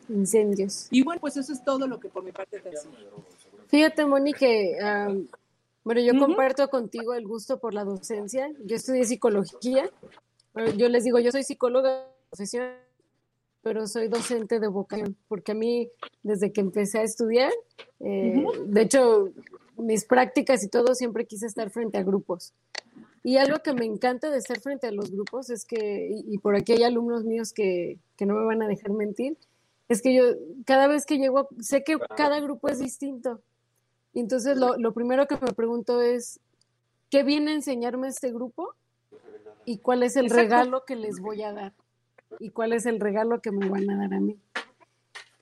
Incendios. 0.09 0.87
Y 0.91 1.03
bueno, 1.03 1.21
pues 1.21 1.37
eso 1.37 1.53
es 1.53 1.63
todo 1.63 1.87
lo 1.87 1.99
que 1.99 2.09
por 2.09 2.23
mi 2.23 2.31
parte 2.31 2.59
te 2.59 2.69
hace. 2.69 2.89
Fíjate, 3.67 4.05
Moni, 4.05 4.33
que 4.33 4.77
um, 4.81 5.27
bueno, 5.83 5.99
yo 6.01 6.17
comparto 6.17 6.69
contigo 6.69 7.13
el 7.13 7.27
gusto 7.27 7.59
por 7.59 7.73
la 7.73 7.83
docencia. 7.83 8.49
Yo 8.63 8.75
estudié 8.75 9.03
psicología. 9.05 9.89
Yo 10.77 10.87
les 10.87 11.03
digo, 11.03 11.19
yo 11.19 11.31
soy 11.31 11.43
psicóloga 11.43 11.91
de 11.91 12.05
profesión, 12.29 12.69
pero 13.61 13.87
soy 13.87 14.07
docente 14.07 14.59
de 14.59 14.67
vocación, 14.67 15.17
porque 15.27 15.53
a 15.53 15.55
mí, 15.55 15.89
desde 16.21 16.53
que 16.53 16.61
empecé 16.61 16.99
a 16.99 17.03
estudiar, 17.03 17.51
eh, 17.99 18.45
de 18.65 18.81
hecho, 18.81 19.29
mis 19.83 20.05
prácticas 20.05 20.63
y 20.63 20.69
todo, 20.69 20.95
siempre 20.95 21.25
quise 21.25 21.45
estar 21.45 21.69
frente 21.69 21.97
a 21.97 22.03
grupos. 22.03 22.53
Y 23.23 23.37
algo 23.37 23.59
que 23.59 23.73
me 23.73 23.85
encanta 23.85 24.29
de 24.29 24.37
estar 24.37 24.59
frente 24.59 24.87
a 24.87 24.91
los 24.91 25.11
grupos 25.11 25.49
es 25.49 25.65
que, 25.65 26.09
y, 26.25 26.37
por 26.39 26.55
aquí 26.55 26.73
hay 26.73 26.83
alumnos 26.83 27.23
míos 27.23 27.53
que, 27.53 27.97
que 28.17 28.25
no 28.25 28.33
me 28.33 28.45
van 28.45 28.61
a 28.61 28.67
dejar 28.67 28.91
mentir, 28.91 29.37
es 29.87 30.01
que 30.01 30.13
yo 30.13 30.23
cada 30.65 30.87
vez 30.87 31.05
que 31.05 31.17
llego, 31.17 31.47
sé 31.59 31.83
que 31.83 31.97
cada 32.17 32.39
grupo 32.39 32.69
es 32.69 32.79
distinto. 32.79 33.41
Y 34.13 34.19
entonces 34.19 34.57
lo, 34.57 34.77
lo 34.77 34.93
primero 34.93 35.27
que 35.27 35.37
me 35.41 35.53
pregunto 35.53 36.01
es, 36.01 36.39
¿qué 37.09 37.23
viene 37.23 37.51
a 37.51 37.55
enseñarme 37.55 38.07
este 38.07 38.31
grupo? 38.31 38.75
¿Y 39.65 39.77
cuál 39.77 40.03
es 40.03 40.15
el 40.15 40.29
regalo 40.29 40.83
que 40.85 40.95
les 40.95 41.19
voy 41.19 41.43
a 41.43 41.53
dar? 41.53 41.73
¿Y 42.39 42.49
cuál 42.49 42.73
es 42.73 42.85
el 42.85 42.99
regalo 42.99 43.41
que 43.41 43.51
me 43.51 43.69
van 43.69 43.89
a 43.89 43.97
dar 43.97 44.13
a 44.13 44.19
mí? 44.19 44.37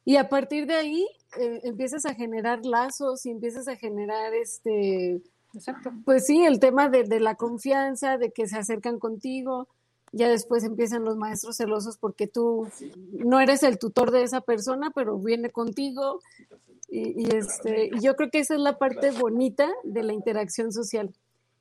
Y 0.06 0.18
a 0.18 0.30
partir 0.30 0.68
de 0.68 0.76
ahí 0.76 1.08
eh, 1.40 1.62
empiezas 1.64 2.06
a 2.06 2.14
generar 2.14 2.66
lazos 2.66 3.26
y 3.26 3.32
empiezas 3.32 3.68
a 3.68 3.76
generar 3.76 4.34
este, 4.34 5.22
pues 6.06 6.26
sí, 6.26 6.44
el 6.44 6.60
tema 6.60 6.90
de, 6.90 7.04
de, 7.04 7.20
la 7.20 7.36
confianza, 7.36 8.18
de 8.18 8.32
que 8.32 8.48
se 8.48 8.58
acercan 8.58 9.00
contigo. 9.00 9.68
Ya 10.14 10.30
después 10.30 10.64
empiezan 10.64 11.06
los 11.06 11.18
maestros 11.18 11.58
celosos 11.58 11.98
porque 11.98 12.28
tú 12.28 12.68
no 13.14 13.40
eres 13.40 13.64
el 13.64 13.80
tutor 13.80 14.12
de 14.12 14.24
esa 14.24 14.42
persona, 14.42 14.92
pero 14.94 15.18
viene 15.18 15.50
contigo. 15.50 16.20
Y, 16.90 17.22
y 17.22 17.36
este, 17.36 17.90
y 17.94 18.02
yo 18.02 18.16
creo 18.16 18.30
que 18.30 18.40
esa 18.40 18.56
es 18.56 18.60
la 18.60 18.78
parte 18.78 19.12
bonita 19.12 19.70
de 19.84 20.04
la 20.04 20.14
interacción 20.14 20.74
social. 20.74 21.14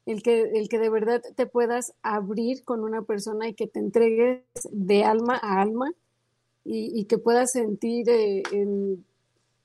El 0.07 0.23
que, 0.23 0.43
el 0.55 0.69
que 0.69 0.79
de 0.79 0.91
verdad 0.91 1.23
te 1.37 1.47
puedas 1.47 1.93
abrir 2.03 2.65
con 2.65 2.83
una 2.83 3.03
persona 3.03 3.49
y 3.49 3.55
que 3.55 3.69
te 3.69 3.79
entregues 3.79 4.43
de 4.71 5.05
alma 5.05 5.39
a 5.41 5.61
alma 5.61 5.93
y, 6.65 6.99
y 6.99 7.05
que 7.05 7.19
puedas 7.19 7.53
sentir 7.53 8.09
eh, 8.09 8.43
en, 8.51 9.05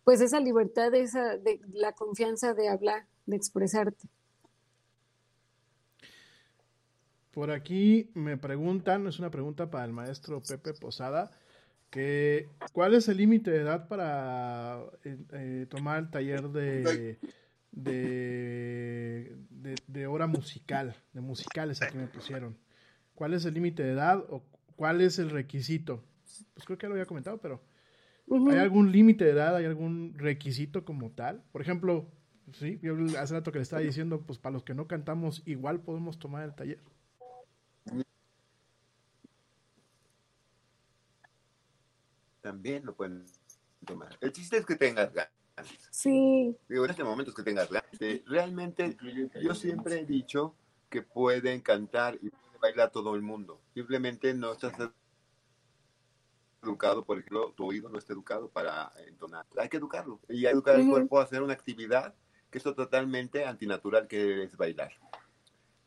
pues 0.06 0.22
esa 0.22 0.40
libertad, 0.40 0.94
esa, 0.94 1.36
de 1.38 1.60
la 1.74 1.92
confianza 1.94 2.54
de 2.54 2.70
hablar, 2.70 3.08
de 3.26 3.36
expresarte. 3.36 4.08
Por 7.32 7.52
aquí 7.52 8.12
me 8.14 8.38
preguntan, 8.38 9.08
es 9.08 9.20
una 9.20 9.32
pregunta 9.32 9.70
para 9.70 9.84
el 9.84 9.92
maestro 9.92 10.42
Pepe 10.42 10.74
Posada, 10.74 11.32
que 11.90 12.48
¿cuál 12.72 12.94
es 12.94 13.10
el 13.10 13.18
límite 13.18 13.50
de 13.52 13.62
edad 13.62 13.88
para 13.88 14.80
eh, 15.04 15.18
eh, 15.34 15.66
tomar 15.70 16.00
el 16.00 16.10
taller 16.12 16.50
de, 16.50 17.18
de, 17.72 19.36
de, 19.50 19.76
de, 19.88 20.08
hora 20.08 20.28
musical, 20.28 20.96
de 21.14 21.22
musicales 21.22 21.82
aquí 21.82 21.98
me 21.98 22.08
pusieron? 22.08 22.56
¿Cuál 23.16 23.34
es 23.34 23.44
el 23.46 23.56
límite 23.56 23.82
de 23.82 23.94
edad 23.94 24.24
o 24.30 24.44
cuál 24.76 25.02
es 25.02 25.18
el 25.18 25.32
requisito? 25.32 26.04
Pues 26.54 26.66
creo 26.66 26.78
que 26.78 26.84
ya 26.86 26.90
lo 26.90 26.96
había 26.96 27.08
comentado, 27.08 27.40
pero 27.40 27.60
¿hay 28.30 28.58
algún 28.58 28.92
límite 28.92 29.26
de 29.26 29.32
edad, 29.32 29.56
hay 29.56 29.66
algún 29.66 30.14
requisito 30.18 30.86
como 30.86 31.12
tal? 31.12 31.44
Por 31.52 31.62
ejemplo, 31.62 32.08
sí, 32.54 32.80
yo 32.82 32.96
hace 33.20 33.34
rato 33.34 33.52
que 33.52 33.60
le 33.60 33.64
estaba 33.64 33.82
diciendo, 33.82 34.22
pues 34.22 34.40
para 34.40 34.54
los 34.54 34.64
que 34.64 34.74
no 34.74 34.88
cantamos, 34.88 35.44
igual 35.46 35.82
podemos 35.82 36.20
tomar 36.20 36.44
el 36.44 36.56
taller. 36.56 36.80
También 42.42 42.86
lo 42.86 42.96
pueden 42.96 43.26
tomar. 43.86 44.18
El 44.22 44.32
chiste 44.32 44.58
es 44.58 44.66
que 44.66 44.76
tengas 44.76 45.12
ganas. 45.14 45.32
Sí. 45.90 46.56
Digo, 46.70 46.86
en 46.86 46.92
este 46.92 47.04
momento 47.04 47.32
es 47.32 47.36
que 47.36 47.44
tengas 47.44 47.70
ganas. 47.72 47.90
Realmente, 48.28 48.98
yo 49.42 49.56
siempre 49.56 50.02
he 50.02 50.06
dicho 50.06 50.56
que 50.90 51.02
pueden 51.02 51.62
cantar 51.62 52.16
y 52.22 52.30
puede 52.30 52.58
bailar 52.62 52.92
todo 52.92 53.16
el 53.16 53.22
mundo. 53.22 53.60
Simplemente 53.74 54.34
no 54.34 54.52
estás 54.52 54.74
educado, 56.66 57.06
por 57.06 57.18
ejemplo, 57.18 57.54
tu 57.56 57.66
oído 57.66 57.90
no 57.90 57.98
está 57.98 58.14
educado 58.14 58.50
para 58.50 58.92
entonar. 59.08 59.46
Hay 59.58 59.70
que 59.70 59.78
educarlo 59.78 60.20
y 60.30 60.46
educar 60.46 60.80
el 60.80 60.90
cuerpo 60.90 61.20
a 61.20 61.24
hacer 61.24 61.42
una 61.42 61.54
actividad 61.54 62.14
que 62.52 62.58
es 62.58 62.64
totalmente 62.64 63.46
antinatural 63.46 64.08
que 64.08 64.44
es 64.44 64.58
bailar. 64.58 64.92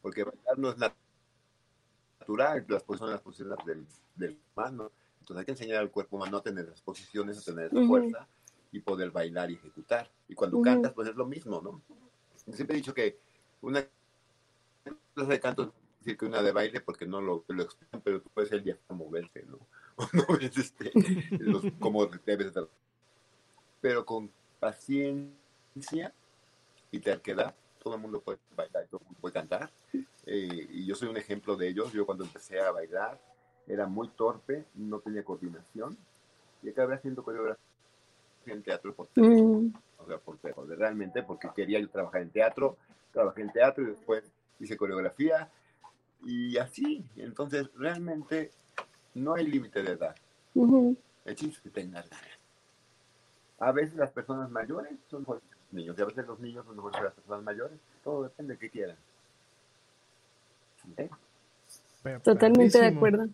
Porque 0.03 0.24
bailar 0.24 0.59
no 0.59 0.70
es 0.70 0.79
natural, 0.79 2.64
las 2.68 2.83
posiciones 2.83 3.12
las 3.14 3.22
posiciones 3.22 3.59
del, 3.66 3.87
del 4.14 4.39
humano. 4.55 4.91
Entonces 5.20 5.41
hay 5.41 5.45
que 5.45 5.53
enseñar 5.53 5.79
al 5.79 5.91
cuerpo 5.91 6.16
humano 6.16 6.39
a 6.39 6.43
tener 6.43 6.66
las 6.68 6.81
posiciones, 6.81 7.39
a 7.39 7.43
tener 7.43 7.66
esa 7.66 7.87
fuerza 7.87 8.26
y 8.72 8.81
poder 8.81 9.11
bailar 9.11 9.51
y 9.51 9.55
ejecutar. 9.55 10.11
Y 10.29 10.35
cuando 10.35 10.61
cantas, 10.62 10.93
pues 10.93 11.09
es 11.09 11.16
lo 11.16 11.26
mismo, 11.26 11.61
¿no? 11.61 11.83
Yo 12.47 12.53
siempre 12.55 12.76
he 12.76 12.79
dicho 12.79 12.95
que 12.95 13.18
una 13.61 13.87
clase 15.14 15.33
de 15.33 15.41
canto 15.41 15.62
es 15.62 15.99
decir 16.01 16.16
que 16.16 16.26
una 16.26 16.43
de 16.43 16.53
baile 16.53 16.81
porque 16.81 17.07
no 17.07 17.20
lo, 17.20 17.45
lo 17.49 17.62
explican, 17.62 18.01
pero 18.01 18.22
tú 18.22 18.31
puedes 18.33 18.53
el 18.53 18.62
día 18.62 18.79
moverte, 18.89 19.45
¿no? 19.47 19.59
no 20.12 20.38
ves 20.38 20.57
este, 20.57 20.92
los, 21.38 21.62
como 21.78 22.07
debes 22.07 22.49
estar. 22.49 22.68
Pero 23.80 24.05
con 24.05 24.30
paciencia 24.61 26.12
y 26.90 26.99
terquedad, 27.01 27.55
todo 27.82 27.94
el 27.94 28.01
mundo 28.01 28.20
puede 28.20 28.38
bailar, 28.57 28.86
todo 28.88 29.01
el 29.01 29.07
mundo 29.07 29.20
puede 29.20 29.34
cantar. 29.34 29.70
Eh, 30.26 30.66
y 30.70 30.86
yo 30.86 30.94
soy 30.94 31.09
un 31.09 31.16
ejemplo 31.16 31.57
de 31.57 31.68
ellos. 31.68 31.92
Yo 31.92 32.05
cuando 32.05 32.24
empecé 32.24 32.61
a 32.61 32.70
bailar 32.70 33.20
era 33.66 33.86
muy 33.86 34.09
torpe, 34.09 34.64
no 34.74 34.99
tenía 35.01 35.22
coordinación 35.22 35.96
y 36.62 36.70
acabé 36.70 36.94
haciendo 36.94 37.22
coreografía 37.22 37.62
en 38.46 38.62
teatro 38.62 38.94
por 38.94 39.09
mm. 39.14 39.74
o 39.99 40.07
sea, 40.07 40.18
por, 40.18 40.38
por, 40.38 40.68
realmente 40.68 41.22
porque 41.22 41.51
quería 41.55 41.78
yo 41.78 41.88
trabajar 41.90 42.22
en 42.22 42.30
teatro, 42.30 42.76
trabajé 43.12 43.42
en 43.42 43.53
teatro 43.53 43.84
y 43.84 43.88
después 43.88 44.24
hice 44.59 44.76
coreografía 44.76 45.51
y 46.24 46.57
así. 46.57 47.05
Entonces, 47.16 47.68
realmente 47.74 48.53
no 49.18 49.34
hay 49.34 49.46
límite 49.46 49.82
de 49.82 49.92
edad. 49.92 50.14
Uh 50.54 50.66
-huh. 50.66 50.96
El 51.24 51.36
chiste 51.36 51.56
es 51.56 51.60
que 51.60 51.70
tengas 51.70 52.08
ganas. 52.08 52.38
A 53.58 53.72
veces 53.72 53.96
las 53.96 54.10
personas 54.10 54.50
mayores 54.50 54.92
son 55.10 55.20
mejores 55.20 55.42
que 55.42 55.56
los 55.56 55.72
niños 55.72 55.98
y 55.98 56.02
a 56.02 56.04
veces 56.04 56.26
los 56.26 56.40
niños 56.40 56.64
son 56.64 56.76
mejores 56.76 56.96
que 56.98 57.04
las 57.04 57.14
personas 57.14 57.42
mayores. 57.42 57.78
Todo 58.04 58.22
depende 58.24 58.54
de 58.54 58.58
qué 58.58 58.70
quieran. 58.70 58.96
Totalmente 62.22 62.80
de 62.80 62.86
acuerdo. 62.86 63.28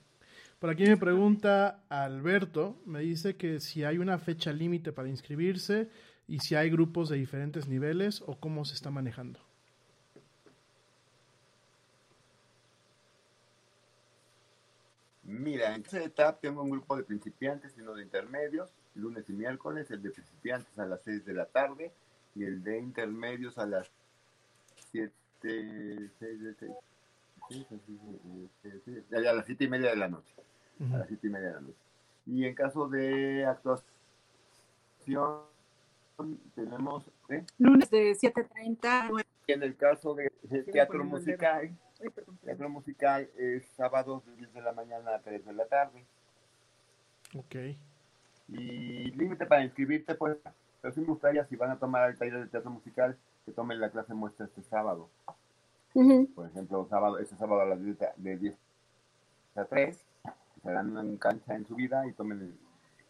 Por 0.58 0.70
aquí 0.70 0.84
me 0.86 0.96
pregunta 0.96 1.84
Alberto, 1.88 2.76
me 2.86 3.00
dice 3.00 3.36
que 3.36 3.60
si 3.60 3.84
hay 3.84 3.98
una 3.98 4.18
fecha 4.18 4.52
límite 4.52 4.92
para 4.92 5.08
inscribirse 5.08 5.90
y 6.26 6.38
si 6.38 6.54
hay 6.54 6.70
grupos 6.70 7.10
de 7.10 7.18
diferentes 7.18 7.68
niveles 7.68 8.22
o 8.26 8.40
cómo 8.40 8.64
se 8.64 8.74
está 8.74 8.90
manejando. 8.90 9.40
Mira, 15.24 15.74
en 15.74 15.82
esta 15.82 16.02
etapa 16.02 16.38
tengo 16.38 16.62
un 16.62 16.70
grupo 16.70 16.96
de 16.96 17.02
principiantes 17.02 17.74
y 17.76 17.80
uno 17.80 17.94
de 17.94 18.02
intermedios, 18.02 18.70
lunes 18.94 19.28
y 19.28 19.32
miércoles, 19.32 19.90
el 19.90 20.02
de 20.02 20.10
principiantes 20.10 20.78
a 20.78 20.84
las 20.84 21.02
6 21.02 21.24
de 21.24 21.32
la 21.32 21.46
tarde 21.46 21.92
y 22.34 22.44
el 22.44 22.62
de 22.62 22.78
intermedios 22.78 23.56
a 23.58 23.66
las 23.66 23.90
7, 24.92 25.12
6, 25.40 26.10
6, 26.18 26.40
6, 28.62 29.14
a 29.14 29.32
las 29.32 29.46
7 29.46 29.64
y 29.64 29.68
media 29.68 29.90
de 29.90 29.96
la 29.96 30.08
noche. 30.08 30.34
Uh 30.78 30.84
-huh. 30.84 30.94
A 30.94 30.98
las 30.98 31.08
7 31.08 31.26
y 31.26 31.30
media 31.30 31.48
de 31.48 31.54
la 31.54 31.60
noche. 31.60 31.78
Y 32.26 32.44
en 32.44 32.54
caso 32.54 32.88
de 32.88 33.46
actuación, 33.46 33.84
tenemos... 36.54 37.04
¿eh? 37.28 37.44
Lunes 37.58 37.90
de 37.90 38.12
7.30. 38.12 39.24
Y 39.46 39.52
en 39.52 39.62
el 39.62 39.76
caso 39.76 40.14
de, 40.14 40.30
de 40.42 40.62
teatro 40.64 41.04
musical, 41.04 41.70
teatro 42.44 42.68
musical 42.68 43.28
es 43.36 43.64
sábados 43.76 44.24
de 44.26 44.36
10 44.36 44.52
de 44.52 44.62
la 44.62 44.72
mañana 44.72 45.14
a 45.14 45.20
3 45.20 45.44
de 45.44 45.52
la 45.52 45.66
tarde. 45.66 46.04
Ok. 47.36 47.54
Y 48.48 49.10
límite 49.12 49.46
para 49.46 49.64
inscribirte, 49.64 50.14
pues, 50.14 50.36
pero 50.80 50.92
sí 50.94 51.00
me 51.00 51.06
gustaría, 51.06 51.44
si 51.46 51.56
van 51.56 51.70
a 51.70 51.78
tomar 51.78 52.10
el 52.10 52.18
taller 52.18 52.40
de 52.40 52.46
teatro 52.46 52.70
musical, 52.70 53.16
que 53.46 53.52
tomen 53.52 53.80
la 53.80 53.90
clase 53.90 54.14
muestra 54.14 54.46
este 54.46 54.62
sábado. 54.62 55.08
Por 56.34 56.48
ejemplo, 56.48 56.86
sábado, 56.90 57.18
este 57.18 57.36
sábado 57.36 57.60
a 57.62 57.66
las 57.66 57.82
10 57.82 57.98
de- 57.98 58.08
de 58.16 58.36
10 58.36 58.58
a 59.54 59.64
3, 59.64 60.04
se 60.62 60.70
dan 60.72 60.96
una 60.96 61.18
cancha 61.18 61.54
en 61.54 61.64
su 61.66 61.74
vida 61.76 62.06
y 62.06 62.12
tomen 62.12 62.40
el, 62.40 62.54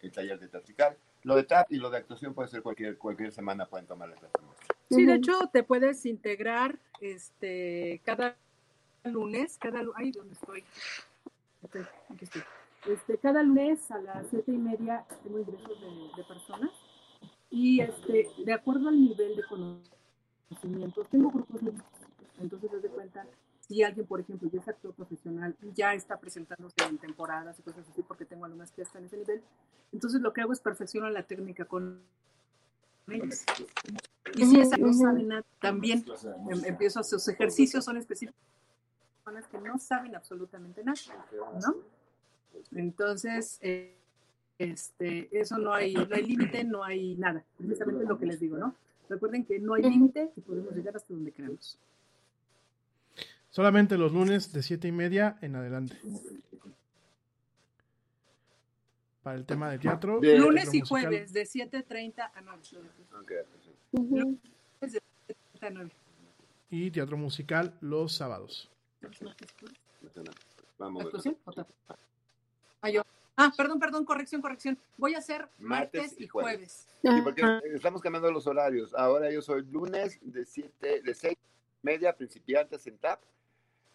el 0.03 0.12
taller 0.12 0.39
de 0.39 0.47
teatro 0.49 0.61
musical. 0.61 0.97
Lo 1.22 1.35
de 1.37 1.45
tap 1.45 1.72
y 1.72 1.76
lo 1.78 1.89
de 1.89 1.97
actuación 1.99 2.35
puede 2.35 2.49
ser 2.49 2.62
cualquier, 2.62 2.99
cualquier 2.99 3.32
semana, 3.32 3.64
pueden 3.66 3.87
tomar 3.87 4.11
la 4.11 4.16
clase 4.16 4.35
muestra. 4.45 4.76
Sí, 4.91 5.07
de 5.07 5.14
hecho 5.14 5.32
te 5.53 5.62
puedes 5.62 6.05
integrar 6.05 6.78
este 7.01 8.03
cada 8.05 8.37
lunes, 9.14 9.59
cada 9.59 9.82
ay, 9.96 10.12
¿dónde 10.12 10.34
estoy? 10.34 10.64
Ok, 11.62 11.76
aquí 12.11 12.24
estoy. 12.24 12.42
Este, 12.86 13.18
cada 13.18 13.42
lunes 13.42 13.90
a 13.90 13.98
las 13.98 14.26
siete 14.28 14.52
y 14.52 14.59
media 14.59 15.07
tengo 15.22 15.38
ingresos 15.38 15.80
de, 15.80 16.16
de 16.16 16.24
personas 16.24 16.70
y 17.50 17.80
este, 17.80 18.28
de 18.44 18.52
acuerdo 18.52 18.88
al 18.88 19.00
nivel 19.00 19.36
de 19.36 19.42
conocimiento, 19.44 21.05
tengo 21.05 21.30
grupos 21.30 21.62
mixtos. 21.62 22.00
Entonces, 22.40 22.70
haz 22.74 22.82
de 22.82 22.88
cuenta, 22.90 23.26
si 23.61 23.82
alguien, 23.82 24.07
por 24.07 24.20
ejemplo, 24.20 24.50
ya 24.52 24.61
es 24.61 24.68
actor 24.68 24.92
profesional 24.92 25.57
y 25.62 25.72
ya 25.72 25.94
está 25.94 26.18
presentándose 26.18 26.76
en 26.88 26.98
temporadas 26.98 27.59
y 27.59 27.62
cosas 27.62 27.88
así, 27.88 28.02
porque 28.02 28.24
tengo 28.24 28.44
alumnas 28.44 28.70
que 28.70 28.78
ya 28.78 28.82
están 28.82 29.02
en 29.02 29.07
ese 29.07 29.16
nivel, 29.16 29.42
entonces 29.92 30.20
lo 30.20 30.32
que 30.32 30.42
hago 30.42 30.52
es 30.52 30.61
perfeccionar 30.61 31.12
la 31.12 31.22
técnica 31.22 31.64
con 31.64 32.02
ellos. 33.09 33.44
Y 34.36 34.44
si 34.44 34.61
esa 34.61 34.76
no 34.76 34.92
sabe 34.92 35.22
nada, 35.22 35.44
también 35.61 36.05
em- 36.50 36.64
empiezo 36.64 37.00
a 37.00 37.05
sus 37.05 37.26
ejercicios, 37.28 37.84
son 37.84 37.96
específicos 37.96 38.36
personas 39.24 39.48
que 39.48 39.58
no 39.58 39.78
saben 39.78 40.14
absolutamente 40.14 40.84
nada, 40.84 41.00
¿no? 41.32 41.76
Entonces, 42.72 43.58
eh, 43.62 43.96
este, 44.58 45.28
eso 45.38 45.58
no 45.58 45.72
hay, 45.72 45.94
no 45.94 46.06
hay 46.14 46.22
límite, 46.26 46.62
no 46.64 46.84
hay 46.84 47.14
nada. 47.16 47.42
Precisamente 47.56 48.04
lo 48.04 48.18
que 48.18 48.26
les 48.26 48.38
digo, 48.40 48.58
¿no? 48.58 48.74
Recuerden 49.08 49.44
que 49.44 49.58
no 49.58 49.74
hay 49.74 49.82
límite 49.82 50.30
y 50.36 50.40
podemos 50.40 50.74
llegar 50.74 50.96
hasta 50.96 51.12
donde 51.12 51.32
queramos. 51.32 51.78
Solamente 53.50 53.96
los 53.96 54.12
lunes 54.12 54.52
de 54.52 54.62
siete 54.62 54.88
y 54.88 54.92
media 54.92 55.38
en 55.40 55.56
adelante. 55.56 55.96
Para 59.22 59.36
el 59.36 59.46
tema 59.46 59.70
de 59.70 59.78
teatro. 59.78 60.20
De- 60.20 60.38
Lunes 60.38 60.64
teatro 60.64 60.76
y 60.76 60.80
musical. 60.80 61.02
jueves, 61.08 61.32
de 61.32 61.42
7.30 61.44 62.30
a 62.34 62.40
9. 62.42 62.62
Ok, 63.20 63.26
perfecto. 63.26 63.72
Lunes 63.92 64.38
de 64.80 65.02
7.30 65.62 65.66
a 65.66 65.70
9. 65.70 65.90
Y 66.70 66.90
teatro 66.90 67.16
musical 67.16 67.74
los 67.80 68.14
sábados. 68.14 68.70
Vamos. 70.78 71.05
Ah, 72.82 72.90
yo. 72.90 73.02
Ah, 73.36 73.52
perdón, 73.57 73.80
perdón, 73.80 74.05
corrección, 74.05 74.40
corrección. 74.40 74.78
Voy 74.96 75.14
a 75.14 75.18
hacer 75.18 75.48
martes, 75.59 76.14
y 76.18 76.28
jueves. 76.28 76.86
Sí, 77.02 77.09
porque 77.22 77.42
estamos 77.74 78.00
cambiando 78.00 78.30
los 78.30 78.46
horarios. 78.46 78.94
Ahora 78.94 79.30
yo 79.30 79.42
soy 79.42 79.62
lunes 79.64 80.18
de 80.22 80.44
7, 80.44 81.02
de 81.02 81.14
6 81.14 81.36
media, 81.82 82.14
principiantes 82.16 82.86
en 82.86 82.96
TAP. 82.98 83.20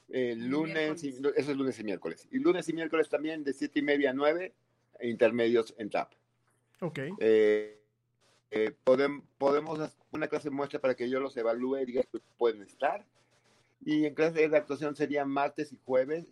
Eh, 0.10 0.36
lunes, 0.36 1.04
y- 1.04 1.10
eso 1.36 1.52
es 1.52 1.58
lunes 1.58 1.80
y 1.80 1.84
miércoles. 1.84 2.28
Y 2.32 2.40
lunes 2.40 2.68
y 2.68 2.74
miércoles 2.74 3.08
también 3.10 3.44
de 3.44 3.54
7 3.54 3.80
y 3.80 3.82
media 3.82 4.10
a 4.10 4.14
9, 4.14 4.54
intermedios 5.02 5.74
en 5.78 5.90
TAP. 5.90 6.12
Ok. 6.82 7.00
Eh, 7.20 7.80
eh, 8.52 8.76
podem- 8.84 9.22
podemos 9.38 9.80
hacer 9.80 9.98
una 10.12 10.28
clase 10.28 10.50
muestra 10.50 10.80
para 10.80 10.96
que 10.96 11.10
yo 11.10 11.20
los 11.20 11.38
evalúe 11.38 11.78
y 11.78 11.86
diga 11.86 12.04
que 12.04 12.20
pueden 12.38 12.64
estar. 12.64 13.06
Y 13.86 14.06
en 14.06 14.14
clase 14.14 14.48
de 14.48 14.58
actuación 14.58 14.96
sería 14.96 15.26
martes 15.26 15.72
y 15.72 15.80
jueves 15.86 16.26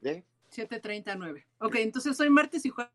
de 0.00 0.24
7.30 0.54 1.08
a 1.08 1.14
9. 1.16 1.46
Ok, 1.58 1.76
entonces 1.76 2.16
soy 2.16 2.30
martes 2.30 2.64
y 2.64 2.70
jueves 2.70 2.90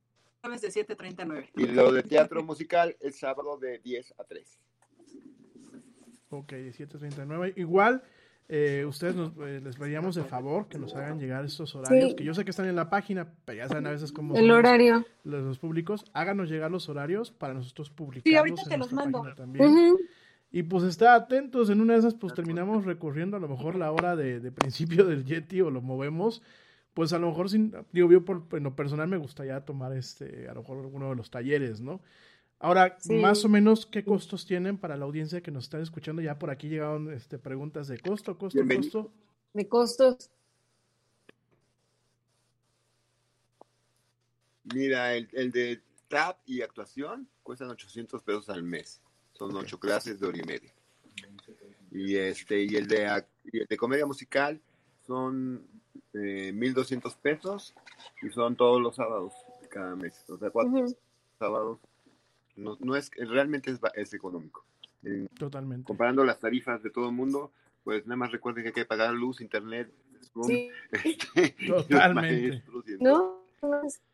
de 0.61 0.69
7.30 0.69 1.19
a 1.21 1.25
9. 1.25 1.49
y 1.55 1.67
lo 1.67 1.91
de 1.91 2.03
teatro 2.03 2.43
musical 2.43 2.95
el 3.01 3.13
sábado 3.13 3.57
de 3.57 3.79
10 3.79 4.13
a 4.17 4.23
3. 4.23 4.59
Ok, 6.29 6.51
17.39. 6.53 7.53
Igual, 7.57 8.03
eh, 8.47 8.85
ustedes 8.87 9.15
nos, 9.15 9.31
eh, 9.37 9.61
les 9.63 9.75
pediríamos 9.77 10.13
de 10.15 10.23
favor 10.23 10.67
que 10.67 10.77
nos 10.77 10.95
hagan 10.95 11.19
llegar 11.19 11.43
estos 11.43 11.73
horarios, 11.75 12.11
Sí. 12.11 12.15
que 12.17 12.23
yo 12.23 12.33
sé 12.35 12.43
que 12.45 12.51
están 12.51 12.67
en 12.67 12.75
la 12.75 12.89
página, 12.89 13.33
pero 13.45 13.57
ya 13.57 13.67
saben 13.67 13.87
a 13.87 13.91
veces 13.91 14.11
cómo 14.11 14.35
El 14.37 14.49
horario. 14.51 15.05
Los, 15.23 15.43
los 15.43 15.59
públicos. 15.59 16.05
Háganos 16.13 16.49
llegar 16.49 16.69
los 16.71 16.87
horarios 16.87 17.31
para 17.31 17.53
nosotros 17.55 17.89
publicarlos 17.89 18.31
Sí, 18.31 18.35
ahorita 18.37 18.61
en 18.63 18.69
te 18.69 18.77
los 18.77 18.93
mando. 18.93 19.23
también. 19.35 19.95
Y 20.51 20.63
pues 20.63 20.83
está 20.83 21.13
atentos, 21.13 21.69
en 21.69 21.79
una 21.79 21.93
de 21.93 21.99
esas 21.99 22.15
pues 22.15 22.33
terminamos 22.33 22.85
recorriendo 22.85 23.37
a 23.37 23.39
lo 23.39 23.47
mejor 23.47 23.75
la 23.75 23.91
hora 23.91 24.15
de, 24.15 24.39
de 24.39 24.51
principio 24.51 25.05
del 25.05 25.25
Yeti 25.25 25.61
o 25.61 25.69
lo 25.69 25.81
movemos. 25.81 26.41
Pues 26.95 27.13
a 27.13 27.19
lo 27.19 27.27
mejor, 27.27 27.49
sin, 27.49 27.73
digo, 27.93 28.11
yo 28.11 28.25
por, 28.25 28.43
en 28.53 28.63
lo 28.63 28.75
personal 28.75 29.07
me 29.07 29.17
gustaría 29.17 29.63
tomar 29.63 29.95
este, 29.95 30.49
a 30.49 30.53
lo 30.53 30.61
mejor 30.61 30.79
alguno 30.79 31.09
de 31.09 31.15
los 31.15 31.29
talleres, 31.29 31.79
¿no? 31.81 32.01
Ahora, 32.57 32.97
Sí. 32.99 33.13
más 33.13 33.45
o 33.45 33.49
menos, 33.49 33.85
¿qué 33.85 34.03
costos 34.03 34.45
tienen 34.45 34.77
para 34.77 34.97
la 34.97 35.05
audiencia 35.05 35.41
que 35.41 35.51
nos 35.51 35.65
está 35.65 35.79
escuchando? 35.79 36.21
Ya 36.21 36.39
por 36.39 36.49
aquí 36.49 36.67
llegaron 36.67 37.13
este, 37.13 37.37
preguntas 37.39 37.87
de 37.87 37.99
costo, 37.99 38.37
costo, 38.37 38.57
Bienvenido. 38.57 39.03
costo. 39.03 39.13
De 39.53 39.67
costos. 39.69 40.29
Mira, 44.63 45.15
el, 45.15 45.29
el 45.33 45.51
de 45.51 45.81
tap 46.07 46.37
y 46.45 46.61
actuación 46.61 47.27
cuestan 47.43 47.69
800 47.69 48.21
pesos 48.23 48.49
al 48.49 48.63
mes. 48.63 49.01
Son 49.39 49.55
ocho 49.55 49.79
clases 49.79 50.19
de 50.19 50.27
hora 50.27 50.37
y 50.37 50.43
media. 50.43 50.73
Y 51.91 52.17
este 52.17 52.61
y 52.61 52.75
el 52.75 52.87
de 52.87 53.07
ac- 53.07 53.25
y 53.51 53.59
el 53.59 53.65
de 53.67 53.77
comedia 53.77 54.05
musical 54.05 54.59
son 55.07 55.65
eh, 56.13 56.51
1200 56.53 57.15
pesos 57.15 57.73
y 58.21 58.29
son 58.29 58.55
todos 58.57 58.81
los 58.81 58.95
sábados 58.97 59.33
cada 59.69 59.95
mes. 59.95 60.23
O 60.29 60.37
sea, 60.37 60.49
cuatro 60.51 60.85
sábados. 61.39 61.79
No, 62.57 62.77
no 62.81 62.95
es 62.97 63.09
realmente 63.15 63.71
es, 63.71 63.79
es 63.95 64.13
económico. 64.13 64.65
En- 65.03 65.27
Totalmente. 65.29 65.87
comparando 65.87 66.25
las 66.25 66.39
tarifas 66.39 66.83
de 66.83 66.89
todo 66.89 67.07
el 67.07 67.15
mundo, 67.15 67.51
pues 67.85 68.05
nada 68.05 68.17
más 68.17 68.31
recuerden 68.33 68.63
que 68.63 68.67
hay 68.69 68.73
que 68.73 68.85
pagar 68.85 69.13
luz, 69.13 69.39
internet, 69.39 69.89
Zoom, 70.33 70.45
Sí. 70.47 70.69
este, 70.91 71.55
Totalmente. 71.65 72.49
maestros, 72.49 72.83
No, 72.99 73.41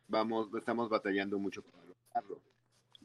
vamos, 0.08 0.50
estamos 0.56 0.88
batallando 0.90 1.40
mucho 1.40 1.64
para 1.64 1.84
lograrlo. 1.84 2.40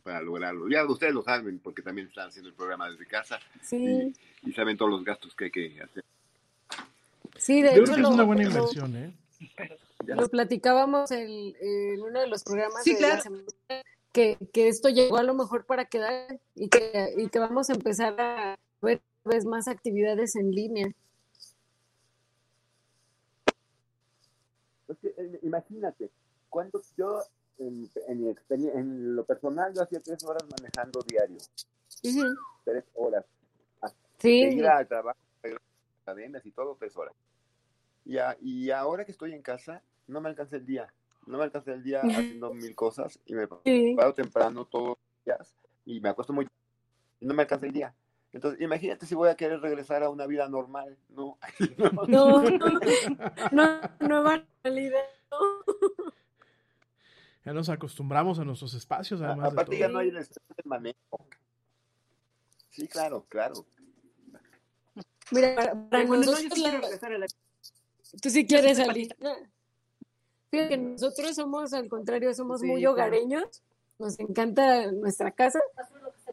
Para 0.02 0.20
lograrlo. 0.22 0.68
Ya 0.68 0.84
ustedes 0.86 1.12
lo 1.12 1.22
saben, 1.22 1.58
porque 1.58 1.82
también 1.82 2.06
están 2.08 2.28
haciendo 2.28 2.48
el 2.48 2.54
programa 2.54 2.88
desde 2.90 3.06
casa 3.06 3.38
sí, 3.62 4.12
y 4.42 4.52
saben 4.52 4.76
todos 4.76 4.90
los 4.90 5.04
gastos 5.04 5.34
que 5.34 5.44
hay 5.46 5.50
que 5.50 5.82
hacer. 5.82 6.04
sí, 7.36 7.60
de 7.62 7.68
Yo 7.68 7.82
hecho 7.82 7.82
creo 7.84 7.96
que 7.96 8.02
es 8.02 8.08
una 8.08 8.22
buena 8.24 8.42
lo- 8.44 8.48
inversión, 8.48 8.96
¿eh? 8.96 9.14
lo 10.06 10.28
platicábamos 10.28 11.10
en 11.10 11.54
uno 12.02 12.20
de 12.20 12.26
los 12.28 12.42
programas 12.42 12.82
Sí, 12.84 12.94
de 12.94 13.00
la 13.02 13.20
semana, 13.20 13.44
que, 14.12 14.38
que 14.52 14.68
esto 14.68 14.88
llegó 14.88 15.18
a 15.18 15.22
lo 15.22 15.34
mejor 15.34 15.66
para 15.66 15.84
quedar 15.84 16.40
y 16.54 16.68
que, 16.68 17.14
y 17.18 17.28
que 17.28 17.38
vamos 17.38 17.68
a 17.70 17.74
empezar 17.74 18.18
a 18.20 18.58
ver 18.80 19.00
vez 19.24 19.44
más 19.44 19.68
actividades 19.68 20.34
en 20.36 20.50
línea. 20.50 20.88
Eh, 25.02 25.38
imagínate, 25.42 26.10
cuando 26.48 26.82
yo, 26.96 27.22
en, 27.60 27.90
en 28.08 28.36
en 28.74 29.16
lo 29.16 29.24
personal, 29.24 29.72
yo 29.74 29.82
hacía 29.82 30.00
tres 30.00 30.24
horas 30.24 30.42
manejando 30.50 31.00
diario, 31.06 31.38
tres 32.64 32.84
horas. 32.94 33.24
Sí, 34.18 34.44
de 34.44 34.52
ir 34.54 34.66
al 34.66 34.86
trabajo, 34.86 35.18
de 35.42 35.56
academias 36.02 36.44
y 36.44 36.52
todo, 36.52 36.76
tres 36.78 36.94
horas. 36.96 37.14
Y, 38.04 38.18
a- 38.18 38.36
y 38.40 38.70
ahora 38.70 39.04
que 39.04 39.12
estoy 39.12 39.32
en 39.32 39.42
casa, 39.42 39.82
no 40.08 40.20
me 40.20 40.28
alcanza 40.28 40.56
el 40.56 40.66
día. 40.66 40.92
No 41.26 41.38
me 41.38 41.44
alcanza 41.44 41.72
el 41.72 41.82
día 41.82 42.02
haciendo 42.02 42.52
mil 42.52 42.74
cosas 42.74 43.18
y 43.26 43.34
me 43.34 43.46
Sí. 43.64 43.94
paro 43.96 44.12
temprano 44.14 44.64
todos 44.66 44.88
los 44.88 44.98
días 45.24 45.54
y 45.86 46.00
me 46.00 46.08
acuesto 46.08 46.32
muy 46.32 46.46
y 47.20 47.26
no 47.26 47.34
me 47.34 47.42
alcanza 47.42 47.66
el 47.66 47.72
día. 47.72 47.94
Entonces, 48.32 48.60
imagínate 48.60 49.06
si 49.06 49.14
voy 49.14 49.28
a 49.28 49.36
querer 49.36 49.60
regresar 49.60 50.02
a 50.02 50.08
una 50.10 50.26
vida 50.26 50.48
normal, 50.48 50.96
¿no? 51.08 51.38
no, 52.08 52.42
no, 53.52 53.80
no 54.00 54.22
va 54.24 54.44
realidad. 54.62 55.04
Ya 57.44 57.52
nos 57.52 57.68
acostumbramos 57.68 58.38
a 58.38 58.44
nuestros 58.44 58.74
espacios, 58.74 59.20
además 59.22 59.50
de 59.50 59.52
Aparte 59.52 59.70
todo. 59.72 59.80
ya 59.80 59.88
no 59.88 59.98
hay 59.98 60.10
del 60.10 60.26
manejo. 60.64 60.98
Sí, 62.70 62.86
claro, 62.86 63.24
claro. 63.28 63.64
Mira, 65.30 65.54
para, 65.54 65.88
para 65.90 66.04
no, 66.04 66.14
yo 66.14 66.20
nosotros 66.20 66.52
quiero 66.54 66.72
la- 66.78 66.80
regresar 66.80 67.12
a 67.12 67.18
la 67.18 67.26
Tú 68.20 68.28
sí 68.30 68.46
quieres 68.46 68.76
salir. 68.76 69.14
Fíjate 70.50 70.68
que 70.68 70.76
nosotros 70.78 71.34
somos, 71.36 71.72
al 71.72 71.88
contrario, 71.88 72.34
somos 72.34 72.60
Sí, 72.60 72.66
muy 72.66 72.80
claro. 72.80 72.94
hogareños. 72.94 73.62
Nos 73.98 74.18
encanta 74.18 74.90
nuestra 74.92 75.30
casa, 75.30 75.60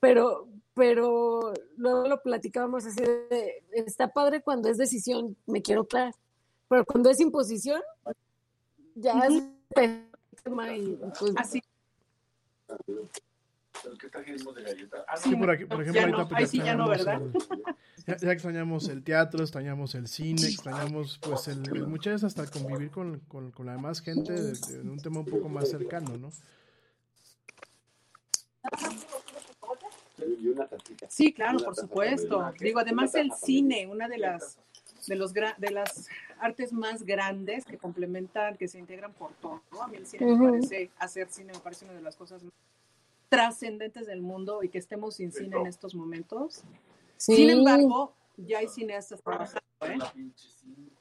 pero, 0.01 0.47
pero 0.73 1.53
luego 1.75 2.07
lo 2.07 2.21
platicábamos 2.23 2.85
así 2.85 3.01
de, 3.01 3.63
está 3.73 4.07
padre 4.11 4.41
cuando 4.41 4.69
es 4.69 4.77
decisión, 4.77 5.35
me 5.45 5.61
quiero 5.61 5.85
claro, 5.85 6.15
pero 6.69 6.85
cuando 6.85 7.09
es 7.09 7.19
imposición, 7.19 7.81
ya 8.95 9.19
es 9.27 9.27
tema 9.27 9.43
y 9.43 9.51
pues, 9.73 9.89
pues, 10.43 11.33
así. 11.35 11.61
Por, 15.37 15.51
aquí, 15.51 15.65
por 15.65 15.81
ejemplo, 15.81 16.27
no, 16.29 16.47
sí 16.47 16.57
ya, 16.57 16.75
no, 16.75 16.89
¿verdad? 16.89 17.21
Ya, 18.05 18.31
extrañamos 18.31 18.87
el 18.89 19.03
teatro, 19.03 19.41
extrañamos 19.41 19.95
el 19.95 20.07
cine, 20.07 20.41
extrañamos 20.41 21.19
pues 21.19 21.47
el, 21.47 21.67
el 21.75 21.87
muchas 21.87 22.13
veces 22.21 22.37
hasta 22.37 22.59
convivir 22.59 22.89
con, 22.89 23.19
con, 23.19 23.65
la 23.65 23.73
demás 23.73 24.01
gente 24.01 24.33
de, 24.33 24.53
de, 24.53 24.89
un 24.89 24.97
tema 24.97 25.19
un 25.19 25.25
poco 25.25 25.49
más 25.49 25.69
cercano, 25.69 26.17
¿no? 26.17 26.29
Sí, 31.09 31.33
claro, 31.33 31.59
por 31.59 31.75
supuesto. 31.75 32.53
Digo, 32.59 32.79
además 32.79 33.13
el 33.15 33.31
cine, 33.31 33.87
una 33.87 34.07
de 34.07 34.17
las 34.17 34.57
de 35.07 35.15
los 35.15 35.33
gra- 35.33 35.55
de 35.57 35.71
las 35.71 36.09
artes 36.39 36.71
más 36.73 37.03
grandes 37.03 37.65
que 37.65 37.77
complementan, 37.77 38.57
que 38.57 38.67
se 38.67 38.77
integran 38.77 39.13
por 39.13 39.31
todo. 39.35 39.61
¿no? 39.71 39.81
A 39.83 39.87
mí 39.87 39.97
el 39.97 40.05
cine 40.05 40.25
Ujú. 40.31 40.43
me 40.43 40.49
parece, 40.51 40.91
hacer 40.99 41.29
cine 41.31 41.53
me 41.53 41.59
parece 41.59 41.85
una 41.85 41.93
de 41.95 42.01
las 42.01 42.15
cosas 42.15 42.43
más 42.43 42.53
trascendentes 43.29 44.05
del 44.07 44.21
mundo 44.21 44.63
y 44.63 44.69
que 44.69 44.77
estemos 44.77 45.15
sin 45.15 45.31
cine 45.31 45.57
en 45.57 45.67
estos 45.67 45.95
momentos. 45.95 46.63
Sí. 47.17 47.35
Sin 47.35 47.49
embargo, 47.49 48.13
ya 48.37 48.59
hay 48.59 48.67
cineastas 48.67 49.21
trabajando. 49.21 49.61
¿eh? 49.81 49.97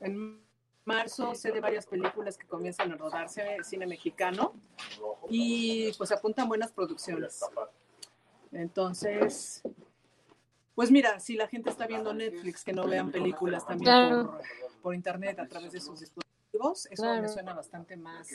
En 0.01 0.41
marzo 0.85 1.35
sé 1.35 1.51
de 1.53 1.61
varias 1.61 1.87
películas 1.87 2.37
que 2.39 2.47
comienzan 2.47 2.93
a 2.93 2.97
rodarse 2.97 3.57
cine 3.63 3.87
mexicano 3.87 4.55
y 5.29 5.93
pues 5.99 6.11
apuntan 6.13 6.49
buenas 6.49 6.73
producciones. 6.73 7.41
Entonces, 8.53 9.63
pues 10.77 10.91
mira, 10.93 11.19
si 11.19 11.35
la 11.35 11.49
gente 11.49 11.71
está 11.71 11.87
viendo 11.89 12.15
Netflix, 12.15 12.63
que 12.63 12.73
no 12.73 12.87
vean 12.87 13.11
películas 13.11 13.67
también 13.67 13.91
Claro. 13.91 14.31
por, 14.31 14.43
por 14.83 14.95
internet 14.95 15.39
a 15.41 15.49
través 15.49 15.73
de 15.73 15.81
sus 15.81 15.99
dispositivos, 15.99 16.87
eso 16.91 17.03
Claro. 17.03 17.23
me 17.23 17.29
suena 17.29 17.53
bastante 17.55 17.97
más 17.97 18.29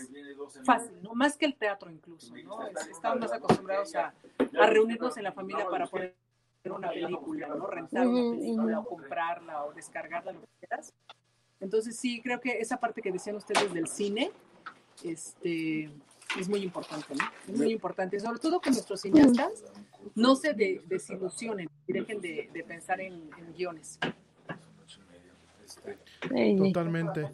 fácil, 0.66 1.02
¿no? 1.02 1.14
Más 1.14 1.38
que 1.38 1.46
el 1.46 1.56
teatro 1.56 1.90
incluso, 1.90 2.36
¿no? 2.36 2.68
Es- 2.68 2.88
Estamos 2.88 3.20
más 3.20 3.32
acostumbrados 3.32 3.96
a, 3.96 4.14
a 4.60 4.66
reunirnos 4.68 5.16
en 5.18 5.24
la 5.24 5.32
familia 5.32 5.68
para 5.70 5.86
poder 5.88 6.16
ver 6.64 6.74
una 6.74 6.90
película, 6.90 7.48
¿no? 7.48 7.68
Rentar 7.68 8.08
una 8.08 8.32
película 8.38 8.80
o 8.80 8.86
comprarla 8.86 9.64
o 9.66 9.74
descargarla, 9.74 10.32
lo 10.34 10.42
que 10.42 10.48
quieras. 10.60 10.94
Entonces 11.60 11.96
sí, 11.96 12.22
creo 12.22 12.42
que 12.42 12.60
esa 12.60 12.78
parte 12.78 13.02
que 13.04 13.12
decían 13.12 13.36
ustedes 13.36 13.72
del 13.72 13.88
cine, 13.88 14.32
este, 15.04 15.92
es 16.40 16.50
muy 16.50 16.60
importante, 16.64 17.14
¿no? 17.16 17.26
Es 17.54 17.58
muy 17.60 17.72
importante, 17.72 18.20
sobre 18.20 18.40
todo 18.40 18.60
que 18.62 18.70
nuestros 18.72 19.02
cineastas 19.02 19.64
no 20.16 20.36
se 20.36 20.54
de- 20.54 20.82
desilusionen 20.88 21.70
y 21.88 21.94
dejen 21.94 22.22
de, 22.22 22.50
de 22.54 22.64
pensar 22.64 23.02
en, 23.02 23.30
en 23.38 23.54
guiones. 23.54 24.00
Totalmente. 26.58 27.30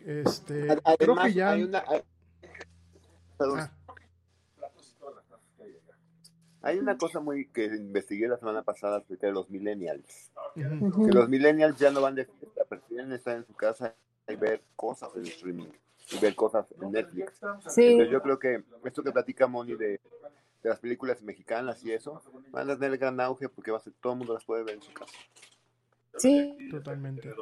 Este, 0.00 0.66
creo 0.66 0.80
Además, 0.84 1.26
que 1.26 1.32
ya. 1.34 1.50
hay 1.50 1.62
una. 1.62 1.84
hay- 1.86 2.02
Perdón. 3.38 3.60
Ah. 3.60 3.72
Hay 6.62 6.78
una 6.78 6.98
cosa 6.98 7.20
muy 7.20 7.48
que 7.48 7.64
investigué 7.64 8.28
la 8.28 8.36
semana 8.36 8.62
pasada 8.62 8.98
acerca 8.98 9.26
de 9.26 9.32
los 9.32 9.48
millennials. 9.48 10.30
Ujú. 10.56 11.06
Que 11.06 11.12
los 11.12 11.28
millennials 11.28 11.78
ya 11.78 11.90
no 11.90 12.02
van 12.02 12.14
de 12.14 12.26
fiesta, 12.26 12.64
prefieren 12.68 13.12
estar 13.12 13.36
en 13.36 13.46
su 13.46 13.54
casa 13.54 13.94
y 14.28 14.36
ver 14.36 14.62
cosas 14.76 15.08
en 15.16 15.24
streaming, 15.26 15.68
y 16.10 16.18
ver 16.18 16.34
cosas 16.34 16.66
en 16.80 16.92
Netflix. 16.92 17.40
Sí. 17.68 17.84
Entonces 17.84 18.10
yo 18.10 18.22
creo 18.22 18.38
que 18.38 18.64
esto 18.84 19.02
que 19.02 19.12
platica 19.12 19.46
Moni 19.46 19.74
de, 19.74 20.00
de 20.62 20.68
las 20.68 20.78
películas 20.78 21.22
mexicanas 21.22 21.82
y 21.84 21.92
eso, 21.92 22.22
van 22.50 22.70
a 22.70 22.78
tener 22.78 22.98
gran 22.98 23.20
auge 23.20 23.48
porque 23.48 23.70
va 23.70 23.78
a 23.78 23.80
ser, 23.80 23.92
todo 24.00 24.12
el 24.12 24.18
mundo 24.18 24.34
las 24.34 24.44
puede 24.44 24.62
ver 24.62 24.74
en 24.74 24.82
su 24.82 24.92
casa. 24.92 25.12
Sí. 26.16 26.56
Totalmente. 26.70 27.32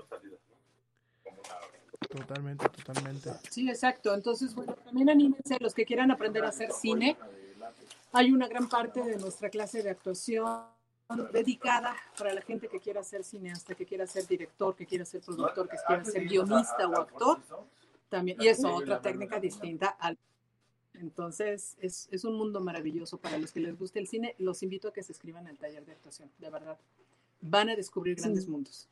Totalmente, 2.09 2.69
totalmente. 2.69 3.31
Sí, 3.51 3.69
exacto. 3.69 4.15
Entonces, 4.15 4.55
bueno, 4.55 4.75
también 4.75 5.11
anímense 5.11 5.57
los 5.61 5.75
que 5.75 5.85
quieran 5.85 6.11
aprender 6.11 6.45
a 6.45 6.49
hacer 6.49 6.73
cine. 6.73 7.17
Hay 8.13 8.33
una 8.33 8.49
gran 8.49 8.69
parte 8.69 9.03
de 9.03 9.19
nuestra 9.19 9.51
clase 9.51 9.83
de 9.83 9.91
actuación 9.91 10.65
dedicada 11.33 11.97
para 12.17 12.33
la 12.33 12.41
gente 12.43 12.69
que 12.69 12.79
quiera 12.81 13.03
ser 13.03 13.25
cineasta, 13.25 13.75
que 13.75 13.85
quiera 13.85 14.07
ser 14.07 14.27
director, 14.27 14.75
que 14.75 14.87
quiera 14.87 15.05
ser 15.05 15.23
productor, 15.23 15.69
que 15.69 15.77
quiera 15.87 16.05
ser 16.05 16.25
guionista 16.27 16.89
o 16.89 17.01
actor. 17.01 17.41
También, 18.09 18.39
y 18.41 18.49
eso, 18.49 18.75
otra 18.75 19.01
técnica 19.03 19.39
distinta 19.41 19.89
al 19.89 20.19
entonces, 20.95 21.77
es, 21.81 22.09
es 22.11 22.25
un 22.25 22.37
mundo 22.37 22.61
maravilloso 22.61 23.19
para 23.19 23.39
los 23.39 23.53
que 23.53 23.61
les 23.61 23.79
guste 23.79 23.99
el 24.01 24.09
cine. 24.09 24.35
Los 24.39 24.63
invito 24.63 24.89
a 24.89 24.93
que 24.93 25.03
se 25.03 25.13
escriban 25.13 25.47
al 25.47 25.57
taller 25.59 25.85
de 25.85 25.93
actuación, 25.93 26.31
de 26.39 26.51
verdad. 26.51 26.79
Van 27.41 27.69
a 27.69 27.77
descubrir 27.77 28.17
grandes 28.17 28.45
Sí. 28.45 28.51
mundos. 28.51 28.89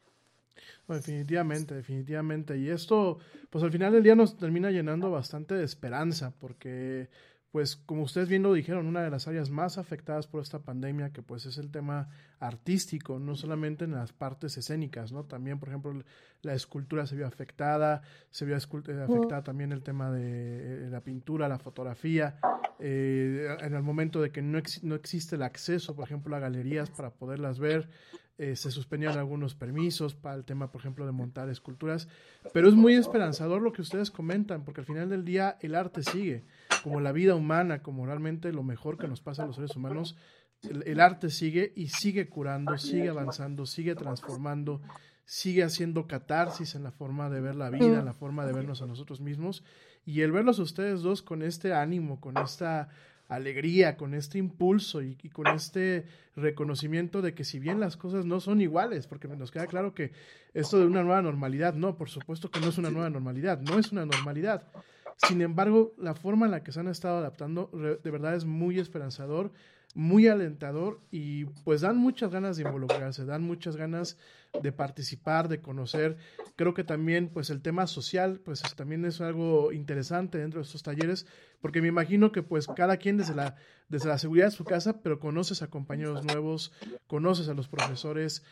No, 0.89 0.95
definitivamente, 0.95 1.75
definitivamente. 1.75 2.57
Y 2.59 2.69
esto, 2.71 3.19
pues 3.51 3.63
al 3.65 3.73
final 3.73 3.93
del 3.93 4.03
día 4.03 4.15
nos 4.15 4.37
termina 4.37 4.71
llenando 4.71 5.11
bastante 5.11 5.55
de 5.55 5.65
esperanza, 5.65 6.33
porque, 6.39 7.09
pues 7.57 7.75
como 7.77 8.03
ustedes 8.03 8.29
bien 8.29 8.43
lo 8.43 8.53
dijeron, 8.53 8.87
una 8.87 9.03
de 9.03 9.09
las 9.09 9.29
áreas 9.29 9.49
más 9.49 9.79
afectadas 9.79 10.27
por 10.27 10.43
esta 10.43 10.59
pandemia, 10.59 11.09
que 11.15 11.23
pues 11.23 11.47
es 11.47 11.57
el 11.57 11.71
tema 11.71 12.11
artístico, 12.39 13.19
no 13.19 13.35
solamente 13.35 13.87
en 13.87 13.93
las 13.93 14.13
partes 14.13 14.59
escénicas, 14.59 15.11
¿no? 15.11 15.25
También, 15.25 15.59
por 15.59 15.71
ejemplo, 15.71 16.03
la 16.43 16.53
escultura 16.53 17.07
se 17.07 17.17
vio 17.17 17.27
afectada, 17.27 18.03
se 18.31 18.45
vio 18.45 18.57
eh, 18.57 19.03
afectada 19.03 19.43
también 19.43 19.73
el 19.73 19.83
tema 19.83 20.11
de 20.11 20.85
eh, 20.85 20.91
la 20.91 21.01
pintura, 21.01 21.49
la 21.49 21.59
fotografía, 21.59 22.39
eh, 22.79 23.49
en 23.61 23.73
el 23.73 23.83
momento 23.83 24.21
de 24.21 24.31
que 24.31 24.43
no, 24.43 24.59
ex- 24.59 24.85
no 24.85 24.95
existe 24.95 25.37
el 25.37 25.43
acceso, 25.43 25.97
por 25.97 26.05
ejemplo, 26.05 26.37
a 26.37 26.41
galerías 26.41 26.91
para 26.91 27.09
poderlas 27.09 27.59
ver, 27.59 27.89
eh, 28.37 28.55
se 28.55 28.71
suspendieron 28.71 29.17
algunos 29.17 29.55
permisos 29.55 30.15
para 30.15 30.35
el 30.35 30.45
tema, 30.45 30.71
por 30.71 30.83
ejemplo, 30.83 31.07
de 31.07 31.13
montar 31.13 31.49
esculturas, 31.49 32.07
pero 32.53 32.69
es 32.69 32.75
muy 32.75 32.93
esperanzador 32.93 33.63
lo 33.63 33.73
que 33.73 33.81
ustedes 33.81 34.11
comentan, 34.11 34.63
porque 34.63 34.83
al 34.83 34.87
final 34.87 35.09
del 35.09 35.25
día 35.25 35.57
el 35.63 35.75
arte 35.75 36.03
sigue, 36.03 36.45
como 36.83 37.01
la 37.01 37.13
vida 37.13 37.35
humana, 37.35 37.83
como 37.83 38.07
realmente 38.07 38.53
lo 38.53 38.63
mejor 38.63 38.99
que 38.99 39.09
nos 39.09 39.21
pasa 39.21 39.43
a 39.43 39.47
los 39.47 39.57
seres 39.57 39.77
humanos, 39.77 40.17
el, 40.63 40.83
el 40.87 41.01
arte 41.01 41.31
sigue 41.31 41.73
y 41.77 41.89
sigue 41.89 42.29
curando, 42.29 42.79
sigue 42.79 43.09
avanzando, 43.09 43.67
sigue 43.67 43.95
transformando, 43.95 44.81
sigue 45.25 45.65
haciendo 45.65 46.07
catarsis 46.07 46.75
en 46.75 46.85
la 46.85 46.93
forma 46.93 47.29
de 47.29 47.41
ver 47.41 47.57
la 47.57 47.69
vida, 47.69 47.99
en 47.99 48.05
la 48.05 48.15
forma 48.15 48.47
de 48.47 48.53
vernos 48.53 48.81
a 48.81 48.87
nosotros 48.87 49.21
mismos, 49.21 49.65
y 50.05 50.21
el 50.21 50.33
verlos 50.33 50.59
a 50.61 50.63
ustedes 50.63 51.03
dos 51.03 51.21
con 51.21 51.43
este 51.43 51.75
ánimo, 51.75 52.21
con 52.21 52.39
esta 52.39 52.89
alegría, 53.29 53.97
con 53.97 54.15
este 54.15 54.39
impulso 54.39 55.03
y, 55.03 55.19
y 55.21 55.31
con 55.31 55.49
este 55.49 56.07
reconocimiento 56.37 57.23
de 57.23 57.35
que 57.35 57.43
si 57.43 57.59
bien 57.59 57.81
las 57.81 57.97
cosas 57.97 58.25
no 58.25 58.39
son 58.39 58.61
iguales, 58.61 59.09
porque 59.09 59.27
nos 59.27 59.51
queda 59.51 59.67
claro 59.67 59.95
que 59.95 60.13
esto 60.55 60.79
de 60.79 60.87
una 60.87 61.03
nueva 61.03 61.23
normalidad, 61.23 61.75
no, 61.75 61.97
por 61.97 62.09
supuesto 62.09 62.51
que 62.51 62.61
no 62.61 62.69
es 62.69 62.79
una 62.79 62.91
nueva 62.91 63.11
normalidad, 63.11 63.61
no 63.61 63.81
es 63.81 63.91
una 63.91 64.07
normalidad. 64.07 64.69
Sin 65.17 65.41
embargo, 65.41 65.95
la 65.99 66.15
forma 66.15 66.47
en 66.47 66.53
la 66.53 66.63
que 66.63 66.73
se 66.73 66.81
han 66.81 66.89
estado 66.89 67.19
adaptando 67.19 67.71
de 67.73 68.11
verdad 68.11 68.35
es 68.35 68.45
muy 68.45 68.79
esperanzador, 68.79 69.51
muy 69.95 70.29
alentador 70.29 71.01
y 71.11 71.47
pues 71.65 71.81
dan 71.81 71.97
muchas 71.97 72.31
ganas 72.31 72.57
de 72.59 72.65
involucrarse, 72.65 73.25
dan 73.25 73.43
muchas 73.43 73.77
ganas 73.77 74.19
de 74.63 74.73
participar, 74.73 75.49
de 75.49 75.61
conocer. 75.63 76.19
Creo 76.55 76.75
que 76.75 76.85
también 76.85 77.29
pues 77.29 77.49
el 77.49 77.63
tema 77.63 77.87
social 77.87 78.41
pues 78.45 78.63
es- 78.63 78.75
también 78.77 79.05
es 79.07 79.23
algo 79.23 79.73
interesante 79.73 80.37
dentro 80.39 80.61
de 80.61 80.65
estos 80.67 80.83
talleres 80.83 81.27
porque 81.63 81.81
me 81.81 81.89
imagino 81.89 82.31
que 82.31 82.43
pues 82.43 82.67
cada 82.67 82.99
quien 82.99 83.17
desde 83.17 83.35
la, 83.35 83.57
desde 83.89 84.09
la 84.09 84.19
seguridad 84.19 84.47
de 84.47 84.51
su 84.53 84.65
casa, 84.65 85.01
pero 85.03 85.19
conoces 85.19 85.63
a 85.63 85.69
compañeros 85.71 86.25
nuevos, 86.27 86.73
conoces 87.07 87.49
a 87.49 87.55
los 87.55 87.69
profesores, 87.69 88.43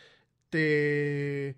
te, 0.49 1.55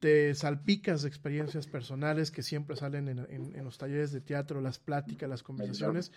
te 0.00 0.34
salpicas 0.34 1.02
de 1.02 1.08
experiencias 1.08 1.66
personales 1.66 2.30
que 2.30 2.42
siempre 2.42 2.74
salen 2.76 3.08
en, 3.08 3.18
en- 3.20 3.54
en 3.54 3.64
los 3.64 3.78
talleres 3.78 4.12
de 4.12 4.20
teatro, 4.20 4.60
las 4.60 4.78
pláticas, 4.78 5.28
las 5.28 5.42
conversaciones. 5.42 6.10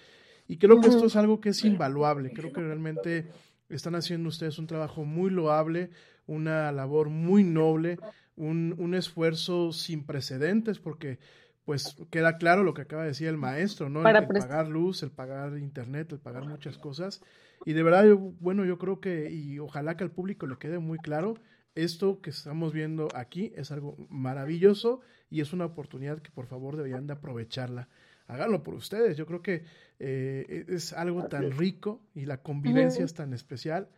Y 0.48 0.58
creo 0.58 0.80
que 0.82 0.88
esto 0.88 1.06
es 1.06 1.16
algo 1.16 1.40
que 1.40 1.50
es 1.50 1.64
invaluable. 1.64 2.32
Creo 2.34 2.52
que 2.52 2.62
realmente 2.62 3.28
están 3.70 3.96
haciendo 3.96 4.30
ustedes 4.30 4.58
un 4.60 4.68
trabajo 4.68 5.06
muy 5.06 5.30
loable, 5.30 5.90
una 6.28 6.72
labor 6.72 7.10
muy 7.10 7.44
noble, 7.44 7.98
un, 8.36 8.74
un 8.78 8.94
esfuerzo 8.96 9.72
sin 9.74 10.06
precedentes, 10.06 10.80
porque 10.80 11.20
pues 11.66 11.96
queda 12.10 12.38
claro 12.38 12.64
lo 12.64 12.74
que 12.74 12.82
acaba 12.82 13.04
de 13.04 13.10
decir 13.10 13.28
el 13.30 13.38
maestro, 13.38 13.88
¿no? 13.90 14.00
El, 14.00 14.04
Para 14.04 14.20
el 14.20 14.28
pres- 14.28 14.40
pagar 14.40 14.68
luz, 14.68 15.02
el 15.04 15.12
pagar 15.12 15.58
internet, 15.58 16.12
el 16.12 16.20
pagar 16.20 16.46
muchas 16.46 16.78
cosas. 16.78 17.22
Y 17.66 17.72
de 17.74 17.84
verdad, 17.84 18.06
yo- 18.06 18.18
bueno, 18.18 18.66
yo 18.66 18.78
creo 18.78 19.00
que, 19.00 19.32
y 19.32 19.60
ojalá 19.60 19.96
que 19.96 20.04
al 20.04 20.12
público 20.12 20.46
le 20.46 20.58
quede 20.58 20.80
muy 20.80 21.00
claro, 21.00 21.36
esto 21.76 22.22
que 22.22 22.30
estamos 22.30 22.74
viendo 22.74 23.08
aquí 23.16 23.52
es 23.56 23.72
algo 23.72 23.96
maravilloso 24.10 25.02
y 25.30 25.42
es 25.42 25.54
una 25.54 25.66
oportunidad 25.66 26.22
que 26.22 26.32
por 26.32 26.46
favor 26.48 26.78
deberían 26.78 27.08
de 27.08 27.14
aprovecharla. 27.14 27.90
Háganlo 28.28 28.64
por 28.64 28.76
ustedes. 28.76 29.18
Yo 29.18 29.26
creo 29.26 29.42
que 29.42 29.66
eh, 30.00 30.66
es 30.68 30.94
algo 30.94 31.28
tan 31.28 31.52
rico 31.52 32.02
y 32.14 32.26
la 32.26 32.42
convivencia 32.42 33.04
es 33.04 33.14
tan 33.14 33.34
especial. 33.34 33.90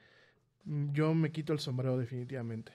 Mm, 0.63 0.93
Yo 0.93 1.13
me 1.13 1.31
quito 1.31 1.53
el 1.53 1.59
sombrero 1.59 1.97
definitivamente. 1.97 2.71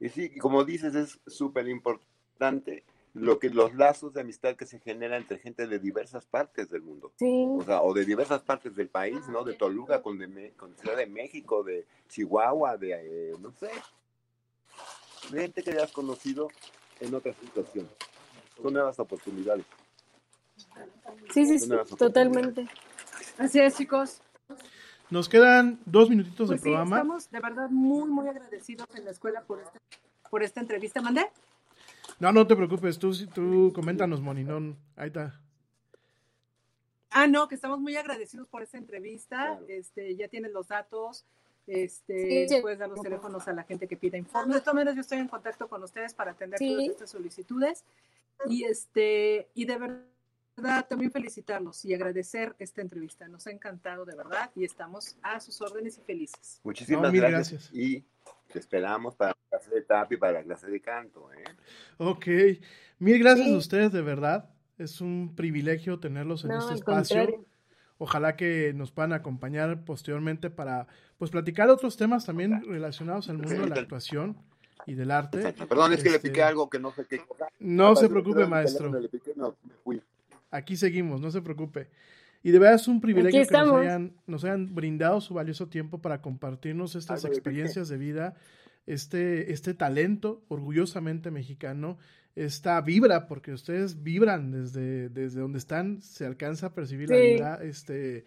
Y 0.00 0.08
sí, 0.08 0.36
como 0.38 0.64
dices, 0.64 0.94
es 0.94 1.20
súper 1.26 1.68
importante 1.68 2.82
lo 3.14 3.38
que 3.38 3.50
los 3.50 3.74
lazos 3.74 4.14
de 4.14 4.22
amistad 4.22 4.56
que 4.56 4.64
se 4.64 4.78
generan 4.80 5.20
entre 5.22 5.38
gente 5.38 5.66
de 5.66 5.78
diversas 5.78 6.24
partes 6.24 6.70
del 6.70 6.80
mundo. 6.82 7.12
Sí. 7.18 7.44
O 7.48 7.62
sea, 7.62 7.82
o 7.82 7.92
de 7.92 8.04
diversas 8.06 8.42
partes 8.42 8.74
del 8.74 8.88
país, 8.88 9.28
¿no? 9.28 9.44
De 9.44 9.52
Toluca 9.54 10.00
con, 10.00 10.18
de 10.18 10.26
Me- 10.28 10.50
con 10.52 10.74
Ciudad 10.76 10.96
de 10.96 11.06
México, 11.06 11.62
de 11.62 11.86
Chihuahua, 12.08 12.76
de, 12.78 12.92
eh, 13.30 13.34
no 13.40 13.52
sé, 13.52 13.70
gente 15.30 15.62
que 15.62 15.70
hayas 15.72 15.92
conocido 15.92 16.48
en 17.00 17.14
otra 17.14 17.32
situación. 17.34 17.88
Son 18.62 18.72
nuevas 18.72 18.98
oportunidades. 18.98 19.64
Sí, 21.32 21.44
sí, 21.46 21.58
sí, 21.58 21.68
totalmente. 21.98 22.66
Así 23.38 23.58
es, 23.60 23.76
chicos. 23.76 24.20
Nos 25.10 25.28
quedan 25.28 25.78
dos 25.84 26.08
minutitos 26.08 26.48
Pues 26.48 26.50
de 26.50 26.56
sí, 26.58 26.62
programa. 26.70 26.96
estamos 26.96 27.30
de 27.30 27.40
verdad 27.40 27.68
muy, 27.70 28.08
muy 28.08 28.28
agradecidos 28.28 28.88
en 28.94 29.04
la 29.04 29.10
escuela 29.10 29.42
por 29.42 29.60
esta, 29.60 29.78
por 30.30 30.42
esta 30.42 30.60
entrevista. 30.60 31.02
¿Mandé? 31.02 31.26
No, 32.22 32.30
no 32.30 32.46
te 32.46 32.54
preocupes, 32.54 33.00
tú, 33.00 33.12
sí- 33.12 33.26
tú 33.26 33.72
coméntanos, 33.74 34.20
Moni. 34.20 34.44
No, 34.44 34.76
ahí 34.94 35.08
está. 35.08 35.40
Ah, 37.10 37.26
no, 37.26 37.48
que 37.48 37.56
estamos 37.56 37.80
muy 37.80 37.96
agradecidos 37.96 38.46
por 38.46 38.62
esta 38.62 38.78
entrevista. 38.78 39.58
Este, 39.66 40.14
ya 40.14 40.28
tienes 40.28 40.52
los 40.52 40.68
datos. 40.68 41.26
Este, 41.66 42.48
Sí. 42.48 42.60
puedes 42.62 42.78
dar 42.78 42.88
los 42.90 43.02
teléfonos 43.02 43.48
a 43.48 43.52
la 43.52 43.64
gente 43.64 43.88
que 43.88 43.96
pida 43.96 44.16
informes. 44.18 44.54
De 44.54 44.60
todas 44.60 44.74
maneras, 44.74 44.94
yo 44.94 45.00
estoy 45.00 45.18
en 45.18 45.26
contacto 45.26 45.68
con 45.68 45.82
ustedes 45.82 46.14
para 46.14 46.30
atender 46.30 46.60
Sí. 46.60 46.68
todas 46.70 46.88
estas 46.90 47.10
solicitudes. 47.10 47.84
Y 48.46 48.64
este, 48.64 49.48
y 49.54 49.64
de 49.64 49.76
verdad 49.78 50.02
también 50.88 51.10
felicitarlos 51.10 51.84
y 51.84 51.94
agradecer 51.94 52.54
esta 52.58 52.82
entrevista. 52.82 53.28
Nos 53.28 53.46
ha 53.46 53.50
encantado 53.50 54.04
de 54.04 54.14
verdad 54.16 54.50
y 54.54 54.64
estamos 54.64 55.16
a 55.22 55.40
sus 55.40 55.60
órdenes 55.60 55.98
y 55.98 56.02
felices. 56.02 56.60
Muchísimas 56.64 57.12
No, 57.12 57.18
gracias. 57.20 57.70
Y 57.72 58.04
te 58.52 58.58
esperamos 58.58 59.14
para 59.16 59.30
la 59.30 59.58
clase 59.58 59.74
de 59.74 59.82
tap 59.82 60.12
y 60.12 60.16
para 60.16 60.32
la 60.34 60.42
clase 60.42 60.66
de 60.68 60.80
canto. 60.80 61.32
¿eh? 61.32 61.44
Ok, 61.98 62.26
mil 62.98 63.18
gracias 63.18 63.46
Sí. 63.48 63.54
a 63.54 63.58
ustedes, 63.58 63.92
de 63.92 64.02
verdad. 64.02 64.50
Es 64.78 65.00
un 65.00 65.34
privilegio 65.34 66.00
tenerlos 66.00 66.44
en 66.44 66.50
No, 66.50 66.58
este 66.60 66.74
espacio. 66.74 67.16
contrario. 67.16 67.46
Ojalá 67.98 68.36
que 68.36 68.72
nos 68.74 68.90
puedan 68.90 69.12
acompañar 69.12 69.84
posteriormente 69.84 70.50
para 70.50 70.88
pues 71.18 71.30
platicar 71.30 71.68
otros 71.70 71.96
temas 71.96 72.26
también 72.26 72.62
relacionados 72.64 73.28
al 73.28 73.38
mundo 73.38 73.62
de 73.62 73.68
la 73.68 73.76
actuación 73.76 74.36
y 74.86 74.94
del 74.94 75.12
arte. 75.12 75.52
Perdón, 75.68 75.92
es 75.92 76.02
que 76.02 76.10
le 76.10 76.16
Este, 76.16 76.28
piqué 76.30 76.42
algo 76.42 76.68
que 76.68 76.80
no 76.80 76.90
sé 76.92 77.06
qué. 77.08 77.22
No 77.60 77.94
se 77.94 78.06
Aparte, 78.06 78.08
preocupe, 78.10 78.46
maestro. 78.46 78.86
teléfono 78.90 79.00
le 79.00 79.08
piqué, 79.08 79.32
no, 79.36 79.56
me 79.62 79.74
fui. 79.84 80.02
Aquí 80.52 80.76
seguimos, 80.76 81.20
no 81.20 81.30
se 81.32 81.42
preocupe. 81.42 81.88
Y 82.44 82.50
de 82.50 82.58
verdad 82.58 82.76
es 82.76 82.86
un 82.86 83.00
privilegio 83.00 83.44
que 83.44 83.52
nos 83.52 83.72
hayan, 83.80 84.12
nos 84.26 84.44
hayan 84.44 84.74
brindado 84.74 85.20
su 85.20 85.34
valioso 85.34 85.68
tiempo 85.68 86.00
para 86.00 86.20
compartirnos 86.20 86.94
estas 86.94 87.24
Algo 87.24 87.34
experiencias 87.34 87.88
de 87.88 87.96
vida, 87.98 88.34
este, 88.86 89.52
este 89.52 89.74
talento 89.74 90.44
orgullosamente 90.48 91.30
mexicano, 91.30 91.98
esta 92.34 92.80
vibra, 92.80 93.26
porque 93.26 93.52
ustedes 93.52 94.02
vibran 94.02 94.50
desde, 94.50 95.08
desde 95.08 95.40
donde 95.40 95.58
están, 95.58 96.00
se 96.02 96.26
alcanza 96.26 96.68
a 96.68 96.74
percibir 96.74 97.10
la 97.10 97.16
vibra, 97.16 97.60
este, 97.62 98.24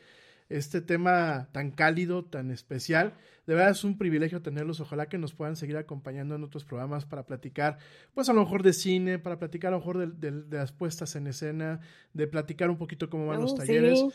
este 0.50 0.82
tema 0.82 1.50
tan 1.52 1.72
cálido, 1.72 2.24
tan 2.26 2.52
especial. 2.52 3.14
De 3.48 3.54
verdad 3.56 3.72
es 3.72 3.84
un 3.84 3.98
privilegio 3.98 4.42
tenerlos. 4.42 4.80
Ojalá 4.80 5.08
que 5.08 5.18
nos 5.18 5.34
puedan 5.34 5.56
seguir 5.56 5.78
acompañando 5.78 6.36
en 6.36 6.44
otros 6.44 6.66
programas 6.66 7.06
para 7.06 7.26
platicar, 7.26 7.78
pues 8.14 8.30
a 8.30 8.34
lo 8.34 8.42
mejor 8.42 8.64
de 8.64 8.74
cine, 8.74 9.20
para 9.20 9.38
platicar 9.40 9.70
a 9.70 9.72
lo 9.72 9.80
mejor 9.80 9.98
de, 9.98 10.08
de- 10.32 10.44
de 10.44 10.58
las 10.58 10.72
puestas 10.72 11.16
en 11.16 11.28
escena, 11.28 11.80
de 12.14 12.28
platicar 12.28 12.70
un 12.70 12.78
poquito 12.78 13.10
cómo 13.10 13.28
van 13.28 13.42
los 13.42 13.54
Oh, 13.54 13.56
talleres. 13.58 14.00
sí. 14.00 14.10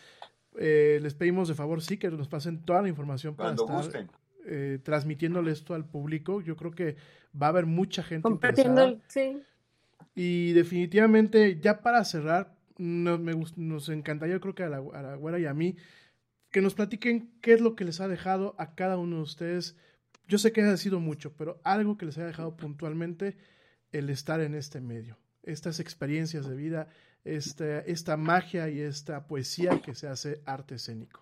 Eh, 0.59 0.99
les 1.01 1.15
pedimos 1.15 1.47
de 1.49 1.55
favor, 1.55 1.81
sí, 1.81 1.97
que 1.97 2.11
nos 2.11 2.27
pasen 2.29 2.61
toda 2.65 2.83
la 2.83 2.89
información 2.89 3.37
para 3.37 3.55
Cuando 3.55 3.65
estar 3.65 3.77
gusten. 3.85 4.11
eh, 4.47 4.79
transmitiéndole 4.83 5.53
esto 5.53 5.75
al 5.75 5.85
público. 5.85 6.41
Yo 6.41 6.57
creo 6.57 6.73
que 6.73 6.97
va 7.41 7.47
a 7.47 7.51
haber 7.51 7.67
mucha 7.67 8.03
gente 8.03 8.23
Compartiendo, 8.23 8.83
interesada. 8.89 9.09
sí. 9.09 9.43
Y 10.15 10.53
definitivamente, 10.53 11.61
ya 11.61 11.81
para 11.83 12.05
cerrar, 12.05 12.53
nos, 12.79 13.21
me 13.21 13.33
nos 13.57 13.89
encantaría, 13.91 14.35
yo 14.35 14.41
creo 14.41 14.55
que 14.55 14.65
a 14.65 14.69
la, 14.69 14.79
a 14.79 15.03
la 15.03 15.15
güera 15.17 15.39
y 15.39 15.47
a 15.47 15.55
mí, 15.55 15.77
que 16.51 16.61
nos 16.61 16.75
platiquen 16.75 17.33
qué 17.41 17.55
es 17.55 17.61
lo 17.61 17.77
que 17.77 17.85
les 17.85 18.01
ha 18.01 18.09
dejado 18.09 18.55
a 18.59 18.75
cada 18.75 18.99
uno 18.99 19.17
de 19.17 19.23
ustedes. 19.23 19.77
Yo 20.27 20.39
sé 20.39 20.53
que 20.53 20.63
ha 20.63 20.77
sido 20.77 21.01
mucho, 21.01 21.33
pero 21.37 21.61
algo 21.65 21.97
que 21.97 22.07
les 22.07 22.19
haya 22.19 22.27
dejado 22.27 22.57
puntualmente 22.57 23.37
el 23.93 24.11
estar 24.11 24.41
en 24.41 24.55
este 24.55 24.81
medio. 24.81 25.17
Estas 25.43 25.81
experiencias 25.81 26.47
de 26.47 26.57
vida, 26.57 26.89
esta, 27.25 27.81
esta 27.81 28.17
magia 28.17 28.69
y 28.69 28.81
esta 28.81 29.27
poesía 29.27 29.81
que 29.81 29.95
se 29.95 30.09
hace 30.09 30.43
arte 30.45 30.77
escénico. 30.77 31.21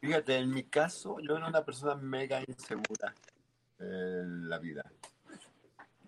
Fíjate, 0.00 0.36
en 0.36 0.50
mi 0.50 0.62
caso, 0.62 1.18
yo 1.20 1.36
era 1.36 1.48
una 1.48 1.64
persona 1.64 1.96
mega 1.96 2.40
insegura 2.46 3.12
en 3.80 4.48
la 4.48 4.58
vida. 4.58 4.84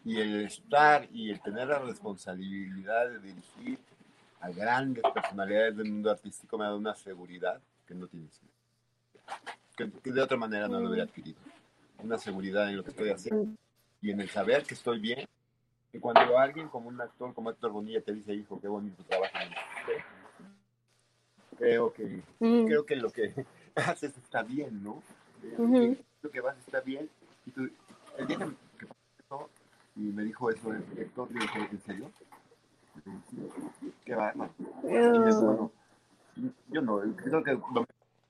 Y 0.04 0.18
el 0.18 0.46
estar 0.46 1.08
y 1.12 1.30
el 1.30 1.40
tener 1.40 1.68
la 1.68 1.80
responsabilidad 1.80 3.10
de 3.10 3.18
dirigir 3.18 3.78
a 4.40 4.50
grandes 4.50 5.02
personalidades 5.14 5.76
del 5.76 5.90
mundo 5.90 6.10
artístico 6.10 6.56
me 6.56 6.64
ha 6.64 6.68
dado 6.68 6.78
una 6.78 6.94
seguridad 6.94 7.60
que 7.86 7.94
no 7.94 8.06
tienes. 8.06 8.40
Que, 9.76 9.90
que 9.90 10.12
de 10.12 10.22
otra 10.22 10.36
manera 10.36 10.68
no 10.68 10.80
lo 10.80 10.88
hubiera 10.88 11.04
adquirido. 11.04 11.38
Una 11.98 12.18
seguridad 12.18 12.68
en 12.68 12.76
lo 12.76 12.84
que 12.84 12.90
estoy 12.90 13.10
haciendo 13.10 13.54
y 14.00 14.10
en 14.10 14.20
el 14.20 14.30
saber 14.30 14.64
que 14.64 14.74
estoy 14.74 14.98
bien. 14.98 15.26
Y 15.92 15.98
cuando 15.98 16.38
alguien 16.38 16.68
como 16.68 16.88
un 16.88 17.00
actor 17.00 17.34
como 17.34 17.50
Héctor 17.50 17.72
Bonilla 17.72 18.00
te 18.00 18.14
dice, 18.14 18.32
hijo, 18.32 18.60
qué 18.60 18.68
bonito 18.68 19.02
trabajo, 19.04 19.34
creo 21.58 21.92
que, 21.92 22.22
Mm. 22.38 22.66
creo 22.66 22.86
que 22.86 22.96
lo 22.96 23.10
que 23.10 23.34
haces 23.74 24.16
está 24.16 24.42
bien, 24.42 24.82
¿no? 24.82 25.02
Eh, 25.42 25.54
Ujú. 25.58 25.96
Lo 26.22 26.30
que 26.30 26.40
vas 26.40 26.56
está 26.58 26.80
bien. 26.80 27.08
Y 27.46 27.50
tú, 27.50 27.68
el 28.18 28.26
día 28.26 28.38
que 28.38 28.86
me 29.94 30.24
dijo 30.24 30.50
eso 30.50 30.72
le 30.72 30.78
dije, 30.78 31.68
¿en 31.70 31.82
serio? 31.82 32.10
¿Qué 34.04 34.14
va? 34.14 34.32
Yo, 34.82 36.50
yo 36.68 36.82
no, 36.82 37.00
creo 37.16 37.42
que 37.42 37.52
lo 37.52 37.86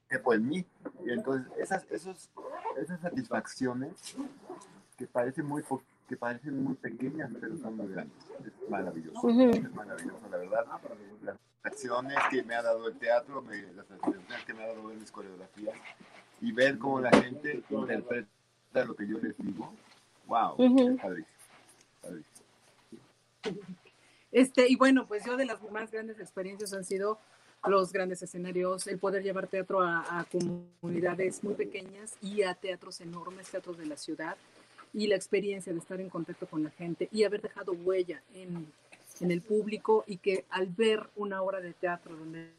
que 0.09 0.19
fue 0.19 0.37
en 0.37 0.49
mí. 0.49 0.67
Y 1.05 1.11
entonces, 1.11 1.51
esas, 1.59 1.87
esos, 1.91 2.29
esas 2.77 3.01
satisfacciones 3.01 4.17
que 4.97 5.07
parecen 5.07 5.47
muy 5.47 5.63
que 6.09 6.17
parecen 6.17 6.65
muy 6.65 6.75
pequeñas, 6.75 7.31
pero 7.41 7.57
son 7.59 7.77
muy 7.77 7.87
grandes. 7.89 8.17
Es 8.45 8.69
maravilloso. 8.69 9.27
Ujú. 9.27 9.51
Es 9.51 9.73
maravilloso, 9.75 10.29
la 10.29 10.37
verdad. 10.39 10.65
Las 11.23 11.37
satisfacciones 11.63 12.19
que 12.31 12.43
me 12.43 12.55
ha 12.57 12.63
dado 12.63 12.89
el 12.89 12.99
teatro, 12.99 13.41
me- 13.43 13.63
las 13.75 13.87
satisfacciones 13.87 14.45
que 14.45 14.55
me 14.55 14.65
ha 14.65 14.67
dado 14.67 14.85
ver 14.89 14.97
mis 14.99 15.11
coreografías 15.13 15.75
y 16.41 16.53
ver 16.53 16.79
cómo 16.79 17.01
la 17.01 17.11
gente 17.11 17.63
interpreta 17.71 18.29
lo 18.85 18.97
que 18.97 19.07
yo 19.07 19.19
les 19.19 19.37
digo. 19.39 19.73
¡Wow! 20.27 20.55
Ujú. 20.59 20.91
Es 20.95 21.01
padrísimo. 21.01 21.39
padrísimo. 22.03 22.41
Este, 24.33 24.69
y 24.69 24.77
bueno, 24.77 25.07
pues 25.07 25.25
yo 25.25 25.37
de 25.37 25.45
las 25.45 25.61
más 25.71 25.91
grandes 25.91 26.21
experiencias 26.21 26.73
han 26.73 26.85
sido 26.85 27.19
los 27.67 27.93
grandes 27.93 28.23
escenarios, 28.23 28.87
el 28.87 28.99
poder 28.99 29.23
llevar 29.23 29.47
teatro 29.47 29.83
a, 29.83 30.21
a 30.21 30.25
comunidades 30.25 31.45
muy 31.45 31.55
pequeñas 31.55 32.17
y 32.23 32.43
a 32.43 32.55
teatros 32.55 33.01
enormes, 33.01 33.51
teatros 33.51 33.77
de 33.77 33.87
la 33.87 33.97
ciudad, 33.97 34.37
y 34.93 35.07
la 35.07 35.17
experiencia 35.17 35.73
de 35.73 35.79
estar 35.79 36.01
en 36.01 36.09
contacto 36.09 36.47
con 36.47 36.63
la 36.63 36.71
gente 36.71 37.09
y 37.13 37.25
haber 37.25 37.43
dejado 37.43 37.73
huella 37.73 38.23
en, 38.35 38.67
en 39.21 39.31
el 39.31 39.43
público 39.43 40.05
y 40.07 40.17
que 40.17 40.45
al 40.51 40.67
ver 40.67 41.09
una 41.17 41.43
obra 41.43 41.61
de 41.61 41.73
teatro 41.73 42.17
donde 42.17 42.51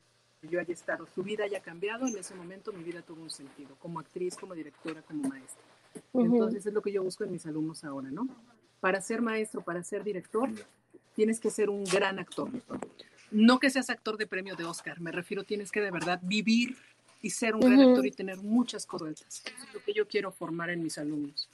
yo 0.43 0.59
haya 0.59 0.73
estado, 0.73 1.07
su 1.13 1.23
vida 1.23 1.43
haya 1.43 1.61
cambiado, 1.61 2.07
en 2.07 2.17
ese 2.17 2.33
momento 2.33 2.71
mi 2.73 2.83
vida 2.83 3.01
tuvo 3.01 3.21
un 3.21 3.29
sentido, 3.29 3.75
como 3.79 3.99
actriz, 3.99 4.35
como 4.35 4.55
directora, 4.55 5.01
como 5.03 5.27
maestra. 5.27 5.61
Entonces 6.13 6.65
es 6.65 6.73
lo 6.73 6.81
que 6.81 6.91
yo 6.91 7.03
busco 7.03 7.23
en 7.23 7.31
mis 7.31 7.45
alumnos 7.45 7.83
ahora, 7.83 8.09
¿no? 8.09 8.27
Para 8.79 9.01
ser 9.01 9.21
maestro, 9.21 9.61
para 9.61 9.83
ser 9.83 10.03
director, 10.03 10.49
tienes 11.15 11.39
que 11.39 11.49
ser 11.49 11.69
un 11.69 11.83
gran 11.83 12.19
actor. 12.19 12.49
No 13.31 13.59
que 13.59 13.69
seas 13.69 13.89
actor 13.89 14.17
de 14.17 14.27
premio 14.27 14.55
de 14.55 14.65
Oscar, 14.65 14.99
me 14.99 15.11
refiero, 15.11 15.43
tienes 15.43 15.71
que 15.71 15.81
de 15.81 15.91
verdad 15.91 16.19
vivir 16.21 16.75
y 17.21 17.29
ser 17.29 17.55
un 17.55 17.61
gran 17.61 17.79
actor 17.79 18.05
y 18.05 18.11
tener 18.11 18.37
muchas 18.37 18.85
cosas. 18.85 19.21
Eso 19.21 19.65
es 19.67 19.73
lo 19.73 19.81
que 19.83 19.93
yo 19.93 20.07
quiero 20.07 20.31
formar 20.31 20.69
en 20.69 20.83
mis 20.83 20.97
alumnos. 20.97 21.47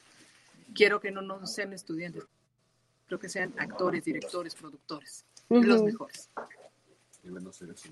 Quiero 0.73 0.99
que 0.99 1.11
no, 1.11 1.21
no 1.21 1.45
sean 1.45 1.73
estudiantes, 1.73 2.23
quiero 3.07 3.19
que 3.19 3.29
sean 3.29 3.53
actores, 3.57 4.03
directores, 4.03 4.55
productores, 4.55 5.25
los 5.49 5.77
Ujú. 5.77 5.85
mejores. 5.85 6.29
Y 7.23 7.29
bueno, 7.29 7.51
ser 7.51 7.69
eso. 7.69 7.89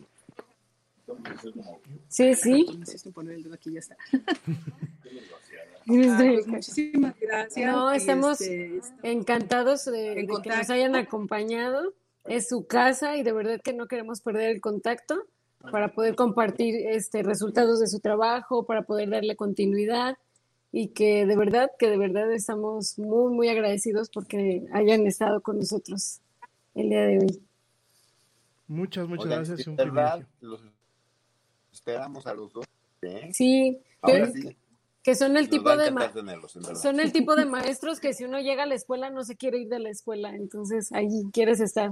Sí, 2.08 2.34
sí. 2.36 2.66
Poner 3.14 3.36
el 3.36 3.44
dedo 3.44 3.54
aquí, 3.54 3.72
ya 3.72 3.80
está. 3.80 3.98
Muchísimas 5.86 7.16
gracias. 7.20 7.66
No, 7.66 7.92
estamos 7.92 8.42
este, 8.42 8.82
encantados 9.04 9.86
de, 9.86 10.16
de 10.16 10.28
que 10.42 10.50
nos 10.50 10.70
hayan 10.70 10.96
acompañado. 10.96 11.94
Es 12.26 12.50
su 12.50 12.66
casa 12.66 13.18
y 13.18 13.24
de 13.24 13.32
verdad 13.34 13.62
que 13.62 13.74
no 13.74 13.88
queremos 13.88 14.22
perder 14.22 14.50
el 14.50 14.62
contacto 14.62 15.28
para 15.72 15.94
poder 15.94 16.16
compartir 16.16 16.88
este 16.88 17.22
resultados 17.24 17.80
de 17.80 17.88
su 17.88 18.00
trabajo, 18.00 18.66
para 18.66 18.84
poder 18.84 19.10
darle 19.10 19.36
continuidad 19.36 20.18
y 20.72 20.90
que 20.90 21.26
de 21.26 21.38
verdad, 21.38 21.72
que 21.80 21.90
de 21.90 21.98
verdad 21.98 22.32
estamos 22.34 23.00
muy, 23.00 23.34
muy 23.34 23.50
agradecidos 23.50 24.10
porque 24.10 24.66
hayan 24.74 25.06
estado 25.08 25.42
con 25.42 25.58
nosotros 25.58 26.20
el 26.74 26.90
día 26.90 27.02
de 27.06 27.20
hoy. 27.20 27.42
Muchas, 28.68 29.08
muchas 29.08 29.26
Oigan, 29.26 29.46
gracias. 29.46 29.68
Un 29.68 29.76
verdad, 29.76 30.14
privilegio. 30.14 30.48
los 30.50 30.75
esperamos 31.76 32.26
a 32.28 32.34
los 32.34 32.52
dos. 32.54 32.66
¿eh? 33.02 33.30
Sí, 33.34 33.78
Ahora 34.02 34.32
que, 34.32 34.42
sí. 34.42 34.58
que 35.04 35.16
son 35.16 35.38
el 35.38 35.44
Nos 35.44 35.50
tipo 35.50 35.76
de 35.76 35.92
tenerlos, 36.14 36.58
son 36.82 37.00
el 37.00 37.12
tipo 37.12 37.36
de 37.36 37.46
maestros 37.46 38.00
que 38.00 38.14
si 38.14 38.24
uno 38.24 38.40
llega 38.40 38.64
a 38.64 38.66
la 38.66 38.76
escuela 38.76 39.10
no 39.10 39.24
se 39.24 39.36
quiere 39.36 39.60
ir 39.60 39.70
de 39.70 39.80
la 39.80 39.90
escuela, 39.90 40.36
entonces 40.36 40.92
ahí 40.92 41.10
quieres 41.32 41.60
estar 41.60 41.92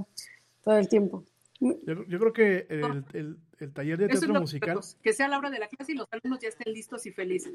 todo 0.62 0.76
el 0.78 0.88
tiempo. 0.88 1.24
Yo, 1.60 2.04
yo 2.08 2.18
creo 2.18 2.32
que 2.32 2.66
el, 2.68 3.04
el- 3.12 3.36
el 3.60 3.72
taller 3.72 3.96
de 3.96 4.06
Eso 4.06 4.20
teatro 4.22 4.40
musical, 4.40 4.80
que, 5.00 5.12
sea 5.12 5.28
la 5.28 5.38
hora 5.38 5.48
de 5.48 5.60
la 5.60 5.68
clase 5.68 5.92
y 5.92 5.94
los 5.94 6.08
alumnos 6.10 6.40
ya 6.40 6.48
estén 6.48 6.74
listos 6.74 7.06
y 7.06 7.12
felices. 7.12 7.52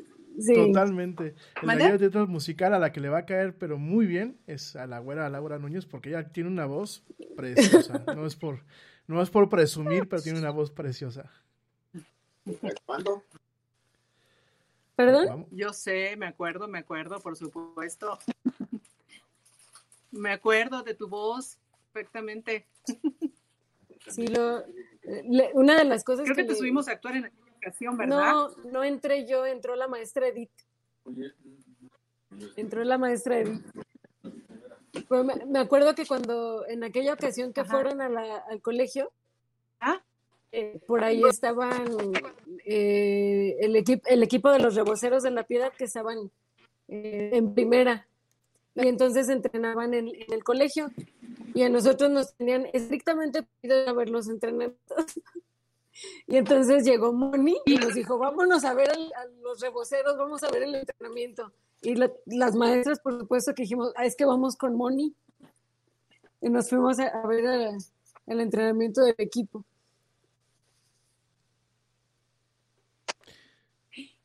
totalmente. 0.55 1.35
El 1.61 1.67
taller 1.67 1.91
de 1.93 1.97
teatro 1.99 2.25
musical 2.27 2.73
a 2.73 2.79
la 2.79 2.91
que 2.91 3.01
le 3.01 3.09
va 3.09 3.19
a 3.19 3.25
caer, 3.25 3.55
pero 3.57 3.77
muy 3.77 4.05
bien, 4.05 4.37
es 4.47 4.75
a 4.77 4.87
la 4.87 4.99
güera 4.99 5.29
Laura 5.29 5.59
Núñez, 5.59 5.85
porque 5.85 6.09
ella 6.09 6.29
tiene 6.31 6.49
una 6.49 6.65
voz 6.65 7.03
preciosa. 7.35 8.03
No 8.15 8.25
es 8.25 8.35
por, 8.35 8.63
no 9.07 9.21
es 9.21 9.29
por 9.29 9.49
presumir, 9.49 10.07
pero 10.07 10.21
tiene 10.21 10.39
una 10.39 10.51
voz 10.51 10.71
preciosa. 10.71 11.29
¿Cuándo? 12.85 13.23
¿Perdón? 14.95 15.47
Yo 15.51 15.71
sé, 15.73 16.15
me 16.17 16.25
acuerdo, 16.27 16.67
me 16.67 16.79
acuerdo, 16.79 17.19
por 17.19 17.35
supuesto. 17.37 18.19
me 20.11 20.31
acuerdo 20.31 20.83
de 20.83 20.93
tu 20.93 21.07
voz 21.07 21.57
perfectamente. 21.93 22.67
Sí, 24.07 24.27
lo, 24.27 24.63
le- 25.03 25.51
una 25.53 25.77
de 25.77 25.85
las 25.85 26.03
cosas 26.03 26.25
Creo 26.25 26.35
que 26.35 26.43
te 26.43 26.51
le- 26.53 26.57
subimos 26.57 26.87
a 26.87 26.91
actuar 26.93 27.15
en 27.15 27.25
aquella 27.25 27.51
ocasión, 27.57 27.97
¿verdad? 27.97 28.31
No, 28.33 28.49
no 28.71 28.83
entré 28.83 29.25
yo, 29.25 29.45
entró 29.45 29.75
la 29.75 29.87
maestra 29.87 30.27
Edith. 30.27 30.51
Entró 32.55 32.83
la 32.83 32.97
maestra 32.97 33.39
Edith. 33.39 33.63
Pues 35.07 35.23
me, 35.25 35.45
me 35.45 35.59
acuerdo 35.59 35.95
que 35.95 36.05
cuando 36.05 36.65
en 36.67 36.83
aquella 36.83 37.13
ocasión 37.13 37.53
que 37.53 37.61
Ajá. 37.61 37.71
fueron 37.71 38.01
a 38.01 38.09
la- 38.09 38.37
al 38.49 38.61
colegio, 38.61 39.11
Ah. 39.79 40.01
Eh, 40.51 40.79
por 40.87 41.03
ahí 41.03 41.21
estaban 41.29 41.85
eh, 42.65 43.57
el, 43.59 43.75
equipo 43.75 44.03
el 44.07 44.23
equipo 44.23 44.51
de 44.51 44.59
los 44.59 44.75
reboceros 44.75 45.23
de 45.23 45.31
la 45.31 45.43
piedad 45.43 45.71
que 45.77 45.83
estaban 45.85 46.31
eh, 46.87 47.31
en 47.33 47.53
primera. 47.53 48.07
Y 48.75 48.87
entonces 48.87 49.29
entrenaban 49.29 49.93
en, 49.93 50.07
el 50.07 50.43
colegio. 50.43 50.89
Y 51.53 51.63
a 51.63 51.69
nosotros 51.69 52.09
nos 52.09 52.33
tenían 52.35 52.67
estrictamente 52.73 53.43
prohibido 53.43 53.89
a 53.89 53.93
ver 53.93 54.09
los 54.09 54.27
entrenamientos. 54.29 54.79
Y 56.27 56.37
entonces 56.37 56.85
llegó 56.85 57.11
Moni 57.11 57.57
y 57.65 57.75
nos 57.75 57.93
dijo, 57.93 58.17
vámonos 58.17 58.63
a 58.63 58.73
ver 58.73 58.89
a 58.89 59.25
los 59.41 59.59
reboceros, 59.59 60.17
vamos 60.17 60.41
a 60.43 60.49
ver 60.49 60.63
el 60.63 60.75
entrenamiento. 60.75 61.51
Y 61.81 61.95
la- 61.95 62.13
las 62.25 62.55
maestras, 62.55 63.01
por 63.01 63.19
supuesto, 63.19 63.53
que 63.53 63.63
dijimos, 63.63 63.91
"Ah, 63.97 64.05
es 64.05 64.15
que 64.15 64.23
vamos 64.23 64.55
con 64.55 64.77
Moni. 64.77 65.13
Y 66.39 66.49
nos 66.49 66.69
fuimos 66.69 66.99
a, 66.99 67.27
ver 67.27 67.73
el 68.27 68.39
entrenamiento 68.39 69.01
del 69.01 69.15
equipo. 69.17 69.65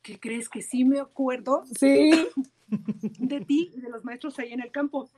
¿Qué 0.05 0.19
crees? 0.19 0.47
Que 0.49 0.61
sí 0.61 0.85
me 0.85 0.99
acuerdo 0.99 1.63
Sí, 1.79 2.11
de 3.19 3.41
ti 3.41 3.71
y 3.75 3.81
de 3.81 3.89
los 3.89 4.03
maestros 4.05 4.37
ahí 4.37 4.53
en 4.53 4.61
el 4.61 4.71
campo. 4.71 5.09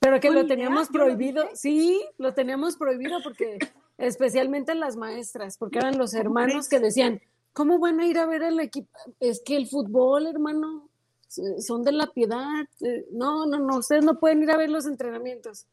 pero 0.00 0.18
que 0.18 0.30
lo 0.30 0.46
teníamos 0.46 0.88
lo 0.88 0.92
prohibido. 0.92 1.48
Sí, 1.54 2.04
lo 2.18 2.34
teníamos 2.34 2.76
prohibido 2.76 3.18
porque, 3.22 3.58
especialmente 3.98 4.74
las 4.74 4.96
maestras, 4.96 5.56
porque 5.56 5.78
eran 5.78 5.96
los 5.96 6.10
¿Cómo 6.10 6.20
hermanos 6.22 6.68
que 6.68 6.80
decían, 6.80 7.20
¿cómo 7.52 7.78
van 7.78 8.00
a 8.00 8.06
ir 8.06 8.18
a 8.18 8.26
ver 8.26 8.42
el 8.42 8.58
equipo? 8.58 8.90
Es 9.20 9.40
que 9.44 9.56
el 9.56 9.68
fútbol, 9.68 10.26
hermano, 10.26 10.88
son 11.28 11.84
de 11.84 11.92
la 11.92 12.08
piedad. 12.08 12.66
Eh, 12.80 13.06
No, 13.12 13.46
no, 13.46 13.60
no, 13.60 13.78
ustedes 13.78 14.04
no 14.04 14.18
pueden 14.18 14.42
ir 14.42 14.50
a 14.50 14.56
ver 14.56 14.70
los 14.70 14.86
entrenamientos. 14.86 15.66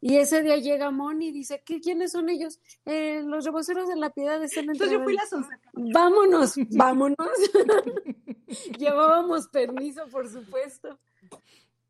Y 0.00 0.16
ese 0.16 0.42
día 0.42 0.56
llega 0.56 0.90
Moni 0.90 1.28
y 1.28 1.32
dice, 1.32 1.62
¿qué, 1.64 1.80
¿quiénes 1.80 2.12
son 2.12 2.28
ellos? 2.30 2.58
"Eh, 2.86 3.22
los 3.24 3.44
reboceros 3.44 3.86
de 3.88 3.96
la 3.96 4.10
piedad 4.10 4.42
están 4.42 4.64
Entonces 4.70 4.90
yo 4.90 5.02
fui 5.04 5.14
entrenando". 5.14 5.22
la 5.22 5.26
sonsaca. 5.26 5.70
Vámonos, 5.74 6.54
vámonos. 6.70 7.16
Llevábamos 8.78 9.48
permiso, 9.48 10.06
por 10.08 10.28
supuesto. 10.28 10.98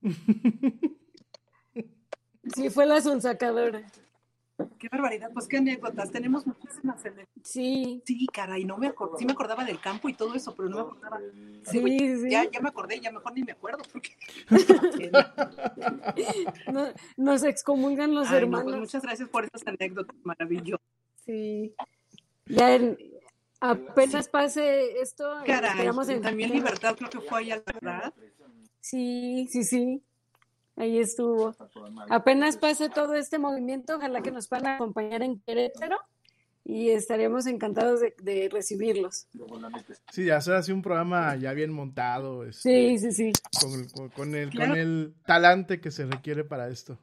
Sí, 2.54 2.68
fue 2.70 2.84
la 2.86 3.00
sonsacadora. 3.00 3.82
Qué 4.78 4.88
barbaridad, 4.90 5.30
pues 5.32 5.46
qué 5.46 5.58
anécdotas. 5.58 6.10
Tenemos 6.10 6.46
muchísimas 6.46 7.04
anécdotas. 7.04 7.28
Sí, 7.44 8.02
Sí, 8.04 8.26
caray, 8.32 8.64
no 8.64 8.76
me 8.78 8.88
acordaba, 8.88 9.18
sí 9.18 9.24
me 9.24 9.32
acordaba 9.32 9.64
del 9.64 9.80
campo 9.80 10.08
y 10.08 10.14
todo 10.14 10.34
eso, 10.34 10.54
pero 10.54 10.68
no 10.68 10.76
me 10.76 10.82
acordaba. 10.82 11.20
sí, 11.64 11.78
sí. 12.18 12.30
Ya, 12.30 12.50
ya 12.50 12.60
me 12.60 12.68
acordé, 12.68 13.00
ya 13.00 13.10
mejor 13.12 13.32
ni 13.34 13.42
me 13.42 13.52
acuerdo. 13.52 13.82
Porque... 13.92 14.10
No- 16.72 16.88
nos 17.16 17.42
excomulgan 17.42 18.14
los 18.14 18.28
Ay, 18.28 18.42
no, 18.42 18.50
pues 18.50 18.60
hermanos. 18.60 18.80
muchas 18.80 19.02
gracias 19.02 19.28
por 19.28 19.44
esas 19.44 19.66
anécdotas 19.66 20.16
maravillosas. 20.24 20.86
Sí. 21.24 21.74
Ya 22.46 22.74
en- 22.74 22.98
apenas 23.60 24.28
pase 24.28 25.00
esto, 25.00 25.24
Caray, 25.46 25.86
en 25.86 26.22
también 26.22 26.52
Libertad 26.52 26.96
creo 26.96 27.10
que 27.10 27.20
fue 27.20 27.40
allá, 27.40 27.56
la 27.66 27.72
verdad. 27.72 28.14
Sí, 28.80 29.46
sí, 29.50 29.64
sí. 29.64 30.02
Ahí 30.80 30.98
estuvo. 30.98 31.54
Apenas 32.08 32.56
pase 32.56 32.88
todo 32.88 33.14
este 33.14 33.38
movimiento, 33.38 33.96
ojalá 33.96 34.22
que 34.22 34.30
nos 34.30 34.48
puedan 34.48 34.66
acompañar 34.66 35.20
en 35.22 35.38
Querétaro 35.40 35.98
y 36.64 36.88
estaremos 36.88 37.46
encantados 37.46 38.00
de, 38.00 38.14
de 38.22 38.48
recibirlos. 38.50 39.26
Sí, 40.10 40.24
ya 40.24 40.38
hacer 40.38 40.54
así 40.54 40.72
un 40.72 40.80
programa 40.80 41.36
ya 41.36 41.52
bien 41.52 41.70
montado, 41.70 42.44
este, 42.46 42.96
Sí, 42.96 42.98
sí, 42.98 43.12
sí. 43.12 43.32
con, 43.60 43.72
el- 43.80 43.92
con- 43.92 44.08
con 44.08 44.34
el, 44.34 44.48
Claro. 44.48 44.70
con 44.70 44.80
el 44.80 45.14
talante 45.26 45.82
que 45.82 45.90
se 45.90 46.06
requiere 46.06 46.44
para 46.44 46.68
esto. 46.70 46.98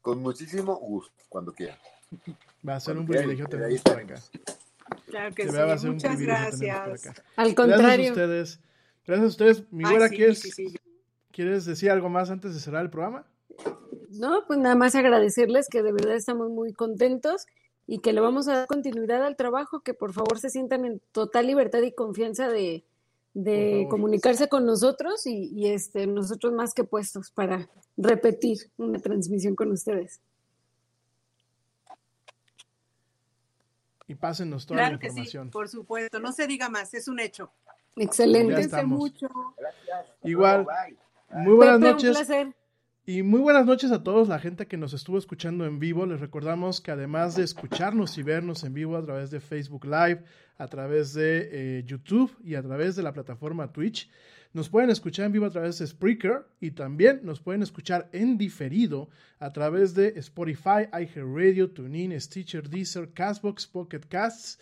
Con 0.00 0.22
muchísimo 0.22 0.76
gusto, 0.76 1.12
cuando 1.28 1.52
quiera. 1.52 1.78
Va 2.66 2.76
a 2.76 2.80
ser 2.80 2.96
un 2.96 3.06
privilegio 3.06 3.46
tenerlos 3.48 3.82
por 3.82 3.98
acá. 4.00 4.14
Claro 5.06 5.34
que 5.34 5.42
sí, 5.42 5.50
verdad 5.50 5.68
va 5.68 5.72
a 5.74 5.78
ser 5.78 5.90
un 5.90 5.96
muchas 5.96 6.14
por 6.14 6.22
gracias. 6.24 7.06
acá. 7.06 7.22
Al 7.36 7.52
Gracias 7.52 7.52
a 7.52 7.54
contrario. 7.54 8.08
ustedes. 8.12 8.60
Gracias 9.08 9.24
a 9.24 9.28
ustedes. 9.28 9.72
Mi 9.72 9.84
Ay, 9.86 9.90
güera, 9.92 10.08
sí, 10.10 10.16
¿quieres, 10.16 10.38
sí, 10.40 10.50
sí. 10.50 10.76
¿quieres 11.32 11.64
decir 11.64 11.90
algo 11.90 12.10
más 12.10 12.30
antes 12.30 12.52
de 12.52 12.60
cerrar 12.60 12.82
el 12.82 12.90
programa? 12.90 13.26
No, 14.10 14.44
pues 14.46 14.58
nada 14.58 14.74
más 14.74 14.94
agradecerles 14.94 15.68
que 15.70 15.82
de 15.82 15.92
verdad 15.92 16.14
estamos 16.14 16.50
muy 16.50 16.74
contentos 16.74 17.46
y 17.86 18.00
que 18.00 18.12
le 18.12 18.20
vamos 18.20 18.48
a 18.48 18.52
dar 18.54 18.66
continuidad 18.66 19.24
al 19.24 19.34
trabajo, 19.34 19.80
que 19.80 19.94
por 19.94 20.12
favor 20.12 20.38
se 20.38 20.50
sientan 20.50 20.84
en 20.84 21.00
total 21.12 21.46
libertad 21.46 21.80
y 21.80 21.92
confianza 21.92 22.48
de, 22.48 22.84
comunicarse 23.88 24.50
con 24.50 24.66
nosotros 24.66 25.26
y, 25.26 25.54
y, 25.54 25.68
este, 25.68 26.06
nosotros 26.06 26.52
más 26.52 26.74
que 26.74 26.84
puestos 26.84 27.30
para 27.30 27.66
repetir 27.96 28.58
una 28.76 28.98
transmisión 28.98 29.56
con 29.56 29.72
ustedes. 29.72 30.20
Y 34.06 34.14
pásenos 34.16 34.66
toda 34.66 34.80
Claro 34.80 34.94
la 34.96 34.98
que 34.98 35.06
sí, 35.06 35.20
información. 35.20 35.50
por 35.50 35.68
supuesto. 35.70 36.20
No 36.20 36.32
se 36.32 36.46
diga 36.46 36.68
más, 36.68 36.92
es 36.92 37.08
un 37.08 37.20
hecho. 37.20 37.50
Excelente. 37.98 38.68
Ya 38.68 38.82
mucho. 38.84 39.28
Igual, 40.24 40.66
muy 41.30 41.54
buenas 41.54 41.76
Pepe, 41.76 41.86
un 41.86 41.92
noches. 41.92 42.16
placer. 42.16 42.54
Y 43.06 43.22
muy 43.22 43.40
buenas 43.40 43.64
noches 43.64 43.90
a 43.90 44.02
todos, 44.02 44.28
la 44.28 44.38
gente 44.38 44.66
que 44.66 44.76
nos 44.76 44.92
estuvo 44.92 45.16
escuchando 45.16 45.64
en 45.64 45.78
vivo. 45.78 46.04
Les 46.04 46.20
recordamos 46.20 46.82
que 46.82 46.90
además 46.90 47.36
de 47.36 47.42
escucharnos 47.42 48.18
y 48.18 48.22
vernos 48.22 48.64
en 48.64 48.74
vivo 48.74 48.98
a 48.98 49.02
través 49.02 49.30
de 49.30 49.40
Facebook 49.40 49.86
Live, 49.86 50.24
a 50.58 50.68
través 50.68 51.14
de 51.14 51.48
eh, 51.50 51.84
YouTube 51.86 52.36
y 52.44 52.54
a 52.54 52.62
través 52.62 52.96
de 52.96 53.02
la 53.02 53.14
plataforma 53.14 53.72
Twitch, 53.72 54.10
nos 54.52 54.68
pueden 54.68 54.90
escuchar 54.90 55.24
en 55.24 55.32
vivo 55.32 55.46
a 55.46 55.50
través 55.50 55.78
de 55.78 55.86
Spreaker 55.86 56.48
y 56.60 56.72
también 56.72 57.20
nos 57.22 57.40
pueden 57.40 57.62
escuchar 57.62 58.10
en 58.12 58.36
diferido 58.36 59.08
a 59.38 59.52
través 59.54 59.94
de 59.94 60.08
Spotify, 60.18 60.88
iHeartRadio, 60.92 61.70
TuneIn, 61.70 62.20
Stitcher, 62.20 62.68
Deezer, 62.68 63.12
Castbox, 63.14 63.66
Pocket 63.66 64.00
Casts 64.08 64.58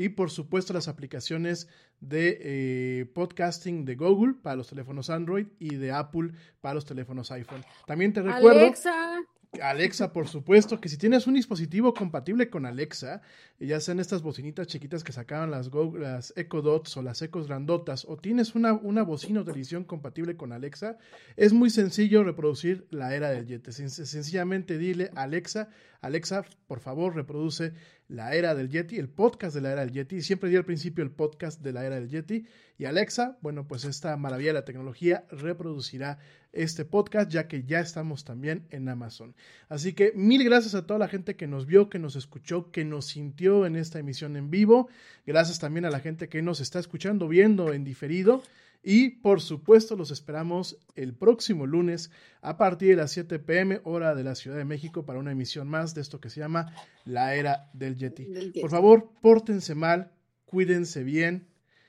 y 0.00 0.08
por 0.08 0.30
supuesto 0.30 0.72
las 0.72 0.88
aplicaciones 0.88 1.68
de 2.00 2.38
eh, 2.40 3.06
podcasting 3.12 3.84
de 3.84 3.96
Google 3.96 4.34
para 4.42 4.56
los 4.56 4.68
teléfonos 4.68 5.10
Android 5.10 5.46
y 5.58 5.76
de 5.76 5.92
Apple 5.92 6.32
para 6.62 6.74
los 6.74 6.86
teléfonos 6.86 7.30
iPhone. 7.32 7.62
También 7.86 8.12
te 8.14 8.22
recuerdo, 8.22 8.60
Alexa, 8.60 9.18
Alexa, 9.60 10.12
por 10.12 10.28
supuesto, 10.28 10.80
que 10.80 10.88
si 10.88 10.96
tienes 10.96 11.26
un 11.26 11.34
dispositivo 11.34 11.92
compatible 11.92 12.48
con 12.48 12.66
Alexa, 12.66 13.20
ya 13.58 13.80
sean 13.80 13.98
estas 13.98 14.22
bocinitas 14.22 14.68
chiquitas 14.68 15.02
que 15.02 15.12
sacaban 15.12 15.50
las, 15.50 15.68
Go- 15.70 15.98
las 15.98 16.32
Echo 16.36 16.62
Dots 16.62 16.96
o 16.96 17.02
las 17.02 17.20
Echos 17.20 17.48
grandotas, 17.48 18.06
o 18.08 18.16
tienes 18.16 18.54
una, 18.54 18.72
una 18.72 19.02
bocina 19.02 19.40
o 19.40 19.44
televisión 19.44 19.82
compatible 19.84 20.36
con 20.36 20.52
Alexa, 20.52 20.98
es 21.36 21.52
muy 21.52 21.68
sencillo 21.68 22.22
reproducir 22.22 22.86
la 22.90 23.14
era 23.14 23.28
del 23.30 23.46
Yeti. 23.46 23.70
Sen- 23.72 23.88
Sencillamente 23.90 24.78
dile 24.78 25.10
Alexa, 25.16 25.68
Alexa, 26.00 26.44
por 26.66 26.80
favor, 26.80 27.14
reproduce 27.14 27.74
la 28.08 28.34
era 28.34 28.54
del 28.54 28.70
Yeti, 28.70 28.96
el 28.96 29.08
podcast 29.08 29.54
de 29.54 29.60
la 29.60 29.72
era 29.72 29.82
del 29.82 29.92
Yeti. 29.92 30.22
Siempre 30.22 30.48
di 30.48 30.56
al 30.56 30.64
principio 30.64 31.04
el 31.04 31.10
podcast 31.10 31.60
de 31.60 31.72
la 31.72 31.84
era 31.84 31.96
del 31.96 32.08
Yeti. 32.08 32.46
Y 32.78 32.86
Alexa, 32.86 33.36
bueno, 33.42 33.68
pues 33.68 33.84
esta 33.84 34.16
maravilla 34.16 34.50
de 34.50 34.60
la 34.60 34.64
tecnología 34.64 35.26
reproducirá 35.30 36.18
este 36.52 36.84
podcast, 36.84 37.30
ya 37.30 37.46
que 37.46 37.64
ya 37.64 37.80
estamos 37.80 38.24
también 38.24 38.66
en 38.70 38.88
Amazon. 38.88 39.34
Así 39.68 39.92
que 39.92 40.12
mil 40.14 40.42
gracias 40.42 40.74
a 40.74 40.86
toda 40.86 40.98
la 40.98 41.08
gente 41.08 41.36
que 41.36 41.46
nos 41.46 41.66
vio, 41.66 41.90
que 41.90 41.98
nos 41.98 42.16
escuchó, 42.16 42.70
que 42.70 42.84
nos 42.84 43.06
sintió 43.06 43.66
en 43.66 43.76
esta 43.76 43.98
emisión 43.98 44.36
en 44.36 44.50
vivo. 44.50 44.88
Gracias 45.26 45.58
también 45.58 45.84
a 45.84 45.90
la 45.90 46.00
gente 46.00 46.28
que 46.28 46.40
nos 46.40 46.60
está 46.60 46.78
escuchando, 46.78 47.28
viendo 47.28 47.72
en 47.72 47.84
diferido. 47.84 48.42
Y 48.82 49.10
por 49.20 49.42
supuesto 49.42 49.94
los 49.94 50.10
esperamos 50.10 50.78
el 50.94 51.14
próximo 51.14 51.66
lunes 51.66 52.10
a 52.40 52.56
partir 52.56 52.88
de 52.90 52.96
las 52.96 53.10
7 53.12 53.38
pm 53.38 53.80
hora 53.84 54.14
de 54.14 54.24
la 54.24 54.34
Ciudad 54.34 54.56
de 54.56 54.64
México 54.64 55.04
para 55.04 55.18
una 55.18 55.32
emisión 55.32 55.68
más 55.68 55.94
de 55.94 56.00
esto 56.00 56.18
que 56.20 56.30
se 56.30 56.40
llama 56.40 56.72
La 57.04 57.34
Era 57.34 57.68
del 57.74 57.96
Yeti. 57.96 58.24
Del 58.24 58.46
Yeti. 58.46 58.60
Por 58.62 58.70
favor, 58.70 59.10
pórtense 59.20 59.74
mal, 59.74 60.12
cuídense 60.46 61.04
bien, 61.04 61.46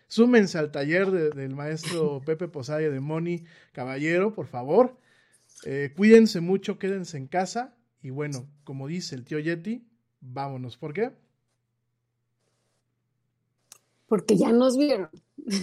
súmense 0.07 0.57
al 0.57 0.71
taller 0.71 1.11
de- 1.11 1.29
del 1.29 1.55
maestro 1.55 2.21
Pepe 2.25 2.49
Posaya 2.49 2.89
de 2.89 2.99
Moni 2.99 3.45
Caballero, 3.71 4.33
por 4.33 4.47
favor. 4.47 4.97
Eh, 5.63 5.93
cuídense 5.95 6.41
mucho, 6.41 6.77
quédense 6.77 7.15
en 7.17 7.27
casa 7.27 7.73
y 8.01 8.09
bueno, 8.09 8.49
como 8.65 8.87
dice 8.87 9.15
el 9.15 9.23
tío 9.23 9.39
Yeti, 9.39 9.87
vámonos. 10.19 10.75
¿Por 10.77 10.93
qué? 10.93 11.13
porque 14.07 14.35
ya 14.35 14.51
nos 14.51 14.77
vieron. 14.77 15.09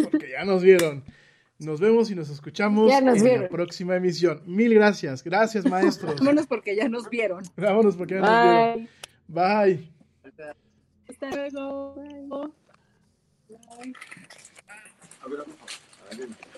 Porque 0.04 0.30
ya 0.30 0.44
nos 0.44 0.62
vieron. 0.62 1.04
Nos 1.58 1.80
vemos 1.80 2.08
y 2.10 2.14
nos 2.14 2.30
escuchamos 2.30 2.88
nos 3.02 3.22
en 3.22 3.42
la 3.42 3.48
próxima 3.48 3.96
emisión. 3.96 4.42
Mil 4.46 4.72
gracias. 4.74 5.24
Gracias, 5.24 5.64
maestros. 5.64 6.14
Vámonos 6.20 6.46
porque 6.46 6.76
ya 6.76 6.88
nos 6.88 7.10
vieron. 7.10 7.42
Vámonos 7.56 7.96
porque 7.96 8.14
ya 8.14 8.20
nos 8.20 8.76
vieron. 8.76 8.88
Bye. 9.26 9.90
Bye. 10.24 10.44
Hasta 11.08 11.30
luego. 11.30 11.94
Bye. 13.48 13.92
que 16.10 16.57